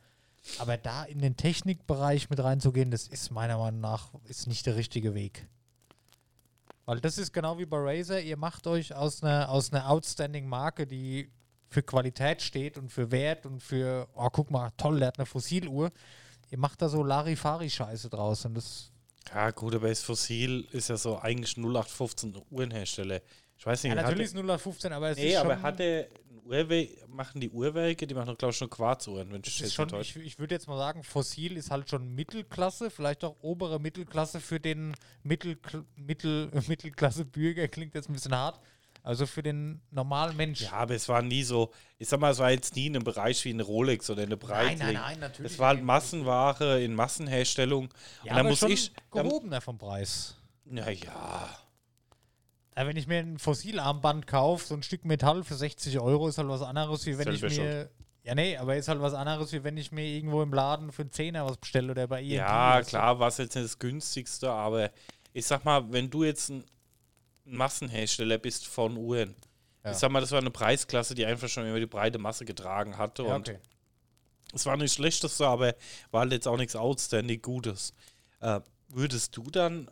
Aber 0.59 0.77
da 0.77 1.05
in 1.05 1.21
den 1.21 1.37
Technikbereich 1.37 2.31
mit 2.31 2.43
reinzugehen, 2.43 2.91
das 2.91 3.07
ist 3.07 3.31
meiner 3.31 3.59
Meinung 3.59 3.81
nach 3.81 4.09
ist 4.25 4.49
nicht 4.49 4.67
der 4.67 4.75
richtige 4.75 5.15
Weg. 5.15 5.47
Weil 6.85 7.01
das 7.01 7.17
ist 7.17 7.33
genau 7.33 7.59
wie 7.59 7.67
bei 7.67 7.77
Razer, 7.79 8.21
ihr 8.21 8.37
macht 8.37 8.67
euch 8.67 8.93
aus 8.95 9.23
einer, 9.23 9.51
aus 9.51 9.73
einer 9.73 9.89
outstanding 9.89 10.49
Marke, 10.49 10.87
die 10.87 11.31
für 11.71 11.83
Qualität 11.83 12.43
steht 12.43 12.77
und 12.77 12.91
für 12.91 13.11
Wert 13.13 13.47
und 13.47 13.63
für, 13.63 14.09
oh 14.15 14.29
guck 14.31 14.51
mal, 14.51 14.71
toll, 14.77 14.99
der 14.99 15.09
hat 15.09 15.19
eine 15.19 15.27
Fossiluhr. 15.27 15.91
Ihr 16.51 16.59
macht 16.59 16.83
da 16.83 16.89
so 16.89 17.05
Larifari-Scheiße 17.05 18.11
draus 18.11 18.45
und 18.45 18.55
das, 18.55 18.91
Ja, 19.33 19.51
gut, 19.53 19.75
aber 19.77 19.89
das 19.89 20.03
Fossil 20.03 20.67
ist 20.73 20.89
ja 20.89 20.97
so 20.97 21.19
eigentlich 21.19 21.57
0815 21.57 22.35
Uhrenhersteller. 22.51 23.21
Ich 23.57 23.65
weiß 23.65 23.85
nicht, 23.85 23.95
ja, 23.95 24.03
natürlich 24.03 24.25
ist 24.27 24.35
er- 24.35 24.41
0815, 24.41 24.93
aber 24.93 25.11
es 25.11 25.19
Nee, 25.19 25.29
ist 25.31 25.37
aber 25.37 25.55
schon, 25.55 25.63
hat 25.63 25.79
er 25.81 26.07
ein 26.07 26.41
Uhrwerk, 26.45 26.89
machen 27.09 27.41
die 27.41 27.51
Uhrwerke, 27.51 28.07
die 28.07 28.15
machen 28.15 28.37
glaube 28.37 28.51
ich, 28.51 28.57
schon 28.59 28.71
Quarzuhren, 28.71 29.31
wenn 29.31 29.43
ich 29.45 29.73
schon, 29.73 29.89
ich, 30.01 30.17
ich 30.17 30.39
würde 30.41 30.55
jetzt 30.57 30.67
mal 30.67 30.77
sagen, 30.79 31.05
Fossil 31.05 31.57
ist 31.57 31.71
halt 31.71 31.89
schon 31.89 32.13
Mittelklasse, 32.17 32.91
vielleicht 32.91 33.23
auch 33.23 33.37
obere 33.43 33.79
Mittelklasse 33.79 34.41
für 34.41 34.59
den 34.59 34.97
Mittel, 35.23 35.57
Mittel, 35.95 36.51
Mittelklasse-Bürger, 36.67 37.69
klingt 37.69 37.95
jetzt 37.95 38.09
ein 38.09 38.15
bisschen 38.15 38.35
hart. 38.35 38.59
Also 39.03 39.27
für 39.27 39.43
den 39.43 39.81
normalen 39.91 40.37
Mensch. 40.37 40.61
Ja, 40.63 40.73
aber 40.73 40.95
es 40.95 41.09
war 41.09 41.23
nie 41.23 41.43
so, 41.43 41.71
ich 41.99 42.09
sag 42.09 42.21
mal, 42.21 42.31
es 42.33 42.39
war 42.39 42.51
jetzt 42.51 42.77
nie 42.77 42.87
in 42.87 42.97
einem 42.97 43.05
Bereich 43.05 43.45
wie 43.45 43.51
eine 43.51 43.63
Rolex 43.63 44.11
oder 44.11 44.23
eine 44.23 44.37
Breitling. 44.37 44.79
nein, 44.79 44.95
nein, 44.95 45.21
natürlich 45.21 45.53
Das 45.53 45.59
war 45.59 45.69
halt 45.69 45.79
nicht. 45.79 45.87
Massenware 45.87 46.83
in 46.83 46.95
Massenherstellung. 46.95 47.89
ja 48.25 48.33
und 48.35 48.39
aber 48.41 48.49
muss 48.51 48.59
schon 48.59 48.71
ich. 48.73 48.93
Gehobener 49.11 49.61
vom 49.61 49.79
Preis. 49.79 50.37
naja. 50.65 51.49
Ja, 52.77 52.87
wenn 52.87 52.97
ich 52.97 53.07
mir 53.07 53.19
ein 53.19 53.39
Fossilarmband 53.39 54.27
kaufe, 54.27 54.67
so 54.67 54.75
ein 54.75 54.83
Stück 54.83 55.05
Metall 55.05 55.45
für 55.45 55.55
60 55.55 55.99
Euro, 56.01 56.29
ist 56.29 56.39
halt 56.39 56.49
was 56.49 56.63
anderes, 56.63 57.05
wie 57.05 57.19
wenn 57.19 57.33
ich 57.35 57.43
mir. 57.43 57.91
Ja, 58.23 58.35
nee, 58.35 58.57
aber 58.57 58.77
ist 58.77 58.89
halt 58.89 59.01
was 59.01 59.15
anderes, 59.15 59.53
wie 59.53 59.65
wenn 59.65 59.77
ich 59.77 59.93
mir 59.93 60.05
irgendwo 60.05 60.43
im 60.43 60.53
Laden 60.53 60.93
für 60.93 61.03
einen 61.03 61.11
Zehner 61.11 61.47
was 61.47 61.57
bestelle 61.57 61.91
oder 61.91 62.07
bei 62.07 62.21
ihr. 62.21 62.37
Ja, 62.37 62.81
klar, 62.83 63.19
war 63.19 63.29
es 63.29 63.39
jetzt 63.39 63.55
nicht 63.55 63.65
das 63.65 63.79
günstigste, 63.79 64.51
aber 64.51 64.91
ich 65.33 65.47
sag 65.47 65.65
mal, 65.65 65.91
wenn 65.93 66.11
du 66.11 66.25
jetzt 66.25 66.51
ein 66.51 66.65
Massenhersteller 67.45 68.39
bist 68.39 68.67
von 68.67 68.97
Uhren, 68.97 69.35
Ja. 69.85 69.93
ich 69.93 69.97
sag 69.99 70.11
mal, 70.11 70.21
das 70.21 70.31
war 70.33 70.39
eine 70.41 70.51
Preisklasse, 70.51 71.15
die 71.15 71.25
einfach 71.27 71.49
schon 71.49 71.67
immer 71.67 71.81
die 71.81 71.87
breite 71.87 72.19
Masse 72.19 72.45
getragen 72.45 72.97
hatte 72.99 73.25
Ja, 73.25 73.37
und 73.37 73.49
okay. 73.49 73.59
es 74.53 74.67
war 74.67 74.77
nicht 74.77 74.93
schlechteste, 74.93 75.47
aber 75.47 75.75
war 76.11 76.21
halt 76.21 76.33
jetzt 76.33 76.47
auch 76.49 76.57
nichts 76.57 76.77
outstanding 76.77 77.41
Gutes. 77.43 77.95
Äh, 78.41 78.61
würdest 78.89 79.37
du 79.37 79.43
dann, 79.45 79.91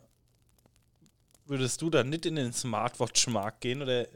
würdest 1.45 1.81
du 1.81 1.89
dann 1.89 2.09
nicht 2.09 2.25
in 2.25 2.35
den 2.35 2.53
Smartwatch-Markt 2.53 3.61
gehen 3.61 3.81
oder 3.81 4.07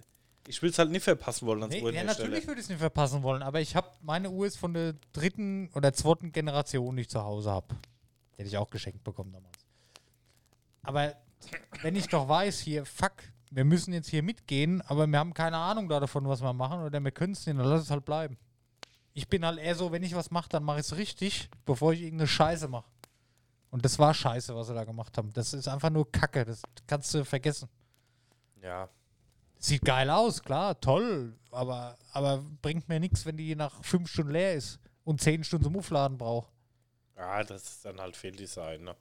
ich 0.47 0.61
will 0.61 0.69
es 0.69 0.77
halt 0.77 0.91
nicht 0.91 1.03
verpassen 1.03 1.45
wollen 1.47 1.63
als 1.63 1.71
Nee, 1.73 1.89
ja, 1.91 2.03
natürlich 2.03 2.45
würde 2.45 2.59
ich 2.59 2.65
es 2.65 2.69
nicht 2.69 2.79
verpassen 2.79 3.23
wollen, 3.23 3.41
aber 3.41 3.61
ich 3.61 3.75
habe 3.75 3.89
meine 4.01 4.29
Uhr 4.29 4.45
ist 4.45 4.57
von 4.57 4.73
der 4.73 4.93
dritten 5.13 5.69
oder 5.73 5.93
zweiten 5.93 6.31
Generation, 6.33 6.95
die 6.97 7.03
ich 7.03 7.09
zu 7.09 7.23
Hause 7.23 7.49
habe. 7.49 7.67
Die 8.33 8.39
hätte 8.39 8.49
ich 8.49 8.57
auch 8.57 8.69
geschenkt 8.69 9.03
bekommen 9.05 9.31
damals. 9.31 9.57
Aber 10.81 11.15
wenn 11.81 11.95
ich 11.95 12.07
doch 12.07 12.27
weiß, 12.27 12.59
hier, 12.59 12.85
fuck, 12.85 13.13
wir 13.51 13.65
müssen 13.65 13.93
jetzt 13.93 14.09
hier 14.09 14.23
mitgehen, 14.23 14.81
aber 14.81 15.07
wir 15.07 15.19
haben 15.19 15.33
keine 15.33 15.57
Ahnung 15.57 15.87
da 15.89 15.99
davon, 15.99 16.27
was 16.27 16.41
wir 16.41 16.53
machen, 16.53 16.81
oder 16.81 16.99
wir 17.03 17.11
können 17.11 17.33
es 17.33 17.45
nicht, 17.45 17.57
dann 17.57 17.65
lass 17.65 17.83
es 17.83 17.91
halt 17.91 18.05
bleiben. 18.05 18.37
Ich 19.13 19.27
bin 19.27 19.45
halt 19.45 19.59
eher 19.59 19.75
so, 19.75 19.91
wenn 19.91 20.03
ich 20.03 20.15
was 20.15 20.31
mache, 20.31 20.49
dann 20.49 20.63
mache 20.63 20.79
ich 20.79 20.87
es 20.87 20.97
richtig, 20.97 21.49
bevor 21.65 21.93
ich 21.93 22.01
irgendeine 22.01 22.27
Scheiße 22.27 22.67
mache. 22.67 22.89
Und 23.69 23.85
das 23.85 23.99
war 23.99 24.13
scheiße, 24.13 24.55
was 24.55 24.67
sie 24.67 24.73
da 24.73 24.83
gemacht 24.83 25.17
haben. 25.17 25.31
Das 25.33 25.53
ist 25.53 25.67
einfach 25.67 25.89
nur 25.89 26.11
Kacke, 26.11 26.45
das 26.45 26.61
kannst 26.87 27.13
du 27.13 27.23
vergessen. 27.25 27.69
Ja, 28.61 28.89
Sieht 29.63 29.85
geil 29.85 30.09
aus, 30.09 30.43
klar, 30.43 30.77
toll, 30.81 31.37
aber, 31.49 31.97
aber 32.11 32.43
bringt 32.61 32.89
mir 32.89 32.99
nichts, 32.99 33.25
wenn 33.25 33.37
die 33.37 33.55
nach 33.55 33.81
fünf 33.81 34.09
Stunden 34.09 34.33
leer 34.33 34.55
ist 34.55 34.77
und 35.05 35.21
zehn 35.21 35.41
Stunden 35.41 35.63
zum 35.63 35.77
Aufladen 35.77 36.17
braucht. 36.17 36.51
ja, 37.15 37.41
das 37.45 37.63
ist 37.63 37.85
dann 37.85 37.97
halt 37.97 38.17
Fehldesign, 38.17 38.83
ne? 38.83 38.93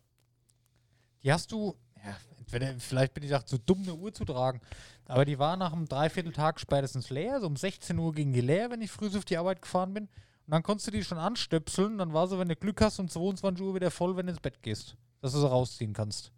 Die 1.24 1.32
hast 1.32 1.50
du, 1.50 1.76
ja, 2.04 2.16
entweder, 2.38 2.74
vielleicht 2.78 3.14
bin 3.14 3.24
ich 3.24 3.34
auch 3.34 3.42
zu 3.42 3.58
dumm, 3.58 3.82
eine 3.82 3.94
Uhr 3.94 4.12
zu 4.12 4.24
tragen, 4.24 4.60
aber 5.06 5.24
die 5.24 5.38
war 5.38 5.56
nach 5.56 5.72
einem 5.72 5.88
Dreivierteltag 5.88 6.60
spätestens 6.60 7.10
leer, 7.10 7.40
so 7.40 7.46
um 7.46 7.56
16 7.56 7.98
Uhr 7.98 8.12
ging 8.12 8.32
die 8.32 8.40
leer, 8.40 8.70
wenn 8.70 8.80
ich 8.82 8.90
früh 8.90 9.08
auf 9.16 9.24
die 9.24 9.36
Arbeit 9.36 9.62
gefahren 9.62 9.94
bin. 9.94 10.04
Und 10.04 10.50
dann 10.50 10.62
konntest 10.62 10.88
du 10.88 10.90
die 10.90 11.04
schon 11.04 11.18
anstöpseln, 11.18 11.98
dann 11.98 12.12
war 12.12 12.26
sie, 12.26 12.38
wenn 12.38 12.48
du 12.48 12.56
Glück 12.56 12.80
hast, 12.80 12.98
um 12.98 13.08
22 13.08 13.64
Uhr 13.64 13.74
wieder 13.74 13.90
voll, 13.90 14.16
wenn 14.16 14.26
du 14.26 14.32
ins 14.32 14.40
Bett 14.40 14.62
gehst, 14.62 14.96
dass 15.20 15.32
du 15.32 15.40
sie 15.40 15.48
rausziehen 15.48 15.92
kannst. 15.92 16.32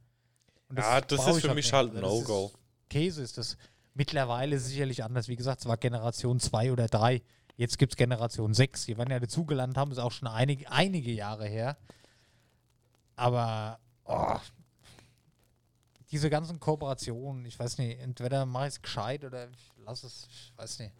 Und 0.68 0.78
Ja, 0.78 1.00
das 1.00 1.26
ist 1.26 1.40
für 1.40 1.48
mich 1.54 1.66
nicht. 1.66 1.72
halt 1.72 1.90
ein 1.94 2.00
das 2.00 2.10
No-Go. 2.10 2.52
Käse 2.90 3.22
ist 3.22 3.38
das. 3.38 3.56
Mittlerweile 3.94 4.58
sicherlich 4.58 5.04
anders. 5.04 5.28
Wie 5.28 5.36
gesagt, 5.36 5.60
es 5.60 5.66
war 5.66 5.76
Generation 5.76 6.40
2 6.40 6.72
oder 6.72 6.88
3. 6.88 7.22
Jetzt 7.56 7.78
gibt 7.78 7.92
es 7.92 7.96
Generation 7.96 8.52
6. 8.52 8.86
Die 8.86 8.98
werden 8.98 9.10
ja 9.10 9.20
dazugelernt 9.20 9.76
haben, 9.76 9.92
ist 9.92 9.98
auch 9.98 10.10
schon 10.12 10.28
einige, 10.28 10.70
einige 10.70 11.12
Jahre 11.12 11.46
her. 11.46 11.76
Aber 13.16 13.78
oh, 14.04 14.36
diese 16.14 16.30
ganzen 16.30 16.60
Kooperationen, 16.60 17.44
ich 17.44 17.58
weiß 17.58 17.78
nicht, 17.78 17.98
entweder 17.98 18.46
mache 18.46 18.68
ich 18.68 18.74
es 18.74 18.82
gescheit 18.82 19.24
oder 19.24 19.48
ich 19.50 19.72
lass 19.84 20.04
es, 20.04 20.28
ich 20.30 20.52
weiß 20.56 20.78
nicht. 20.78 20.94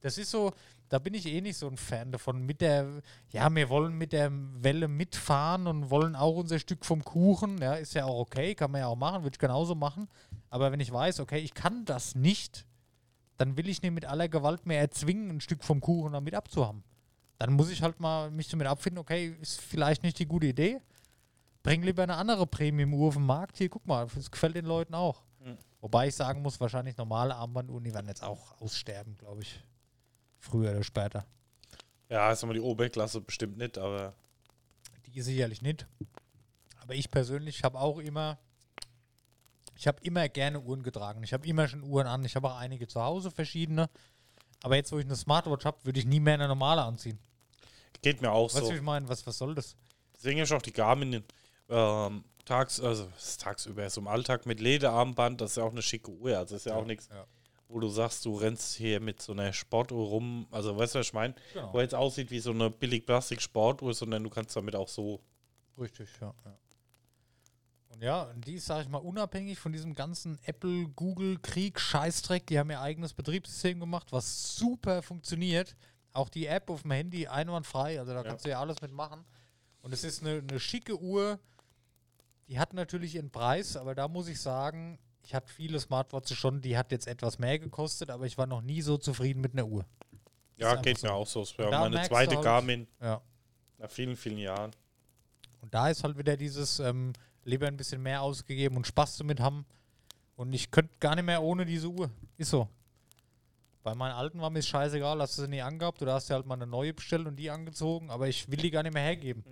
Das 0.00 0.18
ist 0.18 0.32
so, 0.32 0.52
da 0.88 0.98
bin 0.98 1.14
ich 1.14 1.24
eh 1.26 1.40
nicht 1.40 1.56
so 1.56 1.68
ein 1.68 1.76
Fan 1.76 2.10
davon. 2.10 2.44
Mit 2.44 2.60
der, 2.60 3.00
ja, 3.30 3.48
wir 3.54 3.68
wollen 3.68 3.96
mit 3.96 4.12
der 4.12 4.32
Welle 4.32 4.88
mitfahren 4.88 5.68
und 5.68 5.88
wollen 5.88 6.16
auch 6.16 6.34
unser 6.34 6.58
Stück 6.58 6.84
vom 6.84 7.04
Kuchen. 7.04 7.58
Ja, 7.58 7.74
ist 7.74 7.94
ja 7.94 8.06
auch 8.06 8.18
okay, 8.18 8.56
kann 8.56 8.72
man 8.72 8.80
ja 8.80 8.88
auch 8.88 8.96
machen, 8.96 9.22
würde 9.22 9.36
ich 9.36 9.38
genauso 9.38 9.76
machen. 9.76 10.08
Aber 10.48 10.72
wenn 10.72 10.80
ich 10.80 10.90
weiß, 10.90 11.20
okay, 11.20 11.38
ich 11.38 11.54
kann 11.54 11.84
das 11.84 12.16
nicht, 12.16 12.66
dann 13.36 13.56
will 13.56 13.68
ich 13.68 13.82
nicht 13.82 13.92
mit 13.92 14.06
aller 14.06 14.28
Gewalt 14.28 14.66
mehr 14.66 14.80
erzwingen, 14.80 15.30
ein 15.30 15.40
Stück 15.40 15.62
vom 15.62 15.80
Kuchen 15.80 16.12
damit 16.12 16.34
abzuhaben. 16.34 16.82
Dann 17.38 17.52
muss 17.52 17.70
ich 17.70 17.82
halt 17.82 18.00
mal 18.00 18.32
mich 18.32 18.48
damit 18.48 18.66
abfinden, 18.66 18.98
okay, 18.98 19.36
ist 19.40 19.60
vielleicht 19.60 20.02
nicht 20.02 20.18
die 20.18 20.26
gute 20.26 20.48
Idee. 20.48 20.80
Bring 21.62 21.82
lieber 21.82 22.02
eine 22.02 22.16
andere 22.16 22.46
Premium-Uhr 22.46 23.08
auf 23.08 23.14
den 23.14 23.26
Markt. 23.26 23.58
Hier, 23.58 23.68
guck 23.68 23.86
mal, 23.86 24.06
das 24.14 24.30
gefällt 24.30 24.56
den 24.56 24.64
Leuten 24.64 24.94
auch. 24.94 25.22
Mhm. 25.40 25.58
Wobei 25.80 26.08
ich 26.08 26.14
sagen 26.14 26.42
muss, 26.42 26.60
wahrscheinlich 26.60 26.96
normale 26.96 27.34
Armbanduhren, 27.34 27.84
die 27.84 27.94
werden 27.94 28.08
jetzt 28.08 28.22
auch 28.22 28.60
aussterben, 28.60 29.16
glaube 29.16 29.42
ich. 29.42 29.62
Früher 30.38 30.70
oder 30.70 30.82
später. 30.82 31.26
Ja, 32.08 32.32
ist 32.32 32.44
mal 32.44 32.54
die 32.54 32.60
Oberklasse 32.60 33.20
bestimmt 33.20 33.58
nicht, 33.58 33.78
aber 33.78 34.14
Die 35.06 35.20
sicherlich 35.20 35.60
nicht. 35.62 35.86
Aber 36.80 36.94
ich 36.94 37.10
persönlich 37.10 37.62
habe 37.62 37.78
auch 37.78 37.98
immer, 37.98 38.38
ich 39.76 39.86
habe 39.86 40.02
immer 40.02 40.28
gerne 40.28 40.60
Uhren 40.60 40.82
getragen. 40.82 41.22
Ich 41.22 41.32
habe 41.32 41.46
immer 41.46 41.68
schon 41.68 41.82
Uhren 41.82 42.06
an. 42.06 42.24
Ich 42.24 42.36
habe 42.36 42.48
auch 42.48 42.56
einige 42.56 42.86
zu 42.88 43.02
Hause, 43.02 43.30
verschiedene. 43.30 43.90
Aber 44.62 44.76
jetzt, 44.76 44.92
wo 44.92 44.98
ich 44.98 45.04
eine 45.04 45.16
Smartwatch 45.16 45.64
habe, 45.64 45.84
würde 45.84 46.00
ich 46.00 46.06
nie 46.06 46.20
mehr 46.20 46.34
eine 46.34 46.48
normale 46.48 46.82
anziehen. 46.82 47.18
Geht 48.02 48.22
mir 48.22 48.30
auch 48.32 48.46
Weißt 48.46 48.62
du, 48.62 48.66
so. 48.66 48.72
wie 48.72 48.76
ich 48.76 48.82
meine? 48.82 49.08
Was, 49.08 49.26
was 49.26 49.38
soll 49.38 49.54
das? 49.54 49.76
Deswegen 50.16 50.40
ist 50.40 50.52
auch 50.52 50.62
die 50.62 50.72
Garmin 50.72 51.22
ähm, 51.70 52.24
tags, 52.44 52.80
also 52.80 53.08
ist 53.16 53.40
tagsüber 53.40 53.88
so 53.88 54.00
im 54.00 54.08
Alltag 54.08 54.46
mit 54.46 54.60
Lederarmband, 54.60 55.40
das 55.40 55.52
ist 55.52 55.56
ja 55.56 55.64
auch 55.64 55.72
eine 55.72 55.82
schicke 55.82 56.10
Uhr. 56.10 56.36
Also 56.36 56.56
ist 56.56 56.66
ja, 56.66 56.74
auch 56.74 56.84
nichts, 56.84 57.08
ja. 57.10 57.24
wo 57.68 57.80
du 57.80 57.88
sagst, 57.88 58.24
du 58.24 58.34
rennst 58.34 58.76
hier 58.76 59.00
mit 59.00 59.22
so 59.22 59.32
einer 59.32 59.52
Sportuhr 59.52 60.06
rum. 60.06 60.46
Also 60.50 60.76
weißt 60.76 60.94
du, 60.94 60.98
was 60.98 61.06
ich 61.06 61.12
meine? 61.12 61.34
Genau. 61.52 61.72
Wo 61.72 61.80
jetzt 61.80 61.94
aussieht 61.94 62.30
wie 62.30 62.40
so 62.40 62.50
eine 62.50 62.70
billig 62.70 63.06
Plastik-Sportuhr, 63.06 63.94
sondern 63.94 64.24
du 64.24 64.30
kannst 64.30 64.56
damit 64.56 64.74
auch 64.74 64.88
so. 64.88 65.20
Richtig, 65.78 66.08
ja. 66.20 66.34
ja. 66.44 66.58
Und 67.88 68.02
ja, 68.02 68.32
die 68.34 68.54
ist, 68.54 68.66
sag 68.66 68.82
ich 68.82 68.88
mal, 68.88 68.98
unabhängig 68.98 69.58
von 69.58 69.72
diesem 69.72 69.94
ganzen 69.94 70.38
Apple, 70.44 70.88
Google, 70.96 71.38
Krieg, 71.38 71.78
Scheißdreck. 71.80 72.46
Die 72.46 72.58
haben 72.58 72.70
ihr 72.70 72.80
eigenes 72.80 73.14
Betriebssystem 73.14 73.80
gemacht, 73.80 74.12
was 74.12 74.56
super 74.56 75.02
funktioniert. 75.02 75.76
Auch 76.12 76.28
die 76.28 76.46
App 76.46 76.70
auf 76.70 76.82
dem 76.82 76.92
Handy 76.92 77.26
einwandfrei, 77.26 77.98
also 77.98 78.12
da 78.12 78.18
Ja. 78.18 78.24
kannst 78.24 78.44
du 78.44 78.50
ja 78.50 78.60
alles 78.60 78.80
mitmachen. 78.80 79.24
Und 79.82 79.92
es 79.92 80.04
ist 80.04 80.22
eine, 80.22 80.38
eine 80.38 80.60
schicke 80.60 81.00
Uhr. 81.00 81.38
Die 82.50 82.58
hat 82.58 82.74
natürlich 82.74 83.14
ihren 83.14 83.30
Preis, 83.30 83.76
aber 83.76 83.94
da 83.94 84.08
muss 84.08 84.26
ich 84.26 84.40
sagen, 84.40 84.98
ich 85.22 85.34
hatte 85.34 85.52
viele 85.52 85.78
Smartwatches 85.78 86.36
schon, 86.36 86.60
die 86.60 86.76
hat 86.76 86.90
jetzt 86.90 87.06
etwas 87.06 87.38
mehr 87.38 87.60
gekostet, 87.60 88.10
aber 88.10 88.26
ich 88.26 88.36
war 88.36 88.46
noch 88.46 88.60
nie 88.60 88.82
so 88.82 88.98
zufrieden 88.98 89.40
mit 89.40 89.52
einer 89.52 89.66
Uhr. 89.66 89.86
Ja, 90.56 90.74
geht 90.74 90.98
so. 90.98 91.06
mir 91.06 91.12
auch 91.12 91.26
so. 91.28 91.40
Und 91.40 91.58
da 91.70 91.80
meine 91.88 92.02
zweite 92.02 92.34
halt- 92.34 92.44
Garmin 92.44 92.88
Ja. 93.00 93.22
nach 93.78 93.90
vielen, 93.90 94.16
vielen 94.16 94.38
Jahren. 94.38 94.72
Und 95.60 95.72
da 95.72 95.90
ist 95.90 96.02
halt 96.02 96.18
wieder 96.18 96.36
dieses 96.36 96.80
ähm, 96.80 97.12
lieber 97.44 97.68
ein 97.68 97.76
bisschen 97.76 98.02
mehr 98.02 98.20
ausgegeben 98.20 98.76
und 98.76 98.86
Spaß 98.86 99.18
damit 99.18 99.38
haben. 99.38 99.64
Und 100.34 100.52
ich 100.52 100.72
könnte 100.72 100.98
gar 100.98 101.14
nicht 101.14 101.26
mehr 101.26 101.42
ohne 101.42 101.64
diese 101.64 101.88
Uhr. 101.88 102.10
Ist 102.36 102.50
so. 102.50 102.68
Bei 103.84 103.94
meinen 103.94 104.12
alten 104.12 104.40
war 104.40 104.50
mir 104.50 104.62
scheißegal, 104.62 105.20
hast 105.20 105.38
du 105.38 105.42
sie 105.42 105.48
nie 105.48 105.62
angehabt 105.62 106.02
oder 106.02 106.14
hast 106.14 106.28
du 106.28 106.34
halt 106.34 106.46
mal 106.46 106.54
eine 106.54 106.66
neue 106.66 106.92
bestellt 106.94 107.26
und 107.26 107.36
die 107.36 107.48
angezogen, 107.48 108.10
aber 108.10 108.26
ich 108.26 108.50
will 108.50 108.58
die 108.58 108.70
gar 108.70 108.82
nicht 108.82 108.92
mehr 108.92 109.04
hergeben. 109.04 109.44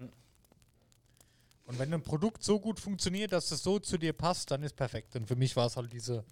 Und 1.69 1.79
wenn 1.79 1.93
ein 1.93 2.03
Produkt 2.03 2.43
so 2.43 2.59
gut 2.59 2.81
funktioniert, 2.81 3.31
dass 3.31 3.51
es 3.51 3.62
so 3.62 3.79
zu 3.79 3.99
dir 3.99 4.14
passt, 4.14 4.51
dann 4.51 4.62
ist 4.62 4.75
perfekt. 4.75 5.14
Und 5.16 5.27
für 5.27 5.37
mich 5.37 5.55
war 5.55 5.66
es 5.66 5.77
halt 5.77 5.93
diese. 5.93 6.25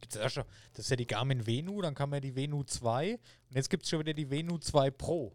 Gibt's 0.00 0.16
ja 0.16 0.26
schon, 0.30 0.44
das 0.72 0.86
ist 0.86 0.90
ja 0.90 0.96
die 0.96 1.06
Garmin 1.06 1.46
Venu, 1.46 1.82
dann 1.82 1.94
kam 1.94 2.14
ja 2.14 2.18
die 2.18 2.34
Venu 2.34 2.64
2 2.64 3.12
und 3.12 3.20
jetzt 3.54 3.68
gibt 3.68 3.82
es 3.84 3.90
schon 3.90 4.00
wieder 4.00 4.14
die 4.14 4.30
Venu 4.30 4.56
2 4.56 4.90
Pro. 4.90 5.34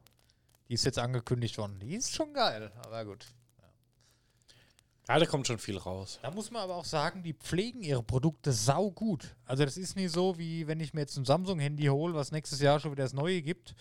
Die 0.68 0.74
ist 0.74 0.84
jetzt 0.84 0.98
angekündigt 0.98 1.60
worden. 1.60 1.80
Die 1.80 1.93
ist 1.93 2.12
schon 2.12 2.34
geil, 2.34 2.72
aber 2.84 3.06
gut. 3.06 3.28
Ja, 5.08 5.20
da 5.20 5.26
kommt 5.28 5.45
schon 5.45 5.60
viel 5.60 5.78
raus. 5.78 6.18
Da 6.24 6.32
muss 6.32 6.50
man 6.50 6.64
aber 6.64 6.76
auch 6.76 6.84
sagen, 6.84 7.22
die 7.22 7.34
pflegen 7.34 7.84
ihre 7.84 8.02
Produkte 8.04 8.52
sau 8.52 8.89
gut. 8.89 9.36
Also 9.45 9.64
das 9.64 9.78
ist 9.78 9.95
nicht 9.95 10.12
so, 10.12 10.39
wie 10.39 10.66
wenn 10.66 10.80
ich 10.80 10.95
mir 10.95 11.02
jetzt 11.02 11.18
ein 11.18 11.24
Samsung-Handy 11.24 11.86
hole, 11.86 12.16
was 12.16 12.32
nächstes 12.32 12.60
Jahr 12.62 12.80
schon 12.80 12.91
wieder 12.93 13.04
das 13.04 13.14
Neue 13.14 13.43
gibt. 13.43 13.76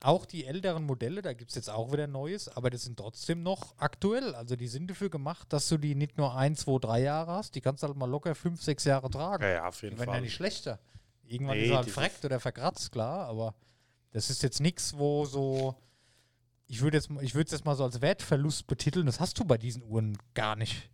Auch 0.00 0.26
die 0.26 0.44
älteren 0.44 0.84
Modelle, 0.84 1.22
da 1.22 1.32
gibt 1.32 1.50
es 1.50 1.56
jetzt 1.56 1.70
auch 1.70 1.90
wieder 1.92 2.06
Neues, 2.06 2.48
aber 2.48 2.68
das 2.68 2.82
sind 2.82 2.98
trotzdem 2.98 3.42
noch 3.42 3.74
aktuell. 3.78 4.34
Also 4.34 4.54
die 4.54 4.68
sind 4.68 4.90
dafür 4.90 5.08
gemacht, 5.08 5.50
dass 5.52 5.68
du 5.68 5.78
die 5.78 5.94
nicht 5.94 6.18
nur 6.18 6.36
ein, 6.36 6.56
zwei, 6.56 6.78
drei 6.78 7.00
Jahre 7.00 7.32
hast, 7.32 7.54
die 7.54 7.60
kannst 7.62 7.82
du 7.82 7.86
halt 7.86 7.96
mal 7.96 8.08
locker 8.10 8.34
fünf, 8.34 8.62
sechs 8.62 8.84
Jahre 8.84 9.08
tragen. 9.08 9.42
Ja, 9.42 9.48
ja, 9.50 9.68
auf 9.68 9.80
jeden 9.82 9.94
Die 9.94 10.00
werden 10.00 10.10
ja 10.10 10.14
Fall. 10.14 10.20
nicht 10.22 10.34
schlechter. 10.34 10.78
Irgendwann 11.26 11.56
Nee, 11.56 11.64
ist 11.64 11.70
er 11.70 11.76
halt 11.78 11.90
freckt 11.90 12.24
oder 12.24 12.38
verkratzt, 12.38 12.92
klar, 12.92 13.26
aber 13.26 13.54
das 14.10 14.28
ist 14.28 14.42
jetzt 14.42 14.60
nichts, 14.60 14.96
wo 14.96 15.24
so. 15.24 15.74
Ich 16.66 16.80
würde 16.82 16.98
jetzt, 16.98 17.10
ich 17.22 17.34
würde 17.34 17.46
es 17.46 17.52
jetzt 17.52 17.64
mal 17.64 17.74
so 17.74 17.84
als 17.84 18.00
Wertverlust 18.00 18.66
betiteln. 18.66 19.06
Das 19.06 19.20
hast 19.20 19.38
du 19.38 19.44
bei 19.44 19.58
diesen 19.58 19.82
Uhren 19.82 20.18
gar 20.34 20.54
nicht. 20.56 20.90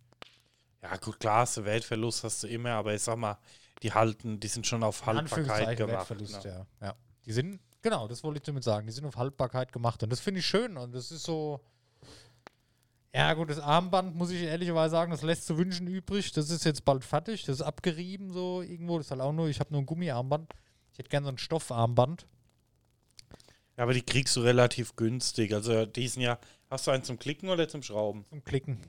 Ja, 0.81 0.95
gut, 0.97 1.19
klar, 1.19 1.41
hast 1.41 1.57
du 1.57 1.65
Weltverlust 1.65 2.23
hast 2.23 2.43
du 2.43 2.47
immer, 2.47 2.71
aber 2.71 2.93
ich 2.93 3.01
sag 3.01 3.17
mal, 3.17 3.37
die 3.83 3.93
halten, 3.93 4.39
die 4.39 4.47
sind 4.47 4.65
schon 4.65 4.83
auf 4.83 5.05
Haltbarkeit 5.05 5.77
gemacht. 5.77 6.09
Wertverlust, 6.09 6.45
ne? 6.45 6.65
ja. 6.81 6.87
ja. 6.87 6.95
Die 7.25 7.33
sind, 7.33 7.59
genau, 7.81 8.07
das 8.07 8.23
wollte 8.23 8.37
ich 8.37 8.43
damit 8.43 8.63
sagen. 8.63 8.87
Die 8.87 8.93
sind 8.93 9.05
auf 9.05 9.17
Haltbarkeit 9.17 9.71
gemacht 9.71 10.03
und 10.03 10.11
das 10.11 10.19
finde 10.19 10.39
ich 10.39 10.45
schön 10.45 10.77
und 10.77 10.93
das 10.93 11.11
ist 11.11 11.23
so. 11.23 11.61
Ja, 13.13 13.33
gut, 13.33 13.49
das 13.49 13.59
Armband, 13.59 14.15
muss 14.15 14.31
ich 14.31 14.41
ehrlicherweise 14.41 14.91
sagen, 14.91 15.11
das 15.11 15.21
lässt 15.21 15.45
zu 15.45 15.57
wünschen 15.57 15.85
übrig. 15.87 16.31
Das 16.31 16.49
ist 16.49 16.63
jetzt 16.63 16.85
bald 16.85 17.03
fertig. 17.03 17.43
Das 17.43 17.57
ist 17.57 17.61
abgerieben, 17.61 18.31
so 18.31 18.61
irgendwo. 18.61 18.97
Das 18.97 19.07
ist 19.07 19.11
halt 19.11 19.19
auch 19.19 19.33
nur, 19.33 19.49
ich 19.49 19.59
habe 19.59 19.71
nur 19.73 19.81
ein 19.81 19.85
Gummiarmband. 19.85 20.53
Ich 20.93 20.99
hätte 20.99 21.09
gerne 21.09 21.25
so 21.25 21.31
ein 21.31 21.37
Stoffarmband. 21.37 22.25
Ja, 23.75 23.83
aber 23.83 23.93
die 23.93 24.01
kriegst 24.01 24.35
du 24.37 24.41
relativ 24.41 24.95
günstig. 24.95 25.53
Also 25.53 25.85
diesen 25.85 26.21
Jahr, 26.21 26.39
hast 26.69 26.87
du 26.87 26.91
einen 26.91 27.03
zum 27.03 27.19
Klicken 27.19 27.49
oder 27.49 27.67
zum 27.67 27.83
Schrauben? 27.83 28.25
zum 28.29 28.43
Klicken. 28.45 28.79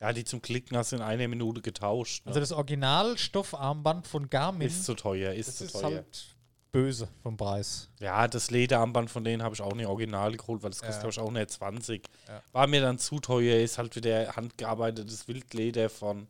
Ja, 0.00 0.12
die 0.12 0.24
zum 0.24 0.42
Klicken 0.42 0.76
hast 0.76 0.92
du 0.92 0.96
in 0.96 1.02
einer 1.02 1.28
Minute 1.28 1.62
getauscht. 1.62 2.26
Ne? 2.26 2.30
Also 2.30 2.40
das 2.40 2.50
Original-Stoffarmband 2.52 4.08
von 4.08 4.28
Garmin, 4.28 4.66
ist 4.66 4.84
zu 4.84 4.94
teuer, 4.94 5.32
ist 5.32 5.48
das 5.48 5.56
zu 5.58 5.64
ist 5.64 5.72
teuer. 5.72 5.84
halt 5.84 6.31
böse 6.72 7.08
vom 7.22 7.36
Preis. 7.36 7.90
Ja, 8.00 8.26
das 8.26 8.50
Lederarmband 8.50 9.10
von 9.10 9.22
denen 9.24 9.42
habe 9.42 9.54
ich 9.54 9.60
auch 9.60 9.74
nicht 9.74 9.86
original 9.86 10.34
geholt, 10.36 10.62
weil 10.62 10.70
das 10.70 10.80
kostet, 10.80 10.96
Ja. 10.96 11.00
glaube 11.10 11.12
ich, 11.12 11.18
auch 11.20 11.30
nicht 11.30 11.50
20. 11.50 12.08
Ja. 12.26 12.42
War 12.52 12.66
mir 12.66 12.80
dann 12.80 12.98
zu 12.98 13.20
teuer, 13.20 13.60
ist 13.60 13.78
halt 13.78 13.94
wieder 13.94 14.34
handgearbeitetes 14.34 15.28
Wildleder 15.28 15.90
von 15.90 16.26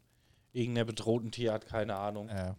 irgendeiner 0.53 0.85
bedrohten 0.85 1.31
Tierart, 1.31 1.67
keine 1.67 1.97
Ahnung. 1.97 2.29
Ja. 2.29 2.57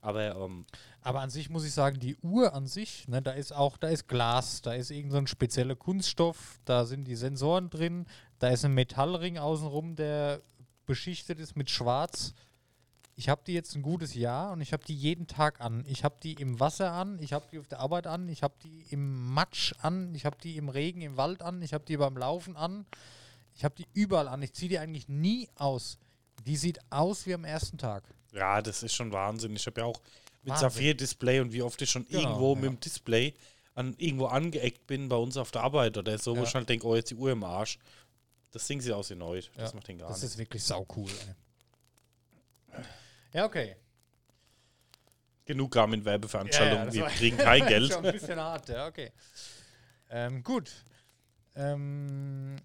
Aber 0.00 0.36
ähm, 0.36 0.64
Aber 1.02 1.20
an 1.20 1.30
sich 1.30 1.50
muss 1.50 1.64
ich 1.64 1.72
sagen, 1.72 1.98
die 1.98 2.16
Uhr 2.22 2.54
an 2.54 2.66
sich, 2.68 3.08
ne, 3.08 3.20
da 3.20 3.32
ist 3.32 3.52
auch, 3.52 3.76
da 3.76 3.88
ist 3.88 4.06
Glas, 4.08 4.62
da 4.62 4.72
ist 4.74 4.90
irgendein 4.90 5.10
so 5.12 5.18
ein 5.18 5.26
spezieller 5.26 5.74
Kunststoff, 5.74 6.60
da 6.64 6.84
sind 6.86 7.04
die 7.04 7.16
Sensoren 7.16 7.68
drin, 7.68 8.06
da 8.38 8.48
ist 8.48 8.64
ein 8.64 8.74
Metallring 8.74 9.38
außenrum, 9.38 9.96
der 9.96 10.40
beschichtet 10.86 11.40
ist 11.40 11.56
mit 11.56 11.68
Schwarz. 11.68 12.32
Ich 13.18 13.28
habe 13.28 13.42
die 13.44 13.52
jetzt 13.52 13.74
ein 13.74 13.82
gutes 13.82 14.14
Jahr 14.14 14.52
und 14.52 14.60
ich 14.60 14.72
habe 14.72 14.84
die 14.84 14.94
jeden 14.94 15.26
Tag 15.26 15.60
an. 15.60 15.84
Ich 15.88 16.04
habe 16.04 16.14
die 16.22 16.34
im 16.34 16.60
Wasser 16.60 16.92
an, 16.92 17.18
ich 17.20 17.32
habe 17.32 17.44
die 17.50 17.58
auf 17.58 17.66
der 17.66 17.80
Arbeit 17.80 18.06
an, 18.06 18.28
ich 18.28 18.44
habe 18.44 18.54
die 18.62 18.86
im 18.90 19.32
Matsch 19.34 19.74
an, 19.82 20.14
ich 20.14 20.24
habe 20.24 20.36
die 20.40 20.56
im 20.56 20.68
Regen 20.68 21.00
im 21.00 21.16
Wald 21.16 21.42
an, 21.42 21.60
ich 21.60 21.74
habe 21.74 21.84
die 21.84 21.96
beim 21.96 22.16
Laufen 22.16 22.56
an, 22.56 22.86
ich 23.56 23.64
habe 23.64 23.74
die 23.74 23.88
überall 23.92 24.28
an. 24.28 24.40
Ich 24.42 24.52
ziehe 24.52 24.68
die 24.68 24.78
eigentlich 24.78 25.08
nie 25.08 25.48
aus. 25.56 25.98
Die 26.46 26.56
sieht 26.56 26.78
aus 26.90 27.26
wie 27.26 27.34
am 27.34 27.42
ersten 27.44 27.76
Tag. 27.76 28.04
ja, 28.32 28.62
das 28.62 28.84
ist 28.84 28.94
schon 28.94 29.10
Wahnsinn. 29.10 29.56
Ich 29.56 29.66
habe 29.66 29.80
ja 29.80 29.86
auch 29.88 30.00
mit. 30.44 30.56
Saphir-Display 30.56 31.40
und 31.40 31.52
wie 31.52 31.62
oft 31.62 31.82
ich 31.82 31.90
schon 31.90 32.04
Genau, 32.06 32.20
irgendwo 32.20 32.54
ja. 32.54 32.60
mit 32.60 32.70
dem 32.70 32.80
Display 32.80 33.34
an, 33.74 33.96
irgendwo 33.98 34.26
angeeckt 34.26 34.86
bin 34.86 35.08
bei 35.08 35.16
uns 35.16 35.36
auf 35.36 35.50
der 35.50 35.62
Arbeit 35.64 35.98
oder 35.98 36.16
so, 36.18 36.34
wo 36.36 36.42
Ja. 36.42 36.44
ich 36.44 36.54
halt 36.54 36.68
denke, 36.68 36.86
oh, 36.86 36.94
jetzt 36.94 37.10
die 37.10 37.16
Uhr 37.16 37.32
im 37.32 37.42
Arsch. 37.42 37.80
Das 38.52 38.64
Ding 38.68 38.80
sieht 38.80 38.92
aus 38.92 39.10
wie 39.10 39.16
neu. 39.16 39.42
Das 39.56 39.72
Ja, 39.72 39.76
macht 39.76 39.88
den 39.88 39.98
gar 39.98 40.08
Das 40.08 40.22
nicht. 40.22 40.30
ist 40.30 40.38
wirklich 40.38 40.62
sau 40.62 40.86
cool. 40.96 41.10
Ey. 41.10 41.34
Ja, 43.32 43.44
okay. 43.44 43.76
Genug 45.44 45.72
Garmin-Werbeveranstaltungen. 45.72 46.86
das 46.86 46.94
Wir 46.94 47.02
war- 47.02 47.10
kriegen 47.10 47.36
kein 47.36 47.66
Geld. 47.68 47.92
Schon 47.92 48.04
ein 48.04 48.12
bisschen 48.12 48.38
hart, 48.38 48.68
ja, 48.68 48.86
okay. 48.86 49.12
Ähm, 50.10 50.42
gut. 50.42 50.70
Ähm, 51.54 52.56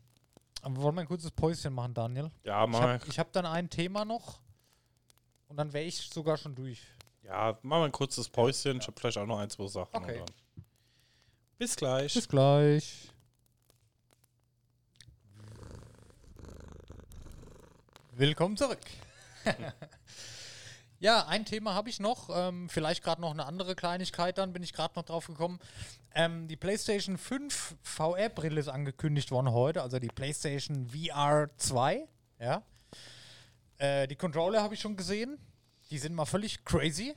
aber 0.62 0.82
wollen 0.82 0.96
wir 0.96 1.02
ein 1.02 1.08
kurzes 1.08 1.32
Päuschen 1.32 1.74
machen, 1.74 1.94
Daniel? 1.94 2.32
Ja, 2.44 2.64
Ich 2.66 2.70
machen 2.70 2.84
habe 2.84 3.06
hab 3.18 3.32
dann 3.34 3.46
ein 3.46 3.70
Thema 3.70 4.06
noch 4.06 4.40
und 5.48 5.58
dann 5.58 5.72
wäre 5.74 5.86
ich 5.86 5.98
sogar 5.98 6.38
schon 6.38 6.56
durch. 6.56 6.82
wir, 7.22 7.32
ja, 7.32 7.58
machen 7.62 7.82
wir 7.82 7.86
ein 7.86 7.92
kurzes 7.92 8.30
Päuschen. 8.30 8.78
Ich 8.80 8.88
habe 8.88 9.00
vielleicht 9.00 9.18
auch 9.18 9.26
noch 9.26 9.40
ein, 9.40 9.50
zwei 9.50 9.68
Sachen. 9.68 9.96
Okay. 9.96 10.20
dann- 10.20 10.64
Bis 11.58 11.76
gleich. 11.76 12.14
Bis 12.14 12.28
gleich. 12.28 13.10
Willkommen 18.16 18.56
zurück. 18.58 18.80
ja, 21.04 21.28
ein 21.28 21.44
Thema 21.44 21.74
habe 21.74 21.90
ich 21.90 22.00
noch. 22.00 22.30
Ähm, 22.34 22.70
vielleicht 22.70 23.04
gerade 23.04 23.20
noch 23.20 23.32
eine 23.32 23.46
andere 23.46 23.76
Kleinigkeit, 23.76 24.38
dann 24.38 24.54
bin 24.54 24.64
ich 24.64 24.72
gerade 24.72 24.94
noch 24.96 25.04
drauf 25.04 25.28
gekommen. 25.28 25.60
Ähm, 26.16 26.48
die 26.48 26.56
PlayStation 26.56 27.18
5 27.18 27.76
VR-Brille 27.82 28.62
ist 28.62 28.70
angekündigt 28.70 29.30
worden 29.30 29.52
heute, 29.52 29.82
also 29.82 30.00
die 30.00 30.08
PlayStation 30.08 30.88
VR 30.88 31.50
2. 31.58 32.08
Ja. 32.40 32.64
Äh, 33.80 34.08
die 34.08 34.16
Controller 34.16 34.64
habe 34.64 34.76
ich 34.76 34.80
schon 34.80 34.96
gesehen. 34.96 35.38
Die 35.90 35.98
sind 35.98 36.16
mal 36.16 36.24
völlig 36.24 36.64
crazy. 36.64 37.14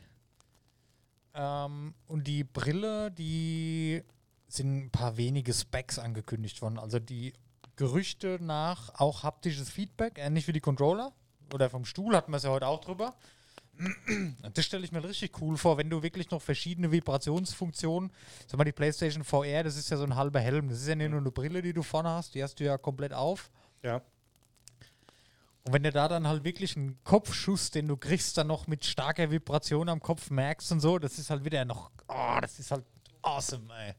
Ähm, 1.34 1.94
und 2.08 2.26
die 2.26 2.42
Brille, 2.42 3.12
die 3.12 4.02
sind 4.48 4.86
ein 4.86 4.90
paar 4.90 5.16
wenige 5.16 5.54
Specs 5.54 6.00
angekündigt 6.00 6.60
worden. 6.60 6.80
Also 6.80 6.98
die 6.98 7.34
Gerüchte 7.76 8.38
nach 8.40 8.98
auch 8.98 9.22
haptisches 9.22 9.70
Feedback, 9.70 10.18
ähnlich 10.18 10.48
wie 10.48 10.52
die 10.52 10.60
Controller. 10.60 11.12
Oder 11.54 11.70
vom 11.70 11.84
Stuhl 11.84 12.16
hatten 12.16 12.32
wir 12.32 12.38
es 12.38 12.42
ja 12.42 12.50
heute 12.50 12.66
auch 12.66 12.80
drüber. 12.80 13.14
Das 14.54 14.64
stelle 14.64 14.84
ich 14.84 14.92
mir 14.92 15.04
richtig 15.04 15.40
cool 15.40 15.56
vor, 15.56 15.76
wenn 15.76 15.90
du 15.90 16.02
wirklich 16.02 16.30
noch 16.30 16.40
verschiedene 16.40 16.90
Vibrationsfunktionen, 16.90 18.10
sag 18.46 18.58
mal, 18.58 18.64
die 18.64 18.72
PlayStation 18.72 19.24
VR, 19.24 19.64
das 19.64 19.76
ist 19.76 19.90
ja 19.90 19.96
so 19.96 20.04
ein 20.04 20.16
halber 20.16 20.40
Helm. 20.40 20.68
Das 20.68 20.80
ist 20.80 20.88
ja 20.88 20.94
nicht 20.94 21.10
nur 21.10 21.20
eine 21.20 21.30
Brille, 21.30 21.62
die 21.62 21.72
du 21.72 21.82
vorne 21.82 22.10
hast, 22.10 22.34
die 22.34 22.42
hast 22.42 22.58
du 22.60 22.64
ja 22.64 22.78
komplett 22.78 23.12
auf. 23.12 23.50
Ja. 23.82 24.02
Und 25.64 25.72
wenn 25.72 25.82
du 25.82 25.90
da 25.90 26.06
dann 26.06 26.28
halt 26.28 26.44
wirklich 26.44 26.76
einen 26.76 26.98
Kopfschuss, 27.02 27.72
den 27.72 27.88
du 27.88 27.96
kriegst, 27.96 28.38
dann 28.38 28.46
noch 28.46 28.68
mit 28.68 28.84
starker 28.84 29.30
Vibration 29.30 29.88
am 29.88 30.00
Kopf 30.00 30.30
merkst 30.30 30.70
und 30.70 30.80
so, 30.80 30.98
das 30.98 31.18
ist 31.18 31.28
halt 31.28 31.44
wieder 31.44 31.64
noch, 31.64 31.90
oh, 32.06 32.38
das 32.40 32.60
ist 32.60 32.70
halt 32.70 32.84
awesome, 33.22 33.66
ey. 33.74 33.94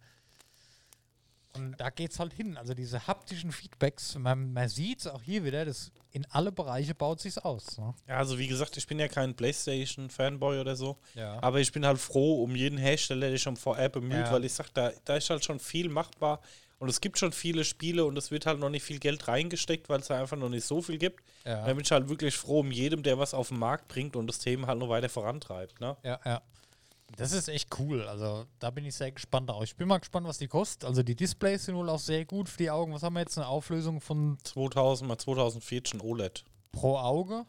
Und 1.58 1.76
da 1.80 1.89
geht's 1.89 2.20
halt 2.20 2.34
hin. 2.34 2.58
Also 2.58 2.74
diese 2.74 3.08
haptischen 3.08 3.51
Feedbacks, 3.51 4.16
man, 4.18 4.53
man 4.53 4.70
sieht 4.70 4.99
es 4.99 5.08
auch 5.08 5.22
hier 5.22 5.43
wieder, 5.43 5.66
das 5.66 5.91
in 6.12 6.26
alle 6.30 6.51
Bereiche 6.51 6.95
baut 6.95 7.20
sich's 7.20 7.38
aus. 7.38 7.78
Ne? 7.78 7.93
Ja, 8.08 8.18
also 8.18 8.38
wie 8.39 8.47
gesagt, 8.47 8.78
ich 8.78 8.88
bin 8.88 8.99
ja 8.99 9.08
kein 9.08 9.36
PlayStation-Fanboy 9.36 10.60
oder 10.60 10.76
so. 10.76 10.97
Ja. 11.16 11.41
Aber 11.41 11.60
ich 11.60 11.72
bin 11.72 11.86
halt 11.86 11.99
froh 11.99 12.43
um 12.43 12.55
jeden 12.55 12.78
Hersteller, 12.78 13.22
der 13.22 13.32
sich 13.32 13.41
schon 13.41 13.58
VR 13.58 13.89
bemüht, 13.89 14.14
Ja. 14.26 14.32
weil 14.32 14.45
ich 14.45 14.53
sag, 14.53 14.74
da, 14.74 14.91
da 15.05 15.16
ist 15.18 15.30
halt 15.30 15.43
schon 15.43 15.60
viel 15.60 15.89
machbar. 15.89 16.39
Und 16.80 16.89
es 16.89 17.01
gibt 17.01 17.18
schon 17.18 17.32
viele 17.32 17.64
Spiele 17.64 18.05
und 18.05 18.16
es 18.18 18.30
wird 18.30 18.45
halt 18.45 18.60
noch 18.60 18.70
nicht 18.70 18.84
viel 18.84 18.99
Geld 18.99 19.28
reingesteckt, 19.28 19.89
weil 19.89 19.99
es 19.99 20.08
da 20.08 20.20
einfach 20.20 20.38
noch 20.38 20.49
nicht 20.49 20.64
so 20.66 20.80
viel 20.82 20.99
gibt. 20.99 21.24
Ja. 21.43 21.66
Da 21.66 21.74
bin 21.74 21.80
ich 21.84 21.91
halt 21.91 22.08
wirklich 22.08 22.36
froh 22.38 22.60
um 22.60 22.72
jedem, 22.72 23.01
der 23.01 23.18
was 23.18 23.34
auf 23.34 23.47
den 23.47 23.58
Markt 23.58 23.88
bringt 23.88 24.16
und 24.16 24.28
das 24.28 24.38
Thema 24.38 24.68
halt 24.68 24.78
noch 24.78 24.89
weiter 24.89 25.10
vorantreibt. 25.10 25.82
Ne? 25.82 25.97
Ja, 26.03 26.20
ja. 26.24 26.41
Das 27.16 27.32
ist 27.32 27.47
echt 27.47 27.80
cool. 27.80 28.03
Also 28.08 28.45
da 28.60 28.70
bin 28.70 28.86
ich 28.86 28.95
sehr 28.95 29.12
gespannt 29.12 29.49
drauf. 29.49 29.64
Ich 29.64 29.76
bin 29.76 29.88
mal 29.88 29.99
gespannt, 29.99 30.28
was 30.28 30.38
die 30.38 30.47
kostet. 30.47 30.86
Also 30.86 31.03
die 31.03 31.16
Displays 31.16 31.66
sind 31.66 31.76
wohl 31.76 31.89
auch 31.89 31.99
sehr 31.99 32.26
gut 32.26 32.49
für 32.49 32.58
die 32.58 32.70
Augen. 32.70 32.93
Was 32.93 33.03
haben 33.03 33.14
wir 33.14 33.22
jetzt? 33.22 33.38
Eine 33.38 33.47
Auflösung 33.47 34.01
von 34.01 34.38
2000 34.43 35.08
mal 35.08 35.18
2014 35.18 36.01
OLED. 36.01 36.43
pro 36.72 36.97
Auge? 36.97 37.45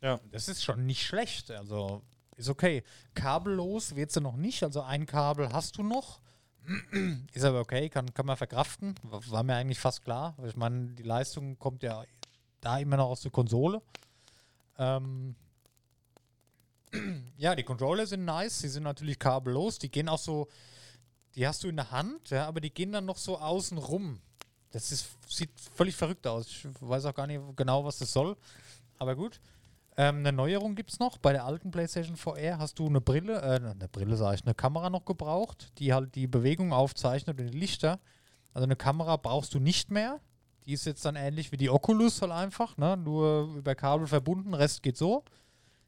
Ja. 0.00 0.20
Das 0.30 0.48
ist 0.48 0.62
schon 0.64 0.86
nicht 0.86 1.04
schlecht. 1.04 1.50
Also 1.50 2.02
ist 2.36 2.48
okay. 2.48 2.84
Kabellos 3.14 3.96
wird 3.96 4.12
sie 4.12 4.20
noch 4.20 4.36
nicht. 4.36 4.62
Also 4.62 4.82
ein 4.82 5.04
Kabel 5.06 5.52
hast 5.52 5.76
du 5.78 5.82
noch. 5.82 6.20
ist 7.32 7.44
aber 7.44 7.60
okay, 7.60 7.88
kann, 7.88 8.14
kann 8.14 8.26
man 8.26 8.36
verkraften. 8.36 8.94
War 9.02 9.42
mir 9.42 9.56
eigentlich 9.56 9.80
fast 9.80 10.04
klar. 10.04 10.36
Ich 10.46 10.56
meine, 10.56 10.88
die 10.94 11.02
Leistung 11.02 11.58
kommt 11.58 11.82
ja 11.82 12.04
da 12.60 12.78
immer 12.78 12.96
noch 12.96 13.08
aus 13.08 13.22
der 13.22 13.32
Konsole. 13.32 13.82
Ähm, 14.78 15.34
ja, 17.36 17.54
die 17.54 17.62
Controller 17.62 18.06
sind 18.06 18.24
nice. 18.24 18.60
Die 18.60 18.68
sind 18.68 18.82
natürlich 18.82 19.18
kabellos. 19.18 19.78
Die 19.78 19.90
gehen 19.90 20.08
auch 20.08 20.18
so, 20.18 20.48
die 21.34 21.46
hast 21.46 21.64
du 21.64 21.68
in 21.68 21.76
der 21.76 21.90
Hand, 21.90 22.30
ja, 22.30 22.46
aber 22.46 22.60
die 22.60 22.72
gehen 22.72 22.92
dann 22.92 23.06
noch 23.06 23.16
so 23.16 23.38
außen 23.38 23.78
rum. 23.78 24.20
Das 24.70 24.90
ist, 24.90 25.06
sieht 25.28 25.50
völlig 25.74 25.94
verrückt 25.94 26.26
aus. 26.26 26.46
Ich 26.48 26.66
weiß 26.80 27.04
auch 27.06 27.14
gar 27.14 27.26
nicht 27.26 27.40
genau, 27.56 27.84
was 27.84 27.98
das 27.98 28.12
soll. 28.12 28.36
Aber 28.98 29.16
gut. 29.16 29.40
Ähm, 29.96 30.18
eine 30.18 30.32
Neuerung 30.32 30.74
gibt 30.74 30.90
es 30.90 30.98
noch. 30.98 31.18
Bei 31.18 31.32
der 31.32 31.44
alten 31.44 31.70
PlayStation 31.70 32.16
VR 32.16 32.58
hast 32.58 32.78
du 32.78 32.86
eine 32.86 33.02
Brille, 33.02 33.42
äh, 33.42 33.56
eine 33.56 33.88
Brille 33.88 34.16
sage 34.16 34.36
ich, 34.36 34.44
eine 34.44 34.54
Kamera 34.54 34.88
noch 34.88 35.04
gebraucht, 35.04 35.70
die 35.78 35.92
halt 35.92 36.14
die 36.14 36.26
Bewegung 36.26 36.72
aufzeichnet 36.72 37.38
und 37.38 37.50
die 37.50 37.58
Lichter. 37.58 38.00
Also 38.54 38.64
eine 38.64 38.76
Kamera 38.76 39.16
brauchst 39.16 39.52
du 39.52 39.58
nicht 39.58 39.90
mehr. 39.90 40.20
Die 40.64 40.72
ist 40.72 40.86
jetzt 40.86 41.04
dann 41.04 41.16
ähnlich 41.16 41.52
wie 41.52 41.56
die 41.56 41.68
Oculus 41.68 42.22
halt 42.22 42.32
einfach, 42.32 42.76
ne? 42.78 42.96
nur 42.96 43.54
über 43.56 43.74
Kabel 43.74 44.06
verbunden. 44.06 44.54
Rest 44.54 44.82
geht 44.82 44.96
so. 44.96 45.24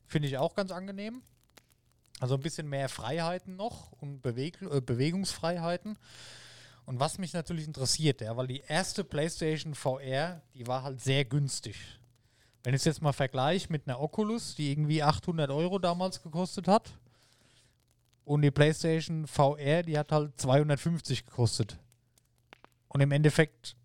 Finde 0.07 0.29
ich 0.29 0.39
auch 0.39 0.55
ganz 0.55 0.71
angenehm. 0.71 1.23
Also 2.21 2.35
ein 2.35 2.41
bisschen 2.41 2.69
mehr 2.69 2.89
Freiheiten 2.89 3.57
noch 3.57 3.93
und 3.93 4.23
Beweg 4.23 4.61
äh, 4.63 4.81
Bewegungsfreiheiten. 4.81 5.99
Und 6.87 7.01
was 7.01 7.19
mich 7.19 7.33
natürlich 7.33 7.67
interessiert, 7.67 8.21
ja, 8.21 8.37
weil 8.37 8.47
die 8.47 8.63
erste 8.67 9.05
PlayStation 9.05 9.75
VR, 9.75 10.43
die 10.55 10.67
war 10.67 10.83
halt 10.83 11.01
sehr 11.01 11.25
günstig. 11.25 11.77
Wenn 12.63 12.75
ich 12.75 12.81
es 12.81 12.85
jetzt 12.85 13.03
mal 13.03 13.13
vergleiche 13.13 13.71
mit 13.71 13.87
einer 13.87 14.01
Oculus, 14.01 14.55
die 14.55 14.71
irgendwie 14.71 15.03
800 15.03 15.51
Euro 15.51 15.79
damals 15.79 16.23
gekostet 16.23 16.69
hat, 16.69 16.93
und 18.25 18.43
die 18.43 18.51
PlayStation 18.51 19.27
VR, 19.27 19.83
die 19.83 19.99
hat 19.99 20.11
halt 20.11 20.41
250 20.41 21.27
gekostet. 21.27 21.79
Und 22.89 23.01
im 23.01 23.13
Endeffekt, 23.13 23.77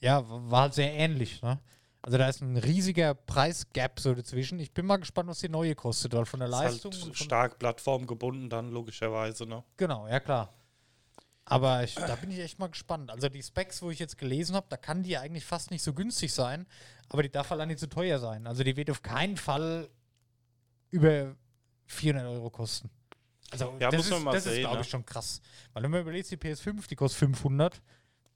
ja, 0.00 0.22
war 0.26 0.62
halt 0.62 0.74
sehr 0.74 0.92
ähnlich. 0.92 1.40
Ne? 1.40 1.58
Also 2.04 2.18
da 2.18 2.28
ist 2.28 2.40
ein 2.40 2.56
riesiger 2.56 3.14
Preisgap 3.14 4.00
so 4.00 4.12
dazwischen. 4.12 4.58
Ich 4.58 4.72
bin 4.72 4.86
mal 4.86 4.96
gespannt, 4.96 5.28
was 5.28 5.38
die 5.38 5.48
neue 5.48 5.76
kostet, 5.76 6.12
weil 6.14 6.24
von 6.26 6.40
der 6.40 6.48
Ist 6.48 6.52
Leistung. 6.54 6.92
halt 6.92 7.02
und 7.04 7.14
von, 7.14 7.14
stark 7.14 7.58
plattformgebunden 7.60 8.50
dann 8.50 8.70
logischerweise. 8.70 9.46
Ne? 9.46 9.62
Genau, 9.76 10.08
ja 10.08 10.18
klar. 10.18 10.52
Aber 11.44 11.84
ich, 11.84 11.94
da 11.94 12.16
bin 12.16 12.30
ich 12.30 12.40
echt 12.40 12.58
mal 12.58 12.68
gespannt. 12.68 13.10
Also 13.10 13.28
die 13.28 13.42
Specs, 13.42 13.82
wo 13.82 13.90
ich 13.90 13.98
jetzt 14.00 14.18
gelesen 14.18 14.56
habe, 14.56 14.66
da 14.68 14.76
kann 14.76 15.02
die 15.02 15.16
eigentlich 15.16 15.44
fast 15.44 15.70
nicht 15.70 15.82
so 15.82 15.92
günstig 15.92 16.32
sein, 16.32 16.66
aber 17.08 17.22
die 17.22 17.30
darf 17.30 17.50
halt 17.50 17.60
auch 17.60 17.66
nicht 17.66 17.78
zu 17.80 17.88
teuer 17.88 18.18
sein. 18.18 18.46
Also 18.46 18.64
die 18.64 18.76
wird 18.76 18.90
auf 18.90 19.02
keinen 19.02 19.36
Fall 19.36 19.88
über 20.90 21.36
400 21.86 22.26
Euro 22.32 22.50
kosten. 22.50 22.90
Also 23.50 23.76
Ja, 23.78 23.90
das 23.90 24.06
ist, 24.08 24.12
das 24.26 24.36
ist 24.36 24.44
sehen, 24.44 24.60
glaube 24.62 24.76
ne? 24.76 24.82
ich, 24.82 24.88
schon 24.88 25.04
krass. 25.04 25.40
Weil 25.72 25.82
wenn 25.82 25.90
man 25.90 26.00
überlegt, 26.00 26.30
die 26.30 26.36
PS5, 26.36 26.88
die 26.88 26.96
kostet 26.96 27.18
500, 27.18 27.80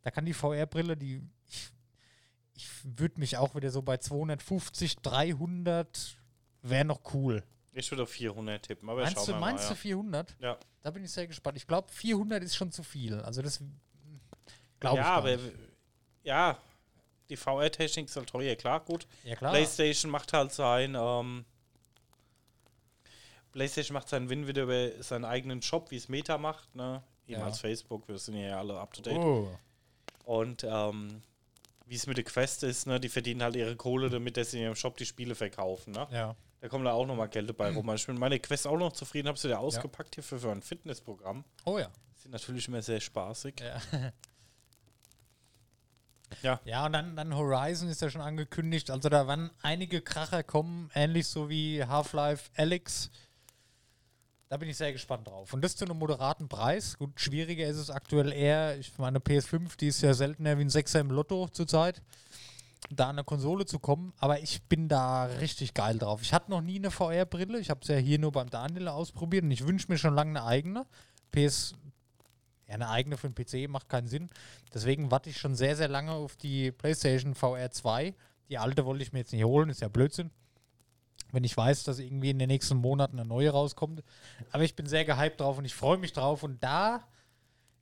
da 0.03 0.11
kann 0.11 0.25
die 0.25 0.35
VR-Brille, 0.35 0.97
die 0.97 1.23
ich, 2.57 2.65
ich 2.65 2.71
würde 2.85 3.21
mich 3.21 3.37
auch 3.37 3.55
wieder 3.55 3.71
so 3.71 3.83
bei 3.83 3.97
250, 3.99 4.97
300 4.99 6.17
wäre 6.63 6.85
noch 6.85 7.01
cool. 7.15 7.43
Ich 7.73 7.91
würde 7.91 8.05
auf 8.05 8.11
400 8.11 8.63
tippen, 8.63 8.89
aber 8.89 9.03
Meinst 9.03 9.17
schauen 9.17 9.27
du, 9.27 9.33
wir 9.33 9.39
meinst 9.41 9.65
mal. 9.65 9.69
du 9.71 9.75
400? 9.77 10.37
Ja. 10.41 10.59
Da 10.83 10.91
bin 10.91 11.05
ich 11.05 11.13
sehr 11.13 11.27
gespannt. 11.27 11.57
Ich 11.59 11.67
glaube, 11.67 11.89
400 11.93 12.43
ist 12.43 12.57
schon 12.57 12.73
zu 12.73 12.83
viel. 12.83 13.21
Also 13.21 13.43
das 13.43 13.61
glaube 14.81 14.97
Ja, 14.97 15.03
ich 15.03 15.07
ja 15.07 15.15
aber 15.17 15.37
nicht. 15.37 15.55
ja, 16.23 16.59
die 17.29 17.37
VR-Technik 17.37 18.07
ist 18.07 18.17
halt 18.17 18.29
teuer, 18.29 18.55
klar, 18.57 18.81
gut. 18.81 19.07
Ja, 19.25 19.37
klar. 19.37 19.51
PlayStation 19.53 20.11
macht 20.11 20.33
halt 20.33 20.53
sein, 20.53 20.95
ähm, 20.99 21.45
PlayStation 23.53 23.95
macht 23.95 24.09
seinen 24.09 24.29
Win 24.31 24.47
wieder 24.47 24.63
über 24.65 25.03
seinen 25.03 25.25
eigenen 25.25 25.63
Shop, 25.63 25.91
wie 25.91 25.97
es 25.97 26.09
Meta 26.09 26.39
macht, 26.39 26.75
ne? 26.75 27.03
Ehemals 27.27 27.57
Ja. 27.63 27.69
Facebook, 27.69 28.07
wir 28.09 28.19
sind 28.19 28.37
ja 28.37 28.59
alle 28.59 28.79
up 28.79 28.93
to 28.93 29.03
date. 29.03 29.19
Oh. 29.19 29.49
Und 30.25 30.65
ähm, 30.69 31.23
wie 31.87 31.95
es 31.95 32.07
mit 32.07 32.17
der 32.17 32.25
Quest 32.25 32.63
ist, 32.65 32.87
ne, 32.87 33.01
die 33.01 33.09
verdienen 33.09 33.43
halt 33.43 33.57
ihre 33.57 33.77
Kohle 33.77 34.11
damit, 34.11 34.37
dass 34.37 34.51
sie 34.51 34.59
in 34.59 34.65
ihrem 34.65 34.75
Shop 34.75 34.97
die 34.97 35.07
Spiele 35.07 35.35
verkaufen, 35.35 35.93
ne? 35.93 36.07
Ja. 36.11 36.37
Da 36.61 36.69
kommen 36.69 36.85
da 36.85 36.93
auch 36.93 37.07
nochmal 37.07 37.29
Geld 37.29 37.49
dabei 37.49 37.73
rum. 37.73 37.89
Also 37.89 38.03
Ich 38.03 38.07
bin 38.07 38.15
mit 38.17 38.21
meiner 38.21 38.39
Quest 38.39 38.67
auch 38.67 38.79
noch 38.79 38.93
zufrieden, 38.93 39.29
habe 39.29 39.39
sie 39.39 39.49
ja 39.51 39.59
ausgepackt 39.59 40.15
hier 40.17 40.25
für, 40.25 40.39
für 40.39 40.51
ein 40.51 40.63
Fitnessprogramm. 40.63 41.45
Oh 41.65 41.79
ja. 41.79 41.91
Sind 42.17 42.33
natürlich 42.33 42.67
immer 42.67 42.83
sehr 42.83 43.01
spaßig. 43.01 43.61
Ja. 43.61 43.81
Ja. 46.43 46.61
Ja, 46.65 46.87
und 46.87 46.93
dann, 46.93 47.17
dann 47.17 47.37
Horizon 47.37 47.89
ist 47.89 48.03
ja 48.03 48.11
schon 48.11 48.21
angekündigt. 48.21 48.91
Also 48.91 49.09
da 49.09 49.29
werden 49.29 49.51
einige 49.63 50.01
Kracher 50.01 50.43
kommen, 50.43 50.91
ähnlich 50.95 51.29
so 51.29 51.49
wie 51.49 51.85
Half-Life 51.85 52.51
Alex. 52.57 53.11
Da 54.49 54.57
bin 54.59 54.69
ich 54.69 54.77
sehr 54.77 54.93
gespannt 54.93 55.27
drauf. 55.27 55.53
Und 55.53 55.63
das 55.63 55.75
zu 55.75 55.85
einem 55.85 55.99
moderaten 55.99 56.49
Preis. 56.49 56.97
Gut, 56.99 57.21
schwieriger 57.21 57.67
ist 57.67 57.79
es 57.79 57.91
aktuell 57.91 58.33
eher. 58.33 58.79
Ich 58.79 58.97
meine, 58.97 59.19
PS5, 59.19 59.77
die 59.77 59.89
ist 59.89 60.03
ja 60.03 60.15
seltener 60.15 60.57
wie 60.59 60.63
ein 60.63 60.71
Sechser 60.71 61.01
im 61.01 61.11
Lotto 61.11 61.49
zurzeit. 61.49 62.01
Da 62.91 63.05
an 63.05 63.17
eine 63.17 63.25
Konsole 63.25 63.67
zu 63.67 63.81
kommen. 63.81 64.13
Aber 64.19 64.39
ich 64.41 64.63
bin 64.63 64.89
da 64.89 65.25
richtig 65.25 65.75
geil 65.75 65.99
drauf. 65.99 66.23
Ich 66.23 66.33
hatte 66.33 66.53
noch 66.53 66.61
nie 66.61 66.77
eine 66.77 66.93
VR-Brille. 66.93 67.59
Ich 67.59 67.71
habe 67.71 67.81
es 67.83 67.89
ja 67.89 67.97
hier 67.97 68.21
nur 68.21 68.31
beim 68.31 68.49
Daniel 68.49 68.87
ausprobiert. 68.87 69.43
Und 69.43 69.51
ich 69.51 69.67
wünsche 69.67 69.91
mir 69.91 69.99
schon 69.99 70.15
lange 70.15 70.39
eine 70.39 70.45
eigene. 70.45 70.87
PS, 71.33 71.75
ja, 72.69 72.75
eine 72.75 72.89
eigene 72.89 73.17
für 73.17 73.29
den 73.29 73.35
PC 73.35 73.69
macht 73.69 73.89
keinen 73.89 74.07
Sinn. 74.07 74.31
Deswegen 74.73 75.11
warte 75.11 75.29
ich 75.29 75.39
schon 75.39 75.57
sehr, 75.57 75.75
sehr 75.75 75.89
lange 75.89 76.13
auf 76.13 76.37
die 76.37 76.71
PlayStation 76.71 77.35
VR 77.35 77.73
2. 77.73 78.15
Die 78.49 78.59
alte 78.59 78.85
wollte 78.85 79.03
ich 79.03 79.13
mir 79.13 79.19
jetzt 79.19 79.33
nicht 79.33 79.43
holen, 79.43 79.71
ist 79.71 79.81
ja 79.81 79.89
Blödsinn. 79.89 80.31
Wenn 81.33 81.45
ich 81.45 81.57
weiß, 81.57 81.85
dass 81.85 81.99
irgendwie 81.99 82.31
in 82.31 82.39
den 82.39 82.49
nächsten 82.49 82.77
Monaten 82.77 83.19
eine 83.19 83.29
neue 83.29 83.51
rauskommt. 83.51 84.03
Aber 84.53 84.63
ich 84.63 84.75
bin 84.75 84.87
sehr 84.87 85.05
gehypt 85.05 85.41
drauf 85.41 85.59
und 85.59 85.65
ich 85.65 85.75
freue 85.75 85.99
mich 85.99 86.13
drauf. 86.13 86.43
Und 86.43 86.63
da, 86.63 87.07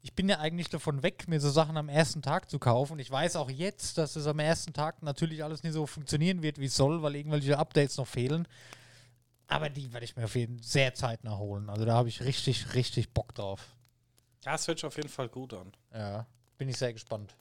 ich 0.00 0.14
bin 0.14 0.28
ja 0.28 0.38
eigentlich 0.38 0.70
davon 0.70 1.02
weg, 1.02 1.28
mir 1.28 1.40
so 1.40 1.50
Sachen 1.50 1.76
am 1.76 1.88
ersten 1.88 2.22
Tag 2.22 2.50
zu 2.50 2.58
kaufen. 2.58 2.94
Und 2.94 2.98
ich 2.98 3.10
weiß 3.10 3.36
auch 3.36 3.50
jetzt, 3.50 3.98
dass 3.98 4.16
es 4.16 4.26
am 4.26 4.38
ersten 4.38 4.72
Tag 4.72 5.02
natürlich 5.02 5.44
alles 5.44 5.62
nicht 5.62 5.74
so 5.74 5.86
funktionieren 5.86 6.42
wird, 6.42 6.58
wie 6.58 6.66
es 6.66 6.76
soll, 6.76 7.02
weil 7.02 7.16
irgendwelche 7.16 7.58
Updates 7.58 7.96
noch 7.96 8.06
fehlen. 8.06 8.48
Aber 9.46 9.68
die 9.68 9.92
werde 9.92 10.04
ich 10.04 10.16
mir 10.16 10.24
auf 10.24 10.34
jeden 10.34 10.58
Fall 10.58 10.66
sehr 10.66 10.94
zeitnah 10.94 11.36
holen. 11.36 11.68
Also 11.68 11.84
da 11.84 11.94
habe 11.94 12.08
ich 12.08 12.22
richtig, 12.22 12.74
richtig 12.74 13.12
Bock 13.12 13.34
drauf. 13.34 13.74
Ja, 14.44 14.54
es 14.54 14.66
hört 14.66 14.78
sich 14.78 14.86
auf 14.86 14.96
jeden 14.96 15.08
Fall 15.08 15.28
gut 15.28 15.54
an. 15.54 15.72
Ja, 15.92 16.26
bin 16.58 16.68
ich 16.68 16.76
sehr 16.76 16.92
gespannt. 16.92 17.34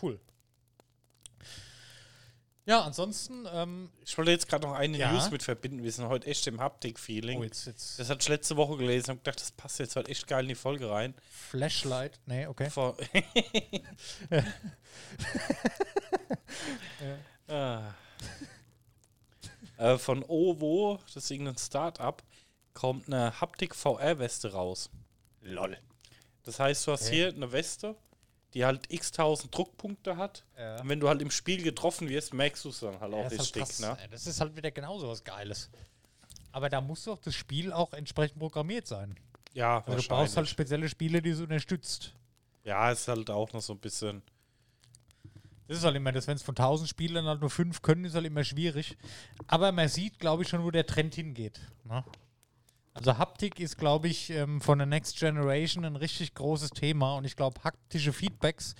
Cool. 0.00 0.20
Ja, 2.68 2.82
ansonsten, 2.82 3.46
ähm, 3.50 3.88
Ich 4.04 4.18
wollte 4.18 4.30
jetzt 4.30 4.46
gerade 4.46 4.66
noch 4.66 4.74
eine 4.74 4.98
Ja. 4.98 5.10
News 5.10 5.30
mit 5.30 5.42
verbinden. 5.42 5.82
Wir 5.82 5.90
sind 5.90 6.06
heute 6.08 6.26
echt 6.26 6.46
im 6.46 6.60
Haptik-Feeling. 6.60 7.38
oh, 7.40 7.42
jetzt, 7.44 7.64
jetzt 7.66 7.98
das 7.98 8.10
hatte 8.10 8.20
ich 8.20 8.28
letzte 8.28 8.56
Woche 8.58 8.76
gelesen 8.76 9.12
und 9.12 9.24
gedacht, 9.24 9.40
das 9.40 9.52
passt 9.52 9.78
jetzt 9.78 9.96
halt 9.96 10.06
echt 10.10 10.26
geil 10.26 10.42
in 10.42 10.48
die 10.50 10.54
Folge 10.54 10.90
rein. 10.90 11.14
Flashlight. 11.30 12.20
Nee, 12.26 12.46
okay. 12.46 12.68
Vor 12.68 12.94
Ah. 17.48 17.94
äh, 19.78 19.96
von 19.96 20.22
OVO, 20.24 20.98
das 21.06 21.16
ist 21.24 21.30
irgendein 21.30 21.56
Start-up, 21.56 22.22
kommt 22.74 23.06
eine 23.06 23.40
Haptik-VR-Weste 23.40 24.52
raus. 24.52 24.90
Lol. 25.40 25.78
Das 26.42 26.60
heißt, 26.60 26.86
du 26.86 26.92
hast 26.92 27.06
Okay. 27.06 27.14
hier 27.16 27.28
eine 27.28 27.50
Weste, 27.52 27.96
die 28.58 28.64
halt 28.64 28.92
x 28.92 29.12
tausend 29.12 29.56
Druckpunkte 29.56 30.16
hat. 30.16 30.44
Ja. 30.58 30.80
Und 30.80 30.88
wenn 30.88 30.98
du 30.98 31.08
halt 31.08 31.22
im 31.22 31.30
Spiel 31.30 31.62
getroffen 31.62 32.08
wirst, 32.08 32.34
merkst 32.34 32.64
du 32.64 32.70
es 32.70 32.80
dann 32.80 32.98
halt 32.98 33.12
Ja, 33.12 33.18
auch 33.20 33.24
das, 33.24 33.32
ist 33.34 33.38
halt 33.38 33.56
richtig. 33.68 33.86
krass. 33.86 33.98
ne? 34.00 34.08
Das 34.10 34.26
ist 34.26 34.40
halt 34.40 34.56
wieder 34.56 34.72
genauso 34.72 35.08
was 35.08 35.22
Geiles. 35.22 35.70
Aber 36.50 36.68
da 36.68 36.80
muss 36.80 37.04
doch 37.04 37.18
das 37.20 37.36
Spiel 37.36 37.72
auch 37.72 37.92
entsprechend 37.92 38.40
programmiert 38.40 38.88
sein. 38.88 39.14
Ja, 39.52 39.84
Also 39.86 40.02
du 40.02 40.08
brauchst 40.08 40.36
halt 40.36 40.48
spezielle 40.48 40.88
Spiele, 40.88 41.22
die 41.22 41.30
es 41.30 41.40
unterstützt. 41.40 42.14
ja, 42.64 42.90
ist 42.90 43.06
halt 43.06 43.30
auch 43.30 43.52
noch 43.52 43.62
so 43.62 43.74
ein 43.74 43.78
bisschen. 43.78 44.22
Das 45.68 45.76
ist 45.78 45.84
halt 45.84 45.94
immer 45.96 46.10
das, 46.12 46.26
wenn 46.26 46.34
es 46.36 46.42
von 46.42 46.56
1000 46.56 46.88
Spielern 46.88 47.26
halt 47.26 47.40
nur 47.40 47.50
5 47.50 47.80
können, 47.82 48.06
ist 48.06 48.14
halt 48.14 48.24
immer 48.26 48.42
schwierig. 48.42 48.96
Aber 49.46 49.70
man 49.70 49.86
sieht, 49.88 50.18
glaube 50.18 50.42
ich, 50.42 50.48
schon, 50.48 50.64
wo 50.64 50.70
der 50.72 50.86
Trend 50.86 51.14
hingeht. 51.14 51.60
Ne? 51.84 52.02
Also 52.98 53.16
Haptik 53.16 53.60
ist, 53.60 53.78
glaube 53.78 54.08
ich, 54.08 54.30
ähm, 54.30 54.60
von 54.60 54.78
der 54.78 54.86
Next 54.86 55.20
Generation 55.20 55.84
ein 55.84 55.94
richtig 55.94 56.34
großes 56.34 56.70
Thema 56.70 57.14
und 57.14 57.24
ich 57.24 57.36
glaube, 57.36 57.62
haptische 57.62 58.12
Feedbacks 58.12 58.74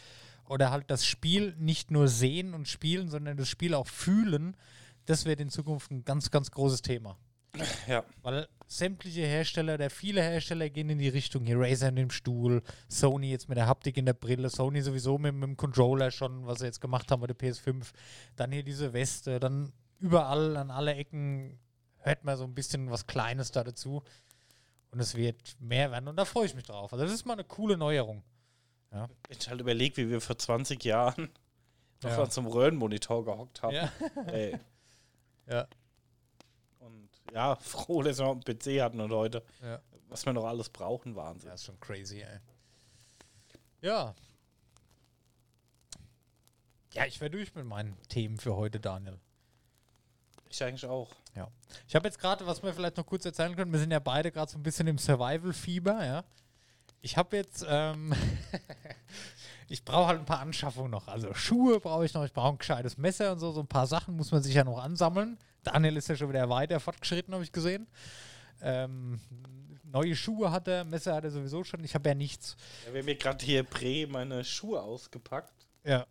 oder 0.48 0.72
halt 0.72 0.90
das 0.90 1.06
Spiel 1.06 1.54
nicht 1.56 1.92
nur 1.92 2.08
sehen 2.08 2.52
und 2.52 2.66
spielen, 2.66 3.08
sondern 3.08 3.36
das 3.36 3.48
Spiel 3.48 3.74
auch 3.74 3.86
fühlen, 3.86 4.56
das 5.06 5.24
wird 5.24 5.40
in 5.40 5.50
Zukunft 5.50 5.92
ein 5.92 6.04
ganz, 6.04 6.32
ganz 6.32 6.50
großes 6.50 6.82
Thema. 6.82 7.16
Ja. 7.86 8.04
Weil 8.22 8.48
sämtliche 8.66 9.22
Hersteller, 9.22 9.78
der 9.78 9.88
viele 9.88 10.20
Hersteller 10.20 10.68
gehen 10.68 10.90
in 10.90 10.98
die 10.98 11.08
Richtung 11.08 11.46
hier, 11.46 11.58
Razer 11.58 11.88
in 11.88 11.96
dem 11.96 12.10
Stuhl, 12.10 12.62
Sony 12.88 13.30
jetzt 13.30 13.48
mit 13.48 13.56
der 13.56 13.66
Haptik 13.66 13.96
in 13.96 14.04
der 14.04 14.12
Brille, 14.14 14.50
Sony 14.50 14.82
sowieso 14.82 15.16
mit, 15.16 15.32
mit 15.32 15.44
dem 15.44 15.56
Controller 15.56 16.10
schon, 16.10 16.44
was 16.44 16.58
sie 16.58 16.66
jetzt 16.66 16.80
gemacht 16.80 17.10
haben 17.10 17.20
bei 17.20 17.28
der 17.28 17.38
PS5, 17.38 17.86
dann 18.36 18.52
hier 18.52 18.64
diese 18.64 18.92
Weste, 18.92 19.38
dann 19.40 19.72
überall 20.00 20.56
an 20.56 20.70
alle 20.70 20.94
Ecken 20.94 21.58
hört 22.00 22.24
man 22.24 22.36
so 22.36 22.44
ein 22.44 22.54
bisschen 22.54 22.90
was 22.90 23.06
Kleines 23.06 23.50
da 23.52 23.64
dazu. 23.64 24.02
Und 24.90 25.00
es 25.00 25.14
wird 25.14 25.56
mehr 25.60 25.90
werden 25.90 26.08
und 26.08 26.16
da 26.16 26.24
freue 26.24 26.46
ich 26.46 26.54
mich 26.54 26.64
drauf. 26.64 26.92
Also 26.92 27.04
das 27.04 27.12
ist 27.12 27.26
mal 27.26 27.34
eine 27.34 27.44
coole 27.44 27.76
Neuerung. 27.76 28.22
Wenn 28.90 29.06
ich 29.28 29.48
halt 29.48 29.60
überlege, 29.60 29.96
wie 29.98 30.08
wir 30.10 30.20
vor 30.22 30.38
20 30.38 30.82
Jahren 30.82 31.28
noch 32.02 32.10
Ja. 32.10 32.30
zum 32.30 32.46
Röhrenmonitor 32.46 33.22
gehockt 33.24 33.62
haben. 33.62 33.74
Ja. 33.74 33.92
Ey. 34.28 34.58
Ja. 35.46 35.66
Und 36.78 37.10
ja, 37.32 37.56
froh, 37.60 38.02
dass 38.02 38.18
wir 38.18 38.24
noch 38.24 38.32
einen 38.32 38.44
PC 38.44 38.80
hatten 38.80 39.00
und 39.00 39.12
heute, 39.12 39.44
Ja. 39.62 39.82
was 40.08 40.24
wir 40.24 40.32
noch 40.32 40.44
alles 40.46 40.70
brauchen, 40.70 41.14
Wahnsinn. 41.16 41.50
Das 41.50 41.60
ist 41.60 41.66
schon 41.66 41.80
crazy, 41.80 42.22
ey. 42.22 42.38
Ja. 43.82 44.14
Ja, 46.94 47.04
ich 47.04 47.20
wäre 47.20 47.30
durch 47.30 47.54
mit 47.54 47.66
meinen 47.66 48.00
Themen 48.08 48.38
für 48.38 48.56
heute, 48.56 48.80
Daniel. 48.80 49.18
Ich 50.48 50.62
eigentlich 50.64 50.86
auch. 50.86 51.10
Ja. 51.38 51.48
Ich 51.86 51.94
habe 51.94 52.06
jetzt 52.08 52.18
gerade, 52.18 52.46
was 52.46 52.62
wir 52.62 52.74
vielleicht 52.74 52.96
noch 52.96 53.06
kurz 53.06 53.24
erzählen 53.24 53.54
können, 53.54 53.72
wir 53.72 53.78
sind 53.78 53.92
ja 53.92 54.00
beide 54.00 54.32
gerade 54.32 54.50
so 54.50 54.58
ein 54.58 54.62
bisschen 54.62 54.88
im 54.88 54.98
Survival-Fieber, 54.98 56.04
ja. 56.04 56.24
Ich 57.00 57.16
habe 57.16 57.36
jetzt, 57.36 57.64
ähm, 57.68 58.12
ich 59.68 59.84
brauche 59.84 60.08
halt 60.08 60.18
ein 60.18 60.24
paar 60.24 60.40
Anschaffungen 60.40 60.90
noch. 60.90 61.06
Also 61.06 61.32
Schuhe 61.34 61.78
brauche 61.78 62.04
ich 62.04 62.12
noch, 62.12 62.24
ich 62.24 62.32
brauche 62.32 62.48
ein 62.48 62.58
gescheites 62.58 62.98
Messer 62.98 63.30
und 63.30 63.38
so, 63.38 63.52
so 63.52 63.60
ein 63.60 63.68
paar 63.68 63.86
Sachen 63.86 64.16
muss 64.16 64.32
man 64.32 64.42
sich 64.42 64.54
ja 64.54 64.64
noch 64.64 64.82
ansammeln. 64.82 65.38
Daniel 65.62 65.96
ist 65.96 66.08
ja 66.08 66.16
schon 66.16 66.28
wieder 66.28 66.48
weiter 66.50 66.80
fortgeschritten, 66.80 67.32
habe 67.32 67.44
ich 67.44 67.52
gesehen. 67.52 67.86
Ähm, 68.60 69.20
neue 69.84 70.16
Schuhe 70.16 70.50
hat 70.50 70.66
er, 70.66 70.84
Messer 70.84 71.14
hat 71.14 71.22
er 71.22 71.30
sowieso 71.30 71.62
schon, 71.62 71.84
ich 71.84 71.94
habe 71.94 72.08
ja 72.08 72.16
nichts. 72.16 72.56
Ja, 72.86 72.92
wir 72.92 73.00
haben 73.00 73.06
mir 73.06 73.14
gerade 73.14 73.44
hier 73.44 73.62
Prä 73.62 74.06
meine 74.06 74.42
Schuhe 74.44 74.82
ausgepackt. 74.82 75.68
Ja. 75.84 76.04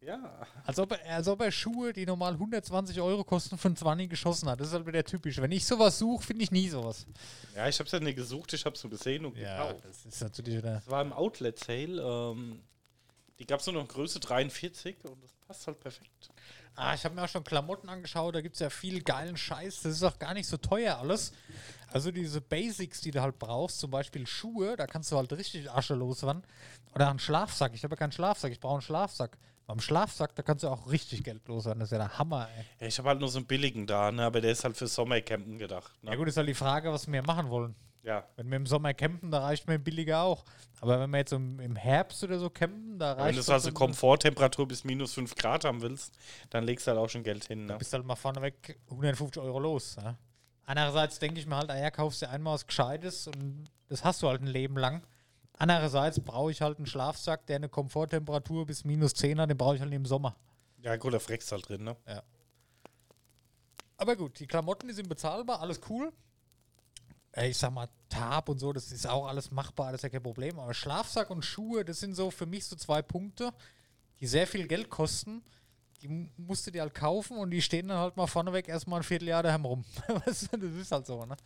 Ja. 0.00 0.46
Als 0.64 0.78
ob, 0.78 0.92
er, 0.92 1.16
als 1.16 1.26
ob 1.26 1.40
er 1.40 1.50
Schuhe, 1.50 1.92
die 1.92 2.06
normal 2.06 2.34
120 2.34 3.00
Euro 3.00 3.24
kosten, 3.24 3.58
von 3.58 3.74
20 3.74 4.08
geschossen 4.08 4.48
hat. 4.48 4.60
Das 4.60 4.68
ist 4.68 4.74
halt 4.74 4.86
wieder 4.86 5.02
typisch. 5.02 5.40
Wenn 5.40 5.50
ich 5.52 5.64
sowas 5.64 5.98
suche, 5.98 6.24
finde 6.24 6.44
ich 6.44 6.50
nie 6.50 6.68
sowas. 6.68 7.06
Ja, 7.54 7.66
ich 7.68 7.78
habe 7.78 7.86
es 7.86 7.92
ja 7.92 8.00
nicht 8.00 8.16
gesucht, 8.16 8.52
ich 8.52 8.64
habe 8.64 8.76
es 8.76 8.84
nur 8.84 8.90
gesehen 8.90 9.24
und 9.24 9.34
gekauft. 9.34 9.82
das 9.84 10.04
ist 10.04 10.20
natürlich 10.22 10.58
wieder. 10.58 10.74
Das 10.74 10.88
war 10.88 11.02
im 11.02 11.12
Outlet 11.12 11.58
Sale. 11.58 12.00
Ähm, 12.02 12.60
die 13.38 13.46
gab 13.46 13.60
es 13.60 13.66
nur 13.66 13.74
noch 13.74 13.82
in 13.82 13.88
Größe 13.88 14.20
43 14.20 14.96
und 15.04 15.22
das 15.22 15.32
passt 15.46 15.66
halt 15.66 15.80
perfekt. 15.80 16.30
Ah, 16.74 16.94
ich 16.94 17.04
habe 17.04 17.14
mir 17.14 17.24
auch 17.24 17.28
schon 17.28 17.44
Klamotten 17.44 17.88
angeschaut, 17.88 18.34
da 18.34 18.42
gibt 18.42 18.54
es 18.54 18.60
ja 18.60 18.70
viel 18.70 19.02
geilen 19.02 19.36
Scheiß. 19.36 19.82
Das 19.82 19.92
ist 19.92 20.02
auch 20.02 20.18
gar 20.18 20.34
nicht 20.34 20.46
so 20.46 20.56
teuer 20.58 20.98
alles. 20.98 21.32
Also 21.90 22.10
diese 22.10 22.40
Basics, 22.40 23.00
die 23.00 23.10
du 23.10 23.22
halt 23.22 23.38
brauchst, 23.38 23.80
zum 23.80 23.90
Beispiel 23.90 24.26
Schuhe, 24.26 24.76
da 24.76 24.86
kannst 24.86 25.10
du 25.10 25.16
halt 25.16 25.32
richtig 25.32 25.70
Asche 25.70 25.94
loswerden. 25.94 26.42
Oder 26.94 27.08
einen 27.08 27.18
Schlafsack. 27.18 27.72
Ich 27.74 27.82
habe 27.84 27.94
ja 27.94 27.98
keinen 27.98 28.12
Schlafsack, 28.12 28.52
ich 28.52 28.60
brauche 28.60 28.74
einen 28.74 28.82
Schlafsack. 28.82 29.38
Beim 29.66 29.80
Schlafsack, 29.80 30.34
da 30.36 30.42
kannst 30.42 30.62
du 30.62 30.68
auch 30.68 30.90
richtig 30.90 31.24
Geld 31.24 31.46
loswerden. 31.48 31.80
Das 31.80 31.88
ist 31.88 31.92
ja 31.92 31.98
der 31.98 32.18
Hammer, 32.18 32.48
ey. 32.56 32.64
Ja, 32.80 32.86
ich 32.86 32.98
habe 32.98 33.08
halt 33.08 33.18
nur 33.18 33.28
so 33.28 33.38
einen 33.38 33.46
billigen 33.46 33.86
da, 33.86 34.12
ne? 34.12 34.24
aber 34.24 34.40
der 34.40 34.52
ist 34.52 34.62
halt 34.62 34.76
für 34.76 34.86
Sommercampen 34.86 35.58
gedacht. 35.58 35.92
Ne? 36.02 36.10
Ja 36.10 36.16
gut, 36.16 36.28
ist 36.28 36.36
halt 36.36 36.48
die 36.48 36.54
Frage, 36.54 36.92
was 36.92 37.10
wir 37.10 37.22
machen 37.22 37.50
wollen. 37.50 37.74
Ja. 38.06 38.24
Wenn 38.36 38.48
wir 38.48 38.56
im 38.56 38.66
Sommer 38.66 38.94
campen, 38.94 39.32
da 39.32 39.40
reicht 39.40 39.66
mir 39.66 39.80
billiger 39.80 40.22
auch. 40.22 40.44
Aber 40.80 41.00
wenn 41.00 41.10
wir 41.10 41.18
jetzt 41.18 41.32
im, 41.32 41.58
im 41.58 41.74
Herbst 41.74 42.22
oder 42.22 42.38
so 42.38 42.48
campen, 42.48 42.96
da 43.00 43.14
reicht 43.14 43.36
Wenn 43.36 43.44
du 43.44 43.52
also 43.52 43.72
Komforttemperatur 43.72 44.68
bis 44.68 44.84
minus 44.84 45.14
5 45.14 45.34
Grad 45.34 45.64
haben 45.64 45.82
willst, 45.82 46.16
dann 46.50 46.62
legst 46.62 46.86
du 46.86 46.92
halt 46.92 47.00
auch 47.00 47.08
schon 47.08 47.24
Geld 47.24 47.44
hin. 47.46 47.66
Ne? 47.66 47.76
bist 47.76 47.92
halt 47.92 48.04
mal 48.04 48.14
vorneweg 48.14 48.78
150 48.90 49.42
Euro 49.42 49.58
los. 49.58 49.96
Ja? 50.00 50.16
Einerseits 50.66 51.18
denke 51.18 51.40
ich 51.40 51.46
mir 51.46 51.56
halt, 51.56 51.70
ah 51.70 51.78
ja, 51.78 51.90
kaufst 51.90 52.22
du 52.22 52.30
einmal 52.30 52.54
was 52.54 52.64
Gescheites 52.64 53.26
und 53.26 53.64
das 53.88 54.04
hast 54.04 54.22
du 54.22 54.28
halt 54.28 54.40
ein 54.40 54.46
Leben 54.46 54.76
lang. 54.76 55.02
Andererseits 55.58 56.20
brauche 56.20 56.50
ich 56.50 56.60
halt 56.60 56.76
einen 56.78 56.86
Schlafsack, 56.86 57.46
der 57.46 57.56
eine 57.56 57.68
Komforttemperatur 57.68 58.66
bis 58.66 58.84
minus 58.84 59.14
10 59.14 59.40
hat, 59.40 59.48
den 59.50 59.56
brauche 59.56 59.74
ich 59.76 59.80
halt 59.80 59.92
im 59.92 60.04
Sommer. 60.06 60.36
Ja, 60.82 60.96
gut, 60.96 61.14
da 61.14 61.18
freckst 61.18 61.50
halt 61.52 61.68
drin. 61.68 61.84
Ne? 61.84 61.96
Aber 63.96 64.16
gut, 64.16 64.38
die 64.40 64.46
Klamotten, 64.46 64.88
die 64.88 64.94
sind 64.94 65.08
bezahlbar, 65.08 65.60
alles 65.60 65.80
cool. 65.88 66.12
Äh, 67.32 67.48
Ich 67.48 67.56
sag 67.56 67.72
mal, 67.72 67.88
Tab 68.08 68.48
und 68.48 68.58
so, 68.58 68.72
das 68.72 68.92
ist 68.92 69.06
auch 69.08 69.26
alles 69.26 69.50
machbar, 69.50 69.92
das 69.92 70.00
ist 70.00 70.02
ja 70.04 70.08
kein 70.10 70.22
Problem. 70.22 70.58
Aber 70.58 70.74
Schlafsack 70.74 71.30
und 71.30 71.44
Schuhe, 71.44 71.84
das 71.84 72.00
sind 72.00 72.14
so 72.14 72.30
für 72.30 72.46
mich 72.46 72.66
so 72.66 72.76
zwei 72.76 73.00
Punkte, 73.02 73.52
die 74.20 74.26
sehr 74.26 74.46
viel 74.46 74.66
Geld 74.68 74.90
kosten. 74.90 75.42
Die 76.02 76.08
mu- 76.08 76.28
musst 76.36 76.66
du 76.66 76.70
dir 76.70 76.82
halt 76.82 76.94
kaufen 76.94 77.38
und 77.38 77.50
die 77.50 77.62
stehen 77.62 77.88
dann 77.88 77.98
halt 77.98 78.16
mal 78.18 78.26
vorneweg 78.26 78.68
erstmal 78.68 79.00
ein 79.00 79.02
Vierteljahr 79.02 79.42
daheim 79.42 79.64
rum. 79.64 79.84
Das 80.26 80.42
ist 80.42 80.92
halt 80.92 81.06
so, 81.06 81.24
ne? 81.24 81.36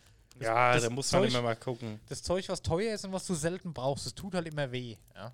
Ja, 0.41 0.73
das 0.73 0.83
da 0.83 0.89
muss 0.89 1.11
man 1.11 1.21
Zeug- 1.23 1.29
immer 1.31 1.41
mal 1.41 1.55
gucken. 1.55 1.99
das 2.09 2.21
Zeug, 2.23 2.47
was 2.49 2.61
teuer 2.61 2.93
ist 2.93 3.05
und 3.05 3.13
was 3.13 3.25
du 3.27 3.33
selten 3.33 3.73
brauchst, 3.73 4.05
das 4.05 4.13
tut 4.15 4.33
halt 4.35 4.47
immer 4.47 4.71
weh. 4.71 4.97
Ja. 5.15 5.31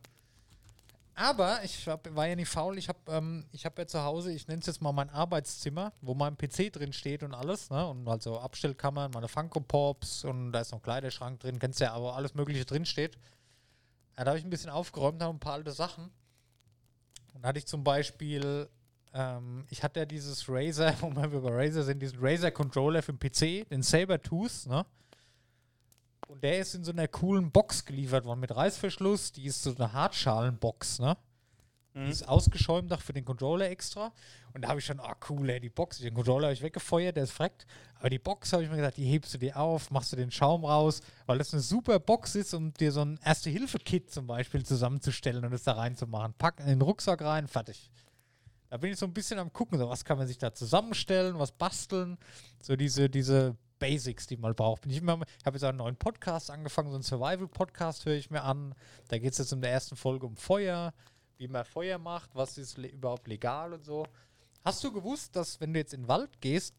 Aber 1.15 1.63
ich 1.63 1.87
hab, 1.87 2.13
war 2.15 2.27
ja 2.27 2.35
nicht 2.35 2.47
faul. 2.49 2.77
Ich 2.77 2.87
habe 2.89 2.99
ähm, 3.09 3.43
ich 3.51 3.65
hab 3.65 3.77
ja 3.79 3.87
zu 3.87 4.03
Hause, 4.03 4.31
ich 4.31 4.47
nenne 4.47 4.59
es 4.59 4.67
jetzt 4.67 4.81
mal 4.83 4.91
mein 4.91 5.09
Arbeitszimmer, 5.09 5.91
wo 6.01 6.13
mein 6.13 6.37
PC 6.37 6.71
drin 6.71 6.93
steht 6.93 7.23
und 7.23 7.33
alles. 7.33 7.71
Ne? 7.71 7.87
Und 7.87 8.07
also 8.07 8.39
Abstellkammern, 8.39 9.09
meine 9.11 9.27
Funko 9.27 9.59
Pops 9.61 10.23
und 10.23 10.51
da 10.51 10.61
ist 10.61 10.71
noch 10.71 10.79
ein 10.79 10.83
Kleiderschrank 10.83 11.39
drin, 11.39 11.57
kennst 11.57 11.79
ja, 11.79 11.93
aber 11.93 12.15
alles 12.15 12.35
Mögliche 12.35 12.65
drin 12.65 12.85
steht. 12.85 13.17
Ja, 14.15 14.25
da 14.25 14.31
habe 14.31 14.37
ich 14.37 14.45
ein 14.45 14.51
bisschen 14.51 14.69
aufgeräumt, 14.69 15.19
habe 15.23 15.33
ein 15.35 15.39
paar 15.39 15.53
alte 15.53 15.71
Sachen. 15.71 16.11
Und 17.33 17.41
da 17.43 17.49
hatte 17.49 17.59
ich 17.59 17.65
zum 17.65 17.83
Beispiel, 17.83 18.69
ähm, 19.13 19.65
ich 19.69 19.83
hatte 19.83 20.01
ja 20.01 20.05
dieses 20.05 20.47
Razer, 20.47 20.93
wo 21.01 21.15
wir 21.15 21.25
über 21.25 21.51
Razer 21.51 21.83
sind, 21.83 22.01
diesen 22.01 22.19
Razer 22.19 22.51
Controller 22.51 23.01
für 23.01 23.13
den 23.13 23.19
PC, 23.19 23.69
den 23.69 23.83
Sabertooth, 23.83 24.65
ne? 24.67 24.85
Und 26.27 26.43
der 26.43 26.59
ist 26.59 26.75
in 26.75 26.83
so 26.83 26.91
einer 26.91 27.07
coolen 27.07 27.51
Box 27.51 27.85
geliefert 27.85 28.25
worden 28.25 28.41
mit 28.41 28.53
Reißverschluss. 28.53 29.31
Die 29.31 29.45
ist 29.45 29.63
so 29.63 29.73
eine 29.73 29.93
Hartschalenbox, 29.93 30.99
ne? 30.99 31.15
Die 32.05 32.11
ist 32.11 32.27
ausgeschäumt 32.27 32.93
auch 32.93 33.01
für 33.01 33.13
den 33.13 33.25
Controller 33.25 33.69
extra. 33.71 34.13
Und 34.53 34.61
da 34.61 34.69
habe 34.69 34.79
ich 34.79 34.85
schon, 34.85 34.99
ah 34.99 35.15
cool, 35.29 35.49
ey, 35.49 35.59
die 35.59 35.69
Box, 35.69 35.97
den 35.97 36.13
Controller 36.13 36.47
habe 36.47 36.53
ich 36.53 36.61
weggefeuert, 36.61 37.15
der 37.15 37.23
ist 37.23 37.31
freckt. 37.31 37.65
Aber 37.95 38.11
die 38.11 38.19
Box 38.19 38.53
habe 38.53 38.63
ich 38.63 38.69
mir 38.69 38.75
gedacht, 38.75 38.97
die 38.97 39.05
hebst 39.05 39.33
du 39.33 39.39
dir 39.39 39.57
auf, 39.57 39.89
machst 39.89 40.11
du 40.11 40.15
den 40.15 40.29
Schaum 40.29 40.63
raus, 40.63 41.01
weil 41.25 41.39
das 41.39 41.53
eine 41.53 41.61
super 41.61 41.99
Box 41.99 42.35
ist, 42.35 42.53
um 42.53 42.71
dir 42.73 42.91
so 42.91 43.01
ein 43.01 43.19
Erste-Hilfe-Kit 43.23 44.11
zum 44.11 44.27
Beispiel 44.27 44.63
zusammenzustellen 44.63 45.43
und 45.43 45.53
es 45.53 45.63
da 45.63 45.73
reinzumachen. 45.73 46.35
Pack 46.37 46.59
in 46.59 46.67
den 46.67 46.81
Rucksack 46.81 47.21
rein, 47.23 47.47
fertig. 47.47 47.89
Da 48.69 48.77
bin 48.77 48.91
ich 48.91 48.97
so 48.99 49.05
ein 49.05 49.13
bisschen 49.13 49.39
am 49.39 49.51
gucken, 49.53 49.77
so 49.77 49.87
was 49.89 50.03
kann 50.03 50.17
man 50.17 50.27
sich 50.27 50.37
da 50.37 50.53
zusammenstellen, 50.53 51.39
was 51.39 51.51
basteln, 51.51 52.17
so 52.61 52.75
diese, 52.75 53.09
diese 53.09 53.55
Basics, 53.79 54.27
die 54.27 54.37
man 54.37 54.55
braucht. 54.55 54.81
Bin 54.81 54.91
ich 54.91 54.97
immer, 54.97 55.19
ich 55.39 55.45
habe 55.45 55.55
jetzt 55.55 55.63
einen 55.63 55.77
neuen 55.77 55.95
Podcast 55.95 56.51
angefangen, 56.51 56.89
so 56.89 56.95
einen 56.95 57.03
Survival-Podcast 57.03 58.05
höre 58.05 58.15
ich 58.15 58.29
mir 58.29 58.43
an. 58.43 58.75
Da 59.07 59.17
geht 59.17 59.31
es 59.31 59.37
jetzt 59.37 59.53
in 59.53 59.61
der 59.61 59.71
ersten 59.71 59.95
Folge 59.95 60.25
um 60.25 60.35
Feuer, 60.35 60.93
wie 61.37 61.47
man 61.47 61.63
Feuer 61.63 61.97
macht, 61.97 62.35
was 62.35 62.57
ist 62.57 62.77
le 62.77 62.87
überhaupt 62.89 63.27
legal 63.27 63.73
und 63.73 63.85
so. 63.85 64.05
Hast 64.65 64.83
du 64.83 64.91
gewusst, 64.91 65.35
dass 65.35 65.61
wenn 65.61 65.73
du 65.73 65.79
jetzt 65.79 65.93
in 65.93 66.03
den 66.03 66.07
Wald 66.07 66.41
gehst, 66.41 66.75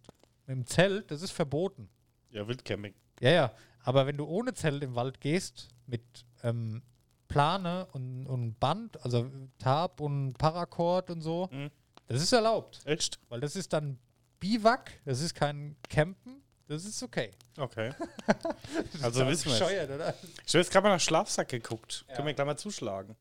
mit 0.47 0.57
dem 0.57 0.67
Zelt, 0.67 1.11
das 1.11 1.23
ist 1.23 1.31
verboten? 1.31 1.89
Ja, 2.31 2.47
Wildcamping. 2.47 2.95
Ja, 3.21 3.31
ja. 3.31 3.53
Aber 3.83 4.07
wenn 4.07 4.17
du 4.17 4.27
ohne 4.27 4.53
Zelt 4.53 4.83
im 4.83 4.95
Wald 4.95 5.21
gehst, 5.21 5.69
mit 5.87 6.03
ähm, 6.43 6.83
Plane 7.29 7.87
und, 7.93 8.27
und 8.27 8.59
Band, 8.59 9.03
also 9.05 9.31
Tab 9.59 10.01
und 10.01 10.35
Paracord 10.35 11.11
und 11.11 11.21
so, 11.21 11.49
Mhm. 11.53 11.71
das 12.07 12.23
ist 12.23 12.33
erlaubt. 12.33 12.81
Echt? 12.85 13.19
Weil 13.29 13.41
das 13.41 13.55
ist 13.55 13.73
dann 13.73 13.99
Biwak, 14.41 14.93
das 15.05 15.21
ist 15.21 15.35
kein 15.35 15.77
Campen, 15.89 16.43
das 16.67 16.85
ist 16.85 17.03
okay. 17.03 17.31
Okay. 17.59 17.93
also 19.03 19.27
wissen 19.27 19.47
wir 19.47 19.53
es. 19.53 19.59
Bescheuert, 19.59 19.91
oder? 19.91 20.15
Ich 20.47 20.55
habe 20.55 20.59
jetzt 20.63 20.71
gerade 20.71 20.85
mal 20.89 20.95
nach 20.95 21.01
Schlafsack 21.01 21.49
geguckt. 21.49 22.05
Ja. 22.09 22.15
Können 22.15 22.29
wir 22.29 22.35
gleich 22.35 22.47
mal 22.47 22.57
zuschlagen. 22.57 23.17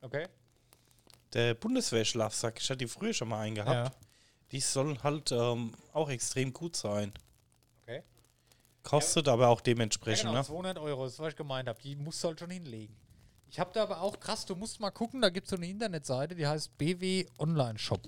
Okay. 0.00 0.26
Der 1.32 1.54
Bundeswehr-Schlafsack, 1.54 2.58
ich 2.60 2.68
hatte 2.70 2.78
die 2.78 2.88
früher 2.88 3.12
schon 3.12 3.28
mal 3.28 3.40
eingehabt. 3.40 3.92
Ja. 3.94 4.00
Die 4.52 4.60
soll 4.60 4.98
halt 5.02 5.30
ähm, 5.32 5.74
auch 5.92 6.08
extrem 6.10 6.52
gut 6.52 6.74
sein. 6.76 7.12
Okay. 7.82 8.02
Kostet 8.82 9.28
aber 9.28 9.48
auch 9.48 9.58
Ja, 9.60 9.64
dementsprechend, 9.64 10.30
genau, 10.30 10.38
ne? 10.40 10.44
200 10.44 10.78
Euro, 10.78 11.04
das 11.04 11.12
ist, 11.14 11.18
was 11.20 11.28
ich 11.28 11.36
gemeint 11.36 11.68
habe. 11.68 11.80
Die 11.82 11.94
musst 11.96 12.22
du 12.24 12.28
halt 12.28 12.40
schon 12.40 12.50
hinlegen. 12.50 12.96
Ich 13.50 13.58
habe 13.58 13.70
da 13.74 13.82
aber 13.82 14.00
auch, 14.00 14.18
krass, 14.20 14.46
du 14.46 14.54
musst 14.54 14.78
mal 14.80 14.90
gucken, 14.90 15.20
da 15.20 15.28
gibt 15.28 15.46
es 15.46 15.50
so 15.50 15.56
eine 15.56 15.68
Internetseite, 15.68 16.34
die 16.36 16.46
heißt 16.46 16.76
BW 16.78 17.26
Online 17.38 17.78
Shop. 17.78 18.00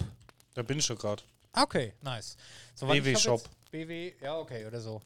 Da 0.54 0.62
bin 0.62 0.78
ich 0.78 0.84
schon 0.84 0.96
gerade. 0.96 1.22
Okay, 1.52 1.94
nice. 2.00 2.36
So, 2.74 2.86
BW 2.86 3.16
Shop. 3.16 3.42
BW, 3.70 4.14
ja, 4.22 4.38
okay, 4.38 4.64
oder 4.66 4.80
so. 4.80 5.02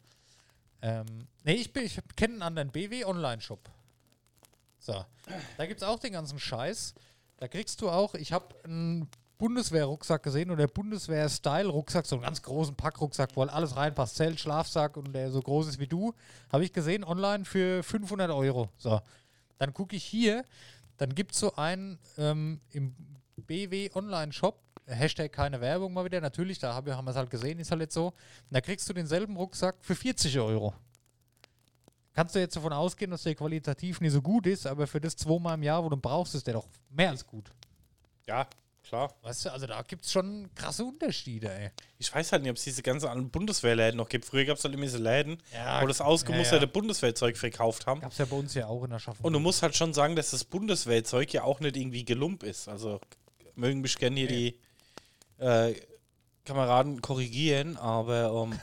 Ähm, 0.83 1.27
nee, 1.45 1.55
ich, 1.55 1.73
bin- 1.73 1.85
ich 1.85 1.99
kenne 2.17 2.35
einen 2.35 2.43
anderen 2.43 2.71
BW 2.71 3.05
Online 3.07 3.41
Shop. 3.41 3.61
So, 4.79 5.05
da 5.57 5.67
gibt 5.67 5.81
es 5.81 5.87
auch 5.89 5.99
den 5.99 6.13
ganzen 6.13 6.39
Scheiß. 6.39 6.95
Da 7.39 7.49
kriegst 7.49 7.81
du 7.81 7.89
auch, 7.91 8.15
ich 8.15 8.33
habe 8.33 8.55
ein 8.65 9.09
Bundeswehr-Rucksack 9.39 10.23
gesehen 10.23 10.51
oder 10.51 10.67
Bundeswehr-Style-Rucksack, 10.69 12.07
so 12.07 12.17
einen 12.17 12.25
ganz 12.25 12.43
großen 12.43 12.75
Packrucksack, 12.77 13.31
wo 13.35 13.43
alles 13.43 13.75
reinpasst, 13.77 14.17
Zelt, 14.17 14.39
Schlafsack 14.39 14.97
und 14.97 15.13
der 15.13 15.31
so 15.31 15.41
groß 15.41 15.69
ist 15.69 15.79
wie 15.79 15.87
du, 15.87 16.15
habe 16.53 16.65
ich 16.65 16.73
gesehen 16.73 17.05
online 17.05 17.45
für 17.45 17.83
500 17.83 18.31
Euro. 18.31 18.71
So, 18.79 19.01
dann 19.59 19.73
gucke 19.73 19.97
ich 19.97 20.05
hier, 20.05 20.45
dann 20.97 21.15
gibt 21.15 21.33
es 21.33 21.41
so 21.41 21.55
einen 21.57 21.99
ähm, 22.19 22.61
im 22.71 22.95
BW 23.37 23.91
Online-Shop, 23.95 24.59
Hashtag 24.87 25.33
keine 25.33 25.61
Werbung 25.61 25.93
mal 25.93 26.05
wieder, 26.05 26.21
natürlich, 26.21 26.59
da 26.59 26.75
hab, 26.75 26.89
haben 26.89 27.05
wir 27.05 27.11
es 27.11 27.17
halt 27.17 27.31
gesehen, 27.31 27.59
ist 27.59 27.71
halt 27.71 27.81
jetzt 27.81 27.95
so. 27.95 28.09
Und 28.09 28.15
da 28.51 28.61
kriegst 28.61 28.89
du 28.89 28.93
denselben 28.93 29.37
Rucksack 29.37 29.77
für 29.81 29.95
40 29.95 30.39
Euro. 30.39 30.75
Kannst 32.15 32.35
du 32.35 32.39
jetzt 32.39 32.57
davon 32.57 32.73
ausgehen, 32.73 33.11
dass 33.11 33.25
der 33.25 33.35
qualitativ 33.35 34.01
nicht 34.01 34.13
so 34.13 34.23
gut 34.23 34.47
ist, 34.47 34.67
aber 34.67 34.87
für 34.87 35.01
das 35.01 35.17
zweimal 35.17 35.55
im 35.55 35.63
Jahr, 35.63 35.85
wo 35.85 35.89
du 35.89 35.97
brauchst, 35.97 36.35
ist 36.35 36.47
der 36.47 36.55
doch 36.55 36.67
mehr 36.89 37.11
als 37.11 37.27
gut. 37.27 37.51
Ja, 38.27 38.47
klar. 38.87 39.15
Weißt 39.23 39.45
du, 39.45 39.53
also 39.53 39.67
da 39.67 39.83
gibt 39.83 40.05
es 40.05 40.13
schon 40.13 40.49
krasse 40.55 40.85
Unterschiede, 40.85 41.51
ey. 41.53 41.71
Ich 41.99 42.15
weiß 42.15 42.33
halt 42.33 42.43
nicht, 42.43 42.51
ob 42.51 42.57
es 42.57 42.65
diese 42.65 42.83
ganzen 42.83 43.09
anderen 43.09 43.31
Bundeswehrläden 43.31 43.97
noch 43.97 44.09
gibt. 44.09 44.25
Früher 44.25 44.45
gab 44.45 44.59
es 44.59 44.65
halt 44.65 44.75
immer 44.75 44.85
diese 44.85 44.99
Läden, 44.99 45.43
Ja, 45.53 45.83
wo 45.83 45.87
das 45.87 46.01
ausgemusterte 46.01 46.65
ja, 46.65 46.69
ja. 46.69 46.73
Bundeswehrzeug 46.73 47.37
verkauft 47.37 47.87
haben. 47.87 48.01
Gab 48.01 48.13
es 48.13 48.19
ja 48.19 48.25
bei 48.25 48.37
uns 48.37 48.55
ja 48.55 48.67
auch 48.67 48.85
in 48.85 48.91
der 48.91 48.99
Schaffung. 48.99 49.25
Und 49.25 49.33
du 49.33 49.41
musst 49.41 49.63
halt 49.63 49.77
schon 49.77 49.93
sagen, 49.93 50.17
dass 50.17 50.31
das 50.31 50.45
Bundeswehrzeug 50.45 51.33
ja 51.33 51.43
auch 51.43 51.61
nicht 51.61 51.77
irgendwie 51.77 52.05
gelump 52.05 52.43
ist. 52.43 52.69
Also 52.69 53.01
mögen 53.55 53.81
mich 53.81 53.97
gerne 53.97 54.17
hier 54.17 54.29
die 54.29 54.61
äh, 55.39 55.75
Kameraden 56.45 57.03
korrigieren, 57.03 57.77
aber 57.77 58.49
ähm, 58.51 58.59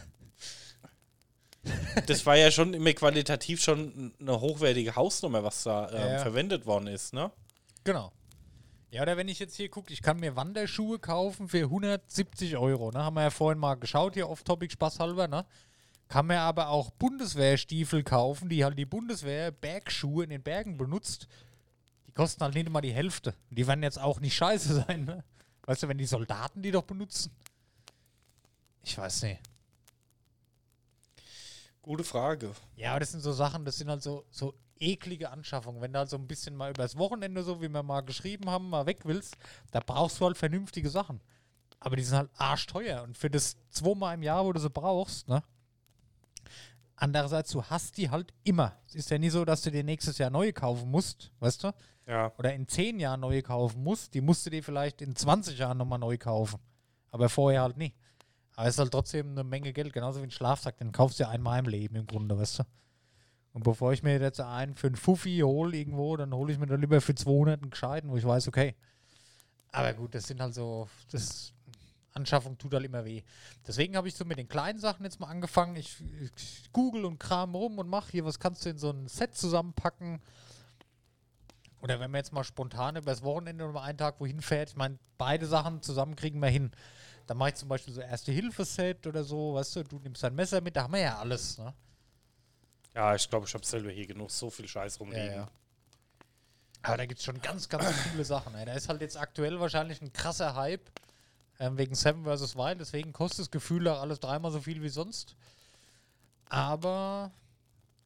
das 2.08 2.26
war 2.26 2.36
ja 2.36 2.52
schon 2.52 2.74
immer 2.74 2.94
qualitativ 2.94 3.62
schon 3.62 4.14
eine 4.20 4.40
hochwertige 4.40 4.96
Hausnummer, 4.96 5.44
was 5.44 5.64
da 5.64 5.90
ähm, 5.92 6.22
verwendet 6.22 6.66
worden 6.66 6.88
ist, 6.88 7.14
ne? 7.14 7.32
Genau. 7.84 8.12
Ja, 8.94 9.02
oder 9.02 9.18
wenn 9.18 9.28
ich 9.28 9.40
jetzt 9.40 9.56
hier 9.56 9.70
gucke, 9.70 9.92
ich 9.92 10.04
kann 10.04 10.20
mir 10.20 10.36
Wanderschuhe 10.36 11.00
kaufen 11.00 11.50
für 11.50 11.64
170 11.64 12.58
Euro. 12.58 12.92
Ne? 12.92 13.04
Haben 13.04 13.16
wir 13.16 13.24
ja 13.24 13.32
vorhin 13.32 13.58
mal 13.58 13.74
geschaut, 13.74 14.14
hier 14.14 14.30
off-topic 14.30 14.72
spaßhalber. 14.72 15.28
Ne? 15.28 15.48
Kann 16.10 16.28
mir 16.28 16.42
aber 16.42 16.70
auch 16.70 16.92
Bundeswehrstiefel 16.92 18.04
kaufen, 18.04 18.50
die 18.50 18.64
halt 18.64 18.78
die 18.78 18.86
Bundeswehr 18.86 19.50
Bergschuhe 19.50 20.26
in 20.26 20.30
den 20.30 20.44
Bergen 20.44 20.78
benutzt. 20.78 21.28
Die 22.06 22.12
kosten 22.12 22.44
halt 22.44 22.54
nicht 22.54 22.70
mal 22.70 22.82
die 22.82 22.94
Hälfte. 22.94 23.34
Die 23.50 23.66
werden 23.66 23.82
jetzt 23.82 24.00
auch 24.00 24.20
nicht 24.20 24.36
scheiße 24.36 24.86
sein. 24.88 25.06
Ne? 25.06 25.24
Weißt 25.64 25.82
du, 25.82 25.88
wenn 25.88 25.98
die 25.98 26.06
Soldaten 26.06 26.62
die 26.62 26.70
doch 26.70 26.84
benutzen? 26.84 27.36
Ich 28.84 28.96
weiß 28.96 29.24
nicht. 29.24 29.40
Gute 31.82 32.04
Frage. 32.04 32.52
Ja, 32.76 32.92
aber 32.92 33.00
das 33.00 33.10
sind 33.10 33.22
so 33.22 33.32
Sachen, 33.32 33.66
das 33.66 33.78
sind 33.78 33.90
halt 33.90 34.04
so, 34.04 34.24
so 34.30 34.54
eklige 34.80 35.30
Anschaffungen. 35.32 35.82
Wenn 35.82 35.94
du 35.94 36.00
halt 36.00 36.10
so 36.10 36.18
ein 36.18 36.28
bisschen 36.28 36.56
mal 36.56 36.72
übers 36.72 36.98
Wochenende, 36.98 37.44
so 37.44 37.62
wie 37.62 37.70
wir 37.70 37.84
mal 37.84 38.02
geschrieben 38.02 38.50
haben, 38.50 38.70
mal 38.70 38.86
weg 38.86 39.02
willst, 39.04 39.38
da 39.72 39.80
brauchst 39.80 40.20
du 40.20 40.26
halt 40.26 40.38
vernünftige 40.38 40.90
Sachen. 40.90 41.22
Aber 41.80 41.96
die 41.96 42.04
sind 42.04 42.18
halt 42.18 42.30
arschteuer. 42.38 43.04
Und 43.04 43.18
für 43.18 43.30
das 43.30 43.58
zweimal 43.70 44.16
im 44.16 44.24
Jahr, 44.24 44.46
wo 44.46 44.54
du 44.54 44.60
sie 44.60 44.70
brauchst, 44.70 45.28
ne? 45.28 45.44
Andererseits, 46.96 47.52
du 47.52 47.64
hast 47.64 47.98
die 47.98 48.10
halt 48.10 48.34
immer. 48.44 48.78
Es 48.88 48.96
ist 48.96 49.10
ja 49.10 49.18
nie 49.18 49.30
so, 49.30 49.44
dass 49.44 49.62
du 49.62 49.72
dir 49.72 49.84
nächstes 49.84 50.18
Jahr 50.20 50.30
neue 50.30 50.54
kaufen 50.54 50.90
musst, 50.90 51.32
weißt 51.40 51.64
du? 51.66 51.72
Ja. 52.08 52.32
Oder 52.38 52.54
in 52.54 52.68
10 52.68 53.00
Jahren 53.00 53.20
neue 53.20 53.42
kaufen 53.42 53.84
musst. 53.84 54.14
Die 54.14 54.22
musst 54.22 54.46
du 54.46 54.50
dir 54.50 54.64
vielleicht 54.64 55.02
in 55.02 55.16
20 55.16 55.58
Jahren 55.58 55.78
nochmal 55.78 56.00
neu 56.00 56.18
kaufen. 56.18 56.60
Aber 57.12 57.30
vorher 57.30 57.64
halt 57.64 57.78
nie. 57.78 57.94
Aber 58.56 58.68
es 58.68 58.76
ist 58.76 58.80
halt 58.80 58.92
trotzdem 58.92 59.32
eine 59.32 59.44
Menge 59.44 59.74
Geld, 59.74 59.92
genauso 59.92 60.22
wie 60.22 60.26
ein 60.26 60.32
Schlafsack. 60.32 60.78
Den 60.78 60.92
kaufst 60.92 61.20
du 61.20 61.24
ja 61.24 61.30
einmal 61.30 61.60
im 61.60 61.66
Leben 61.66 61.96
im 61.96 62.06
Grunde, 62.06 62.38
weißt 62.38 62.60
du? 62.60 62.64
Und 63.54 63.64
bevor 63.64 63.94
ich 63.94 64.02
mir 64.02 64.20
jetzt 64.20 64.42
einen 64.42 64.76
für 64.76 64.88
einen 64.88 64.96
Fuffi 64.96 65.40
hole 65.44 65.78
irgendwo, 65.78 66.18
dann 66.18 66.34
hole 66.34 66.52
ich 66.52 66.60
mir 66.60 66.66
dann 66.66 66.82
lieber 66.82 67.02
für 67.02 67.14
200 67.14 67.62
einen 67.62 67.70
gescheiten, 67.70 68.10
wo 68.10 68.18
ich 68.18 68.26
weiß, 68.26 68.48
okay. 68.48 68.76
Aber 69.72 69.94
gut, 69.94 70.16
das 70.16 70.26
sind 70.26 70.42
halt 70.42 70.56
so, 70.56 70.90
das 71.12 71.54
Anschaffung 72.14 72.58
tut 72.58 72.74
halt 72.74 72.86
immer 72.86 73.06
weh. 73.06 73.24
Deswegen 73.66 73.96
habe 73.96 74.08
ich 74.08 74.16
so 74.16 74.26
mit 74.26 74.38
den 74.38 74.48
kleinen 74.48 74.80
Sachen 74.80 75.04
jetzt 75.04 75.20
mal 75.20 75.28
angefangen. 75.28 75.76
Ich, 75.76 75.98
ich 76.22 76.72
google 76.72 77.06
und 77.06 77.20
kram 77.20 77.56
rum 77.56 77.78
und 77.78 77.88
mache 77.90 78.12
hier, 78.12 78.26
was 78.26 78.40
kannst 78.40 78.66
du 78.66 78.70
in 78.70 78.78
so 78.78 78.92
ein 78.92 79.08
Set 79.08 79.36
zusammenpacken? 79.36 80.20
Oder 81.82 82.00
wenn 82.00 82.12
man 82.12 82.20
jetzt 82.20 82.34
mal 82.34 82.44
spontan 82.44 82.96
übers 82.96 83.24
Wochenende 83.24 83.64
oder 83.66 83.74
mal 83.74 83.84
einen 83.84 83.98
Tag 83.98 84.20
wohin 84.20 84.42
fährt, 84.42 84.70
ich 84.70 84.76
meine, 84.76 84.98
beide 85.18 85.46
Sachen 85.46 85.82
zusammen 85.82 86.16
kriegen 86.16 86.40
wir 86.40 86.50
hin. 86.50 86.72
Dann 87.28 87.38
mache 87.38 87.50
ich 87.50 87.56
zum 87.56 87.70
Beispiel 87.70 87.94
so 87.94 88.02
Erste-Hilfe-Set 88.02 89.06
oder 89.06 89.24
so, 89.24 89.56
weißt 89.56 89.76
du, 89.76 89.84
du 89.84 90.00
nimmst 90.00 90.24
dein 90.24 90.36
Messer 90.36 90.62
mit, 90.62 90.76
da 90.76 90.84
haben 90.84 90.94
wir 90.94 91.02
ja 91.02 91.18
alles, 91.20 91.58
ne? 91.58 91.74
Ja, 92.96 93.16
ich 93.16 93.30
glaube, 93.30 93.48
ich 93.48 93.54
habe 93.54 93.66
selber 93.66 93.90
hier 93.90 94.06
genug 94.06 94.32
so 94.32 94.50
viel 94.50 94.68
Scheiß 94.68 95.00
rumliegen. 95.00 95.28
Ja, 95.28 95.34
ja. 95.34 95.48
Aber 96.84 96.98
da 96.98 97.06
gibt 97.06 97.20
es 97.20 97.26
schon 97.26 97.42
ganz, 97.42 97.70
ganz 97.70 97.86
viele 98.12 98.26
Sachen. 98.26 98.54
Ey. 98.56 98.66
Da 98.66 98.74
ist 98.74 98.90
halt 98.90 99.02
jetzt 99.02 99.18
aktuell 99.18 99.60
wahrscheinlich 99.60 100.02
ein 100.02 100.12
krasser 100.12 100.56
Hype 100.56 100.90
ähm, 101.60 101.78
wegen 101.78 101.96
Seven 101.96 102.26
vs. 102.26 102.56
Wild. 102.56 102.82
Deswegen 102.82 103.14
kostet 103.14 103.40
das 103.40 103.52
Gefühl 103.52 103.88
auch 103.88 104.02
alles 104.02 104.20
dreimal 104.20 104.52
so 104.52 104.60
viel 104.60 104.82
wie 104.84 104.90
sonst. 104.90 105.36
Aber 106.50 107.32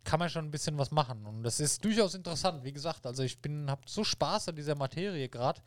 kann 0.03 0.19
man 0.19 0.29
schon 0.29 0.45
ein 0.45 0.51
bisschen 0.51 0.77
was 0.77 0.91
machen. 0.91 1.25
Und 1.25 1.43
das 1.43 1.59
ist 1.59 1.83
durchaus 1.83 2.13
interessant. 2.13 2.63
Wie 2.63 2.71
gesagt, 2.71 3.05
also 3.05 3.23
ich 3.23 3.39
bin, 3.39 3.69
habe 3.69 3.81
so 3.87 4.03
Spaß 4.03 4.49
an 4.49 4.55
dieser 4.55 4.75
Materie 4.75 5.27
gerade. 5.27 5.59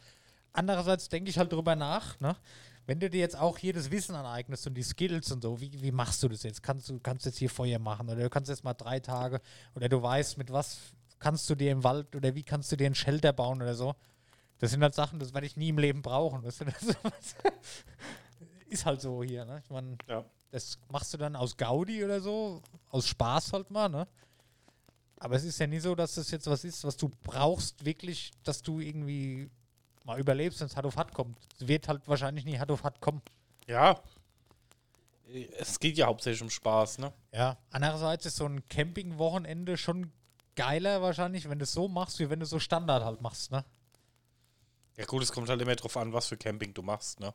Andererseits 0.53 1.09
denke 1.09 1.31
ich 1.31 1.39
halt 1.39 1.53
drüber 1.53 1.77
nach, 1.77 2.19
ne? 2.21 2.37
Wenn 2.91 2.99
du 2.99 3.09
dir 3.09 3.21
jetzt 3.21 3.39
auch 3.39 3.57
hier 3.57 3.73
das 3.73 3.93
Wissen 3.93 4.17
aneignest 4.17 4.67
und 4.67 4.75
die 4.75 4.83
Skills 4.83 5.31
und 5.31 5.43
so, 5.45 5.61
wie, 5.61 5.81
wie 5.81 5.93
machst 5.93 6.25
du 6.25 6.29
das 6.29 6.43
jetzt? 6.43 6.61
Kannst 6.61 6.89
du 6.89 6.99
kannst 6.99 7.25
jetzt 7.25 7.39
hier 7.39 7.49
Feuer 7.49 7.79
machen 7.79 8.09
oder 8.09 8.21
du 8.21 8.29
kannst 8.29 8.49
jetzt 8.49 8.65
mal 8.65 8.75
drei 8.75 8.99
Tage 8.99 9.41
oder 9.77 9.89
du 9.89 10.03
weißt, 10.03 10.39
mit 10.39 10.53
was 10.53 10.77
kannst 11.21 11.49
du 11.49 11.55
dir 11.55 11.71
im 11.71 11.85
Wald 11.85 12.17
oder 12.17 12.35
wie 12.35 12.43
kannst 12.43 12.73
du 12.73 12.77
dir 12.77 12.87
einen 12.87 12.97
Shelter 12.97 13.33
bauen 13.33 13.63
oder 13.63 13.77
so. 13.77 13.95
Das 14.59 14.73
sind 14.73 14.83
halt 14.83 14.97
Sachen, 14.97 15.21
das 15.21 15.33
werde 15.33 15.47
ich 15.47 15.57
nie 15.57 15.69
im 15.69 15.79
Leben 15.79 16.03
brauchen. 16.03 16.43
Weißt 16.43 16.63
du? 16.63 16.65
Das 16.65 16.83
ist 18.69 18.85
halt 18.85 19.01
so 19.01 19.23
hier, 19.23 19.45
ne? 19.45 19.61
Ich 19.63 19.71
meine, 19.71 19.97
Ja. 20.09 20.25
das 20.51 20.77
machst 20.91 21.15
du 21.15 21.17
dann 21.17 21.37
aus 21.37 21.57
Gaudi 21.57 22.05
oder 22.05 22.21
so, 22.21 22.61
aus 22.89 23.07
Spaß 23.07 23.53
halt 23.53 23.71
mal, 23.71 23.89
ne? 23.89 24.09
Aber 25.21 25.37
es 25.37 25.45
ist 25.45 25.61
ja 25.61 25.69
nie 25.69 25.79
so, 25.79 25.95
dass 25.95 26.17
das 26.17 26.29
jetzt 26.33 26.49
was 26.49 26.65
ist, 26.65 26.83
was 26.83 26.97
du 26.97 27.09
brauchst, 27.23 27.85
wirklich, 27.85 28.33
dass 28.43 28.63
du 28.63 28.81
irgendwie 28.81 29.49
mal 30.05 30.19
überlebst, 30.19 30.61
wenn 30.61 30.67
es 30.67 30.77
hart 30.77 30.87
auf 30.87 30.97
hart 30.97 31.13
kommt. 31.13 31.39
Es 31.59 31.67
wird 31.67 31.89
halt 31.89 32.07
wahrscheinlich 32.07 32.45
nie 32.45 32.59
hart 32.59 32.71
auf 32.71 32.85
hart 32.85 33.01
kommen. 33.01 33.23
Ja. 33.67 34.01
Es 35.59 35.79
geht 35.79 35.97
ja 35.97 36.07
hauptsächlich 36.07 36.43
um 36.43 36.51
Spaß, 36.51 36.99
ne? 36.99 37.13
Ja. 37.33 37.57
Andererseits 37.71 38.27
ist 38.27 38.37
so 38.37 38.47
ein 38.47 38.67
Camping-Wochenende 38.69 39.77
schon 39.77 40.13
geiler 40.57 41.03
wahrscheinlich, 41.03 41.49
wenn 41.49 41.59
du 41.59 41.63
es 41.63 41.73
so 41.73 41.89
machst, 41.89 42.19
wie 42.19 42.29
wenn 42.29 42.41
du 42.41 42.47
so 42.47 42.59
Standard 42.59 43.05
halt 43.05 43.21
machst, 43.21 43.53
ne? 43.53 43.65
Ja 44.97 45.05
gut, 45.07 45.23
es 45.23 45.33
kommt 45.33 45.49
halt 45.49 45.63
immer 45.63 45.77
drauf 45.77 45.97
an, 45.97 46.13
was 46.13 46.27
für 46.27 46.37
Camping 46.37 46.75
du 46.75 46.83
machst, 46.83 47.21
ne? 47.21 47.33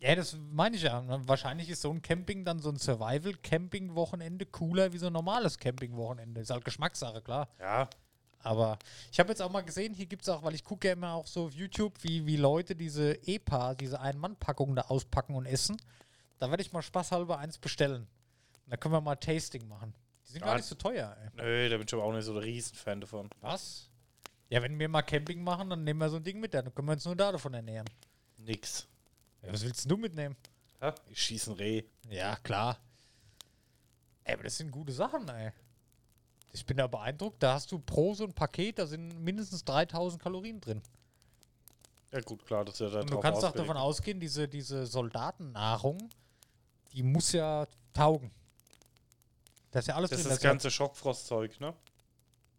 Ja, 0.00 0.14
das 0.14 0.36
meine 0.50 0.76
ich 0.76 0.82
ja. 0.82 1.00
ne? 1.00 1.20
Wahrscheinlich 1.26 1.68
ist 1.70 1.82
so 1.82 1.90
ein 1.90 2.02
Camping 2.02 2.44
dann 2.44 2.60
so 2.60 2.68
ein 2.68 2.76
Survival-Camping-Wochenende 2.76 4.46
cooler 4.46 4.92
wie 4.92 4.98
so 4.98 5.06
ein 5.06 5.12
normales 5.12 5.58
Camping-Wochenende. 5.58 6.40
Ist 6.40 6.50
halt 6.50 6.64
Geschmackssache, 6.64 7.22
klar. 7.22 7.48
Ja. 7.58 7.88
Aber 8.40 8.78
ich 9.10 9.18
habe 9.18 9.30
jetzt 9.30 9.42
auch 9.42 9.50
mal 9.50 9.62
gesehen, 9.62 9.94
hier 9.94 10.06
gibt 10.06 10.22
es 10.22 10.28
auch, 10.28 10.42
weil 10.42 10.54
ich 10.54 10.62
gucke 10.64 10.86
ja 10.86 10.92
immer 10.92 11.12
auch 11.14 11.26
so 11.26 11.46
auf 11.46 11.52
YouTube, 11.52 11.94
wie, 12.02 12.24
wie 12.24 12.36
Leute 12.36 12.76
diese 12.76 13.14
EPA, 13.26 13.74
diese 13.74 14.00
Ein-Mann-Packungen 14.00 14.76
da 14.76 14.82
auspacken 14.82 15.34
und 15.34 15.46
essen. 15.46 15.76
Da 16.38 16.48
werde 16.50 16.62
ich 16.62 16.72
mal 16.72 16.82
spaßhalber 16.82 17.38
eins 17.38 17.58
bestellen. 17.58 18.06
Da 18.66 18.76
können 18.76 18.94
wir 18.94 19.00
mal 19.00 19.16
Tasting 19.16 19.66
machen. 19.66 19.92
Die 20.26 20.32
sind 20.32 20.40
Ja. 20.42 20.46
gar 20.48 20.56
nicht 20.56 20.66
so 20.66 20.74
teuer, 20.76 21.16
ey. 21.20 21.30
Nö, 21.34 21.68
da 21.68 21.76
bin 21.78 21.86
ich 21.86 21.94
aber 21.94 22.04
auch 22.04 22.12
nicht 22.12 22.24
so 22.24 22.34
der 22.34 22.42
Riesenfan 22.44 23.00
davon. 23.00 23.28
Was? 23.40 23.88
Ja, 24.50 24.62
wenn 24.62 24.78
wir 24.78 24.88
mal 24.88 25.02
Camping 25.02 25.42
machen, 25.42 25.68
dann 25.70 25.84
nehmen 25.84 25.98
wir 26.00 26.08
so 26.08 26.16
ein 26.16 26.22
Ding 26.24 26.38
mit, 26.38 26.54
dann 26.54 26.72
können 26.74 26.86
wir 26.88 26.92
uns 26.92 27.04
nur 27.04 27.16
da 27.16 27.32
davon 27.32 27.54
ernähren. 27.54 27.88
Nix. 28.36 28.86
Ja, 29.42 29.52
was 29.52 29.64
willst 29.64 29.90
du 29.90 29.96
mitnehmen? 29.96 30.36
Ja, 30.80 30.94
ich 31.08 31.20
schieße 31.20 31.50
ein 31.50 31.56
Reh. 31.56 31.82
Ja, 32.08 32.36
klar. 32.36 32.78
Ey, 34.24 34.34
aber 34.34 34.44
das 34.44 34.56
sind 34.58 34.70
gute 34.70 34.92
Sachen, 34.92 35.28
ey. 35.28 35.50
Ich 36.52 36.64
bin 36.66 36.76
da 36.78 36.86
beeindruckt. 36.86 37.42
Da 37.42 37.54
hast 37.54 37.70
du 37.72 37.78
pro 37.78 38.14
so 38.14 38.24
ein 38.24 38.32
Paket, 38.32 38.78
da 38.78 38.86
sind 38.86 39.20
mindestens 39.20 39.64
3000 39.64 40.22
Kalorien 40.22 40.60
drin. 40.60 40.82
Ja 42.12 42.20
gut, 42.20 42.44
klar, 42.46 42.64
das 42.64 42.74
ist 42.74 42.80
ja 42.80 42.88
da 42.88 43.00
Und 43.00 43.10
du 43.10 43.20
kannst 43.20 43.44
auch 43.44 43.52
davon 43.52 43.76
ausgehen, 43.76 44.18
diese, 44.18 44.48
diese 44.48 44.86
Soldatennahrung, 44.86 46.08
die 46.94 47.02
muss 47.02 47.32
ja 47.32 47.66
taugen. 47.92 48.30
Da 49.70 49.80
ist 49.80 49.88
ja 49.88 49.94
alles 49.94 50.08
Das 50.10 50.20
drin. 50.22 50.26
ist 50.28 50.32
das 50.36 50.40
da 50.40 50.48
ja- 50.48 50.52
ganze 50.54 50.70
Schockfrostzeug, 50.70 51.60
ne? 51.60 51.74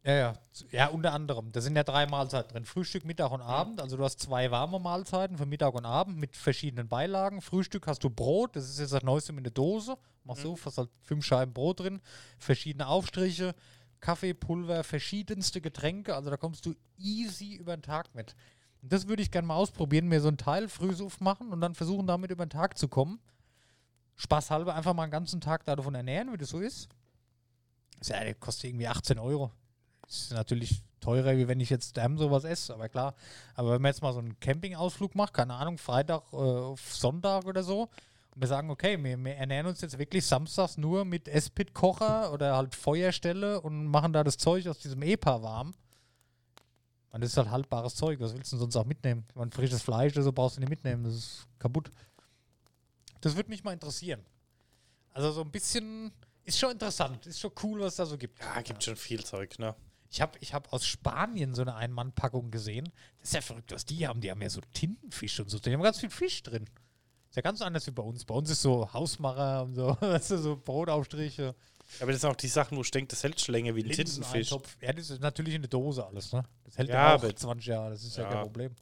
Ja, 0.04 0.14
ja. 0.14 0.34
Ja, 0.72 0.88
unter 0.88 1.12
anderem. 1.12 1.52
Da 1.52 1.60
sind 1.60 1.76
ja 1.76 1.84
drei 1.84 2.06
Mahlzeiten 2.06 2.54
drin. 2.54 2.64
Frühstück, 2.66 3.04
Mittag 3.06 3.32
und 3.32 3.42
Abend. 3.42 3.82
Also 3.82 3.98
du 3.98 4.04
hast 4.04 4.20
zwei 4.22 4.50
warme 4.50 4.80
Mahlzeiten 4.80 5.38
für 5.38 5.46
Mittag 5.46 5.74
und 5.74 5.86
Abend 5.86 6.18
mit 6.18 6.38
verschiedenen 6.38 6.88
Beilagen. 6.88 7.42
Frühstück 7.42 7.86
hast 7.86 8.04
du 8.04 8.10
Brot, 8.10 8.56
das 8.56 8.70
ist 8.70 8.80
jetzt 8.80 8.94
das 8.94 9.04
Neueste 9.04 9.34
mit 9.34 9.46
der 9.46 9.52
Dose. 9.52 9.98
Machst 10.24 10.44
du, 10.46 10.58
hast 10.64 10.78
halt 10.78 10.90
fünf 11.02 11.26
Scheiben 11.26 11.54
Brot 11.54 11.80
drin, 11.82 12.02
verschiedene 12.38 12.88
Aufstriche, 12.88 13.54
Kaffee, 14.02 14.34
Pulver, 14.34 14.84
verschiedenste 14.84 15.62
Getränke. 15.62 16.16
Also 16.16 16.30
da 16.30 16.38
kommst 16.38 16.66
du 16.66 16.76
easy 16.98 17.56
über 17.56 17.76
den 17.76 17.82
Tag 17.84 18.14
mit. 18.16 18.36
Das 18.82 19.08
würde 19.08 19.22
ich 19.22 19.32
gerne 19.32 19.48
mal 19.48 19.56
ausprobieren, 19.56 20.08
mir 20.08 20.22
so 20.22 20.30
ein 20.30 20.38
Teil 20.38 20.70
Frühsuff 20.70 21.20
machen 21.20 21.52
und 21.52 21.60
dann 21.62 21.76
versuchen, 21.76 22.08
damit 22.08 22.32
über 22.32 22.46
den 22.46 22.52
Tag 22.52 22.78
zu 22.78 22.88
kommen. 22.88 23.20
Spaßhalber 24.16 24.76
einfach 24.76 24.94
mal 24.94 25.04
einen 25.04 25.12
ganzen 25.12 25.42
Tag 25.42 25.66
davon 25.66 25.96
ernähren, 25.96 26.32
wie 26.32 26.38
das 26.38 26.50
so 26.50 26.60
ist. 26.60 26.90
Das 28.00 28.10
ja, 28.10 28.34
kostet 28.34 28.70
irgendwie 28.70 28.88
18 28.88 29.20
Euro. 29.20 29.52
Das 30.02 30.24
ist 30.24 30.32
natürlich 30.32 30.82
teurer, 31.00 31.38
wie 31.38 31.48
wenn 31.48 31.60
ich 31.60 31.70
jetzt 31.70 31.98
Damm 31.98 32.18
sowas 32.18 32.44
esse, 32.44 32.74
aber 32.74 32.90
klar. 32.90 33.16
Aber 33.56 33.72
wenn 33.72 33.82
man 33.82 33.90
jetzt 33.90 34.02
mal 34.02 34.14
so 34.14 34.20
einen 34.20 34.40
Campingausflug 34.40 35.16
macht, 35.16 35.34
keine 35.34 35.54
Ahnung, 35.54 35.78
Freitag 35.78 36.24
äh, 36.32 36.36
auf 36.36 36.94
Sonntag 36.94 37.46
oder 37.46 37.64
so, 37.64 37.90
wir 38.40 38.48
sagen, 38.48 38.70
okay, 38.70 39.02
wir, 39.04 39.18
wir 39.18 39.36
ernähren 39.36 39.68
uns 39.68 39.82
jetzt 39.82 39.98
wirklich 39.98 40.26
samstags 40.26 40.78
nur 40.78 41.04
mit 41.04 41.28
Espit-Kocher 41.28 42.32
oder 42.32 42.56
halt 42.56 42.74
Feuerstelle 42.74 43.60
und 43.60 43.88
machen 43.88 44.14
da 44.14 44.24
das 44.24 44.38
Zeug 44.38 44.68
aus 44.68 44.80
diesem 44.80 45.02
EPA 45.02 45.42
warm. 45.42 45.74
Und 47.12 47.22
das 47.22 47.32
ist 47.32 47.38
halt 47.38 47.50
haltbares 47.50 47.96
Zeug. 47.96 48.20
Was 48.20 48.34
willst 48.34 48.52
du 48.52 48.56
denn 48.56 48.62
sonst 48.62 48.76
auch 48.78 48.86
mitnehmen? 48.86 49.26
Meine, 49.36 49.52
frisches 49.52 49.82
Fleisch 49.82 50.14
oder 50.14 50.24
so 50.24 50.32
brauchst 50.32 50.58
du 50.58 50.62
nicht 50.62 50.70
mitnehmen. 50.70 51.04
Das 51.04 51.16
ist 51.16 51.48
kaputt. 51.58 51.90
Das 53.22 53.36
würde 53.36 53.50
mich 53.50 53.64
mal 53.64 53.74
interessieren. 53.74 54.26
Also 55.14 55.32
so 55.32 55.42
ein 55.42 55.52
bisschen 55.52 56.12
ist 56.46 56.60
schon 56.60 56.72
interessant. 56.72 57.26
Ist 57.26 57.40
schon 57.40 57.52
cool, 57.64 57.82
was 57.82 57.96
da 57.96 58.06
so 58.06 58.18
gibt. 58.18 58.40
Ja, 58.40 58.62
gibt 58.62 58.84
schon 58.84 58.96
viel 58.96 59.24
Zeug, 59.24 59.60
ne? 59.60 59.76
Ich 60.12 60.22
habe 60.22 60.38
ich 60.40 60.54
hab 60.54 60.72
aus 60.72 60.86
Spanien 60.86 61.54
so 61.54 61.62
eine 61.62 61.76
Ein-Mann-Packung 61.76 62.52
gesehen. 62.52 62.90
Das 63.20 63.30
ist 63.30 63.34
ja 63.36 63.42
verrückt, 63.42 63.72
was 63.72 63.86
die 63.86 64.08
haben. 64.08 64.22
Die 64.22 64.32
haben 64.32 64.42
ja 64.42 64.50
so 64.50 64.62
Tintenfisch 64.74 65.40
und 65.40 65.50
so. 65.50 65.60
Die 65.60 65.74
haben 65.74 65.82
ganz 65.84 66.00
viel 66.00 66.10
Fisch 66.10 66.42
drin. 66.42 66.66
Ja 67.40 67.42
ganz 67.42 67.62
anders 67.62 67.88
wie 67.88 67.92
bei 67.92 68.04
uns. 68.04 68.26
Bei 68.26 68.34
uns 68.36 68.50
ist 68.50 68.62
so 68.62 68.92
Hausmacher 68.92 69.64
und 69.64 69.74
so, 69.76 69.96
weißt 70.02 70.32
du, 70.32 70.38
so 70.40 70.58
Brotaufstriche. 70.58 71.56
Aber 72.02 72.12
das 72.12 72.20
sind 72.20 72.30
auch 72.30 72.36
die 72.36 72.50
Sachen, 72.50 72.78
wo 72.78 72.82
ich 72.82 72.92
denke, 72.92 73.08
das 73.12 73.24
hält 73.24 73.40
schon 73.40 73.54
länger 73.54 73.74
wie 73.76 73.84
ein 73.84 73.90
Tintenfisch. 73.90 74.52
Ja, 74.82 74.92
das 74.92 75.10
ist 75.10 75.22
natürlich 75.22 75.56
in 75.56 75.62
der 75.62 75.70
Dose 75.70 76.06
alles, 76.06 76.34
ne? 76.34 76.44
Das 76.66 76.78
hält 76.78 76.90
Ja, 76.90 76.96
ja, 76.96 77.08
auch 77.16 77.24
aber- 77.24 77.34
20 77.36 77.66
Jahre, 77.68 77.92
das 77.92 78.04
ist 78.04 78.18
ja, 78.18 78.24
Ja. 78.24 78.30
kein 78.30 78.42
Problem. 78.44 78.76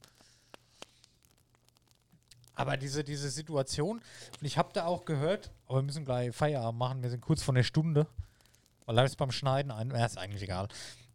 Aber 2.55 2.75
diese, 2.77 3.03
diese 3.03 3.29
Situation, 3.29 3.99
und 4.39 4.45
ich 4.45 4.57
habe 4.57 4.69
da 4.73 4.87
auch 4.87 5.05
gehört, 5.05 5.51
aber 5.67 5.77
wir 5.77 5.83
müssen 5.83 6.03
gleich 6.03 6.35
Feierabend 6.35 6.79
machen, 6.79 7.03
wir 7.03 7.11
sind 7.11 7.21
kurz 7.21 7.43
vor 7.43 7.53
einer 7.53 7.63
Stunde, 7.63 8.07
weil 8.87 8.95
da 8.95 9.03
ist 9.03 9.17
beim 9.17 9.31
Schneiden 9.31 9.71
ein, 9.71 9.91
ja, 9.91 10.03
ist 10.03 10.17
eigentlich 10.17 10.41
egal. 10.41 10.67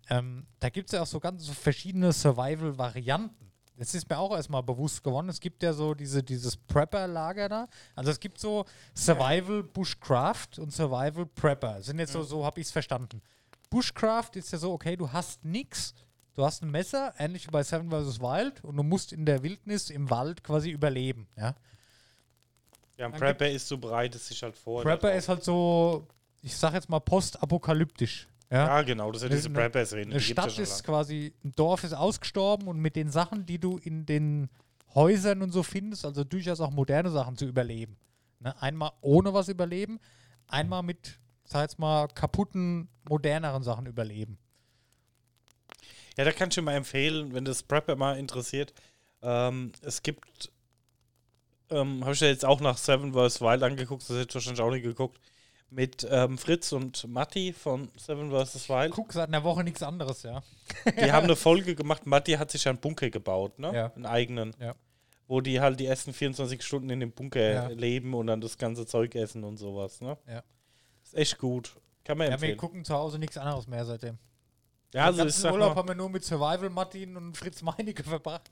Ähm, 0.08 0.46
da 0.60 0.68
gibt 0.70 0.88
es 0.88 0.92
ja 0.92 1.02
auch 1.02 1.06
so 1.06 1.18
ganz 1.18 1.44
so 1.44 1.52
verschiedene 1.52 2.12
Survival-Varianten. 2.12 3.51
Das 3.82 3.96
ist 3.96 4.08
mir 4.08 4.16
auch 4.16 4.30
erstmal 4.30 4.62
bewusst 4.62 5.02
geworden. 5.02 5.28
Es 5.28 5.40
gibt 5.40 5.60
ja 5.60 5.72
so 5.72 5.92
diese, 5.92 6.22
dieses 6.22 6.56
Prepper-Lager 6.56 7.48
da. 7.48 7.68
Also 7.96 8.12
es 8.12 8.20
gibt 8.20 8.38
so 8.38 8.64
Survival 8.94 9.64
Bushcraft 9.64 10.60
und 10.60 10.72
Survival 10.72 11.26
Prepper. 11.26 11.78
Das 11.78 11.86
sind 11.86 11.98
jetzt 11.98 12.12
so, 12.12 12.22
so 12.22 12.44
habe 12.44 12.60
ich 12.60 12.68
es 12.68 12.70
verstanden. 12.70 13.20
Bushcraft 13.70 14.30
ist 14.36 14.52
ja 14.52 14.58
so, 14.58 14.72
okay, 14.72 14.94
du 14.96 15.10
hast 15.10 15.44
nichts, 15.44 15.96
du 16.34 16.44
hast 16.44 16.62
ein 16.62 16.70
Messer, 16.70 17.12
ähnlich 17.18 17.48
wie 17.48 17.50
bei 17.50 17.64
Seven 17.64 17.90
vs. 17.90 18.20
Wild, 18.20 18.62
und 18.62 18.76
du 18.76 18.84
musst 18.84 19.12
in 19.12 19.26
der 19.26 19.42
Wildnis 19.42 19.90
im 19.90 20.08
Wald 20.10 20.44
quasi 20.44 20.70
überleben. 20.70 21.26
Ja? 21.36 21.56
Ja, 22.98 23.06
ein 23.06 23.12
Prepper 23.14 23.50
ist 23.50 23.66
so 23.66 23.78
breit, 23.78 24.14
es 24.14 24.28
sich 24.28 24.40
halt 24.44 24.56
vor. 24.56 24.84
Prepper 24.84 25.12
ist 25.12 25.28
halt 25.28 25.42
so, 25.42 26.06
ich 26.40 26.56
sag 26.56 26.72
jetzt 26.74 26.88
mal 26.88 27.00
postapokalyptisch. 27.00 28.28
Ja? 28.52 28.66
Ja, 28.66 28.82
genau, 28.82 29.10
das 29.10 29.22
sind 29.22 29.32
Das 29.32 29.38
diese 29.38 29.48
ist 29.48 29.56
eine- 29.56 29.64
Preppers 29.70 29.90
drin. 29.90 30.10
Eine 30.10 30.20
Stadt 30.20 30.58
ist 30.58 30.84
quasi, 30.84 31.32
ein 31.42 31.52
Dorf 31.56 31.84
ist 31.84 31.94
ausgestorben 31.94 32.68
und 32.68 32.78
mit 32.78 32.96
den 32.96 33.10
Sachen, 33.10 33.46
die 33.46 33.58
du 33.58 33.78
in 33.78 34.04
den 34.06 34.50
Häusern 34.94 35.40
und 35.42 35.52
so 35.52 35.62
findest, 35.62 36.04
also 36.04 36.22
durchaus 36.22 36.60
auch 36.60 36.70
moderne 36.70 37.10
Sachen 37.10 37.36
zu 37.36 37.46
überleben. 37.46 37.96
Ne? 38.40 38.54
Einmal 38.60 38.92
ohne 39.00 39.32
was 39.32 39.48
überleben, 39.48 39.98
einmal 40.48 40.82
mit, 40.82 41.18
sag 41.44 41.62
jetzt 41.62 41.78
mal, 41.78 42.08
kaputten, 42.08 42.88
moderneren 43.08 43.62
Sachen 43.62 43.86
überleben. 43.86 44.36
Ja, 46.18 46.24
da 46.24 46.32
kann 46.32 46.48
ich 46.50 46.54
dir 46.56 46.62
mal 46.62 46.74
empfehlen, 46.74 47.32
wenn 47.32 47.46
das 47.46 47.62
Prepper 47.62 47.96
mal 47.96 48.18
interessiert. 48.18 48.74
Ähm, 49.22 49.72
es 49.80 50.02
gibt, 50.02 50.52
ähm, 51.70 52.02
habe 52.04 52.12
ich 52.12 52.20
ja 52.20 52.26
jetzt 52.28 52.44
auch 52.44 52.60
nach 52.60 52.76
Seven 52.76 53.14
vs. 53.14 53.40
Wild 53.40 53.62
angeguckt, 53.62 54.02
das 54.02 54.10
hätte 54.10 54.28
ich 54.28 54.34
wahrscheinlich 54.34 54.60
auch 54.60 54.70
nicht 54.70 54.82
geguckt, 54.82 55.18
mit 55.72 56.06
ähm, 56.10 56.36
Fritz 56.38 56.72
und 56.72 57.08
Matti 57.08 57.52
von 57.52 57.90
Seven 57.96 58.30
vs. 58.30 58.68
Wild. 58.68 58.92
Guck, 58.92 59.12
seit 59.12 59.28
einer 59.28 59.42
Woche 59.42 59.64
nichts 59.64 59.82
anderes, 59.82 60.22
ja. 60.22 60.42
Die 60.86 61.10
haben 61.10 61.24
eine 61.24 61.36
Folge 61.36 61.74
gemacht. 61.74 62.06
Matti 62.06 62.32
hat 62.32 62.50
sich 62.50 62.68
einen 62.68 62.78
Bunker 62.78 63.08
gebaut, 63.10 63.58
ne? 63.58 63.74
Ja. 63.74 63.92
Einen 63.94 64.06
eigenen. 64.06 64.54
Ja. 64.60 64.74
Wo 65.28 65.40
die 65.40 65.60
halt 65.60 65.80
die 65.80 65.86
ersten 65.86 66.12
24 66.12 66.62
Stunden 66.62 66.90
in 66.90 67.00
dem 67.00 67.12
Bunker 67.12 67.40
Ja. 67.40 67.68
leben 67.68 68.12
und 68.14 68.26
dann 68.26 68.40
das 68.40 68.58
ganze 68.58 68.84
Zeug 68.86 69.14
essen 69.14 69.44
und 69.44 69.56
sowas, 69.56 70.00
ne? 70.02 70.18
Ja. 70.28 70.42
Ist 71.02 71.14
echt 71.14 71.38
gut. 71.38 71.74
Kann 72.04 72.18
man 72.18 72.26
Ja, 72.26 72.30
wir 72.32 72.34
empfehlen. 72.34 72.56
gucken 72.58 72.84
zu 72.84 72.94
Hause 72.94 73.18
nichts 73.18 73.38
anderes 73.38 73.66
mehr 73.66 73.84
seitdem. 73.84 74.18
Ja, 74.92 75.06
also 75.06 75.18
Den 75.20 75.28
ich 75.28 75.34
ganzen 75.34 75.42
sag 75.42 75.52
Urlaub 75.52 75.70
mal, 75.70 75.76
haben 75.76 75.88
wir 75.88 75.94
nur 75.94 76.10
mit 76.10 76.22
Survival 76.24 76.68
Martin 76.68 77.16
und 77.16 77.34
Fritz 77.36 77.62
Meinecke 77.62 78.02
verbracht. 78.04 78.50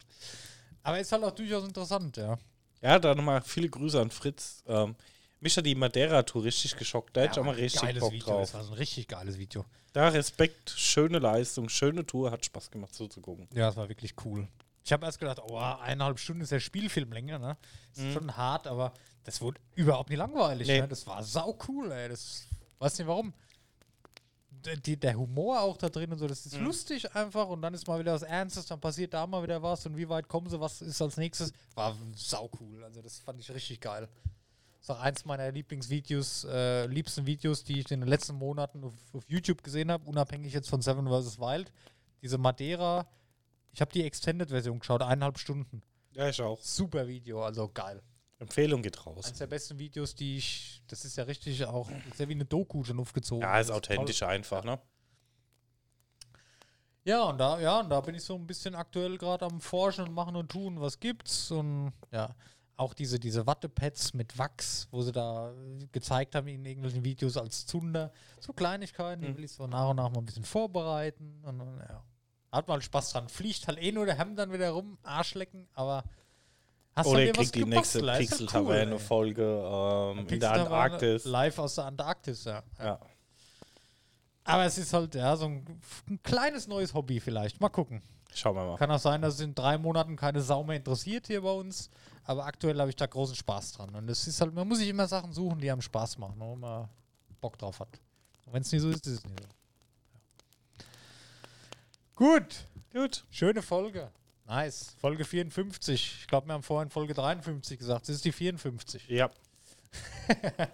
Aber 0.83 0.99
ist 0.99 1.13
halt 1.13 1.23
auch 1.25 1.33
durchaus 1.33 1.65
interessant, 1.65 2.17
ja. 2.17 2.39
ja, 2.81 2.99
da 2.99 3.15
nochmal 3.15 3.43
viele 3.43 3.69
Grüße 3.69 4.01
an 4.01 4.11
Fritz. 4.11 4.65
Ähm, 4.67 4.95
mich 5.41 5.57
hat 5.57 5.67
die 5.67 5.75
Madeira-Tour 5.75 6.45
richtig 6.45 6.77
geschockt. 6.77 7.17
Da 7.17 7.23
hätte 7.23 7.33
ich 7.33 7.39
auch 7.39 7.45
mal 7.45 7.55
richtig 7.55 7.81
geiles 7.81 8.01
Bock 8.01 8.13
Video, 8.13 8.27
drauf. 8.27 8.41
Das 8.43 8.55
war 8.55 8.65
so 8.65 8.73
ein 8.73 8.79
richtig 8.79 9.09
geiles 9.09 9.39
Video. 9.39 9.65
Da 9.93 10.09
Respekt, 10.09 10.71
schöne 10.71 11.19
Leistung, 11.19 11.69
schöne 11.69 12.07
Tour, 12.07 12.31
hat 12.31 12.45
Spaß 12.45 12.71
gemacht 12.71 12.95
zuzugucken. 12.95 13.49
Ja, 13.53 13.67
das 13.67 13.77
war 13.77 13.89
wirklich 13.89 14.15
cool. 14.25 14.47
Ich 14.85 14.93
habe 14.93 15.05
erst 15.05 15.19
gedacht, 15.19 15.41
oh, 15.47 15.59
eineinhalb 15.59 16.19
Stunden 16.19 16.43
ist 16.43 16.53
der 16.53 16.61
Spielfilm 16.61 17.13
länger, 17.13 17.39
ne? 17.39 17.57
Ist 17.95 18.13
schon 18.13 18.37
hart, 18.37 18.67
aber 18.67 18.93
das 19.25 19.41
wurde 19.41 19.61
überhaupt 19.75 20.09
nicht 20.11 20.19
langweilig, 20.19 20.67
Nee. 20.69 20.81
ne? 20.81 20.89
Das 20.89 21.07
war 21.07 21.23
sau 21.23 21.57
cool, 21.69 21.91
ey. 21.93 22.09
Das 22.09 22.47
weiß 22.79 22.99
nicht 22.99 23.09
warum. 23.09 23.35
Die, 24.85 24.97
der 24.99 25.15
Humor 25.15 25.61
auch 25.61 25.77
da 25.79 25.89
drin 25.89 26.13
und 26.13 26.19
so, 26.19 26.27
das 26.27 26.45
ist 26.45 26.59
lustig 26.59 27.15
einfach 27.15 27.49
und 27.49 27.63
dann 27.63 27.73
ist 27.73 27.87
mal 27.89 27.99
wieder 27.99 28.13
was 28.13 28.23
Ernstes, 28.23 28.67
dann 28.67 28.79
passiert 28.79 29.15
da 29.15 29.27
mal 29.27 29.43
wieder 29.43 29.63
was 29.63 29.87
und 29.87 29.97
wie 29.97 30.07
weit 30.07 30.29
kommen 30.29 30.51
sie, 30.51 30.61
was 30.61 30.83
ist 30.83 31.01
als 31.01 31.17
nächstes. 31.17 31.53
War 31.75 31.97
sau 32.15 32.51
cool. 32.61 32.85
Also 32.85 33.01
das 33.01 33.21
fand 33.21 33.41
ich 33.41 33.51
richtig 33.51 33.81
geil. 33.81 34.07
Das 34.81 34.89
ist 34.89 34.91
auch 34.97 35.01
eins 35.01 35.27
meiner 35.27 35.53
Lieblingsvideos, 35.53 36.45
äh, 36.45 36.87
liebsten 36.87 37.27
Videos, 37.27 37.65
die 37.65 37.81
ich 37.81 37.91
in 37.91 38.01
den 38.01 38.09
letzten 38.09 38.35
Monaten 38.35 38.83
auf, 38.83 38.95
auf 39.13 39.25
YouTube 39.29 39.63
gesehen 39.63 39.93
habe, 39.93 40.09
unabhängig 40.09 40.55
jetzt 40.55 40.71
von 40.71 40.81
Seven 40.81 41.07
vs. 41.07 41.39
Wild. 41.39 41.71
Diese 42.23 42.39
Madeira, 42.39 43.07
ich 43.73 43.83
habe 43.83 43.93
die 43.93 44.05
Extended-Version 44.05 44.79
geschaut, 44.79 45.03
eineinhalb 45.03 45.39
Stunden. 45.39 45.83
Ja, 46.13 46.31
ich 46.31 46.41
auch. 46.41 46.61
Super 46.63 47.07
Video, 47.07 47.45
also 47.45 47.69
geil. 47.69 48.03
Empfehlung 48.39 48.81
geht 48.81 49.05
raus. 49.05 49.27
Eines 49.27 49.39
der 49.39 49.47
besten 49.49 49.79
Videos, 49.79 50.15
die 50.15 50.39
ich, 50.39 50.83
das 50.87 51.05
ist 51.05 51.17
ja 51.17 51.25
richtig 51.25 51.63
auch, 51.67 51.91
ja 52.19 52.27
wie 52.27 52.33
eine 52.33 52.47
Doku 52.47 52.83
schon 52.83 52.99
aufgezogen. 52.99 53.43
Ja, 53.43 53.61
ist 53.61 53.71
authentisch 53.71 54.23
einfach, 54.23 54.65
ne? 54.65 54.81
Ja, 57.05 57.25
und 57.25 57.39
da, 57.39 57.61
ja, 57.61 57.81
und 57.81 57.91
da 57.91 58.01
bin 58.01 58.15
ich 58.15 58.23
so 58.23 58.35
ein 58.35 58.47
bisschen 58.47 58.75
aktuell 58.75 59.19
gerade 59.19 59.45
am 59.45 59.61
Forschen 59.61 60.09
und 60.09 60.15
machen 60.15 60.37
und 60.37 60.51
tun, 60.51 60.81
was 60.81 61.01
gibt's. 61.01 61.51
Und 61.51 61.93
ja, 62.11 62.35
auch 62.81 62.95
diese, 62.95 63.21
diese 63.21 63.47
Wattepads 63.47 64.15
mit 64.15 64.39
Wachs, 64.39 64.89
wo 64.91 65.03
sie 65.03 65.13
da 65.13 65.53
gezeigt 65.93 66.35
haben 66.35 66.49
in 66.49 66.65
irgendwelchen 66.65 67.05
Videos 67.05 67.37
als 67.37 67.67
Zunder. 67.67 68.11
So 68.41 68.55
Kleinigkeiten, 68.55 69.23
die 69.23 69.37
will 69.37 69.45
ich 69.45 69.53
so 69.53 69.67
nach 69.67 69.91
und 69.91 69.97
nach 69.97 70.09
mal 70.09 70.21
ein 70.21 70.25
bisschen 70.25 70.45
vorbereiten. 70.45 71.43
Und, 71.45 71.61
und 71.61 71.79
ja. 71.79 72.03
Hat 72.51 72.69
mal 72.69 72.81
Spaß 72.81 73.13
dran. 73.13 73.29
Fliegt 73.29 73.69
halt 73.69 73.81
eh 73.83 73.93
nur 73.93 74.07
der 74.07 74.19
Hemd 74.19 74.39
dann 74.39 74.51
wieder 74.53 74.71
rum, 74.71 74.99
Arschlecken, 75.03 75.69
aber 75.75 76.05
hast 76.97 77.07
Oder 77.07 77.27
ihr 77.27 77.33
kriegt 77.33 77.55
die 77.55 77.67
nächste 77.67 78.01
ja 78.01 78.15
cool. 78.15 78.19
Pixel-Taverne-Folge 78.19 79.43
ähm, 79.43 80.27
in 80.27 80.41
der 80.41 80.53
Antarktis. 80.53 81.25
Live 81.27 81.59
aus 81.59 81.75
der 81.75 81.85
Antarktis, 81.85 82.45
ja. 82.45 82.63
Ja. 82.79 82.99
Aber 84.45 84.65
es 84.65 84.79
ist 84.79 84.95
halt, 84.95 85.15
ja, 85.15 85.37
so 85.37 85.45
ein, 85.45 85.81
ein 86.09 86.23
kleines 86.23 86.67
neues 86.67 86.95
Hobby 86.95 87.21
vielleicht. 87.21 87.61
Mal 87.61 87.69
gucken. 87.69 88.03
Schauen 88.35 88.55
wir 88.57 88.65
mal. 88.65 88.77
Kann 88.77 88.91
auch 88.91 88.99
sein, 88.99 89.23
dass 89.23 89.35
es 89.35 89.41
in 89.41 89.55
drei 89.55 89.79
Monaten 89.79 90.17
keine 90.17 90.41
Sau 90.41 90.63
mehr 90.65 90.77
interessiert 90.77 91.27
hier 91.27 91.43
bei 91.43 91.51
uns. 91.51 91.91
Aber 92.25 92.45
aktuell 92.45 92.79
habe 92.79 92.91
ich 92.91 92.97
da 92.97 93.07
großen 93.07 93.35
Spaß 93.35 93.73
dran. 93.73 93.95
Und 93.95 94.09
es 94.09 94.27
ist 94.27 94.41
halt, 94.41 94.55
man 94.55 94.69
muss 94.69 94.79
sich 94.79 94.89
immer 94.89 95.09
Sachen 95.09 95.33
suchen, 95.33 95.61
die 95.61 95.71
einem 95.71 95.83
Spaß 95.83 96.19
machen, 96.19 96.37
wo 96.39 96.55
man 96.55 96.89
Bock 97.41 97.59
drauf 97.59 97.81
hat. 97.81 98.01
Und 98.47 98.53
wenn 98.53 98.63
es 98.63 98.71
nicht 98.71 98.83
so 98.83 98.91
ist, 98.91 99.07
ist 99.07 99.19
es 99.19 99.25
nicht 99.25 99.41
so. 99.41 99.45
Ja. 99.45 99.51
Gut, 102.15 102.67
Gut. 102.93 103.25
schöne 103.31 103.63
Folge. 103.63 104.11
Nice. 104.47 104.95
Folge 105.01 105.25
54. 105.25 106.19
Ich 106.21 106.27
glaube, 106.27 106.49
wir 106.49 106.55
haben 106.55 106.63
vorhin 106.63 106.91
Folge 106.91 107.15
53 107.15 107.79
gesagt. 107.79 108.09
Das 108.09 108.17
ist 108.17 108.25
die 108.25 108.33
54. 108.33 109.09
Ja. 109.09 109.31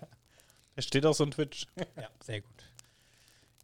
es 0.77 0.85
steht 0.85 1.07
auch 1.07 1.15
so 1.15 1.25
ein 1.25 1.31
Twitch. 1.31 1.67
Ja, 1.97 2.09
sehr 2.21 2.41
gut. 2.41 2.66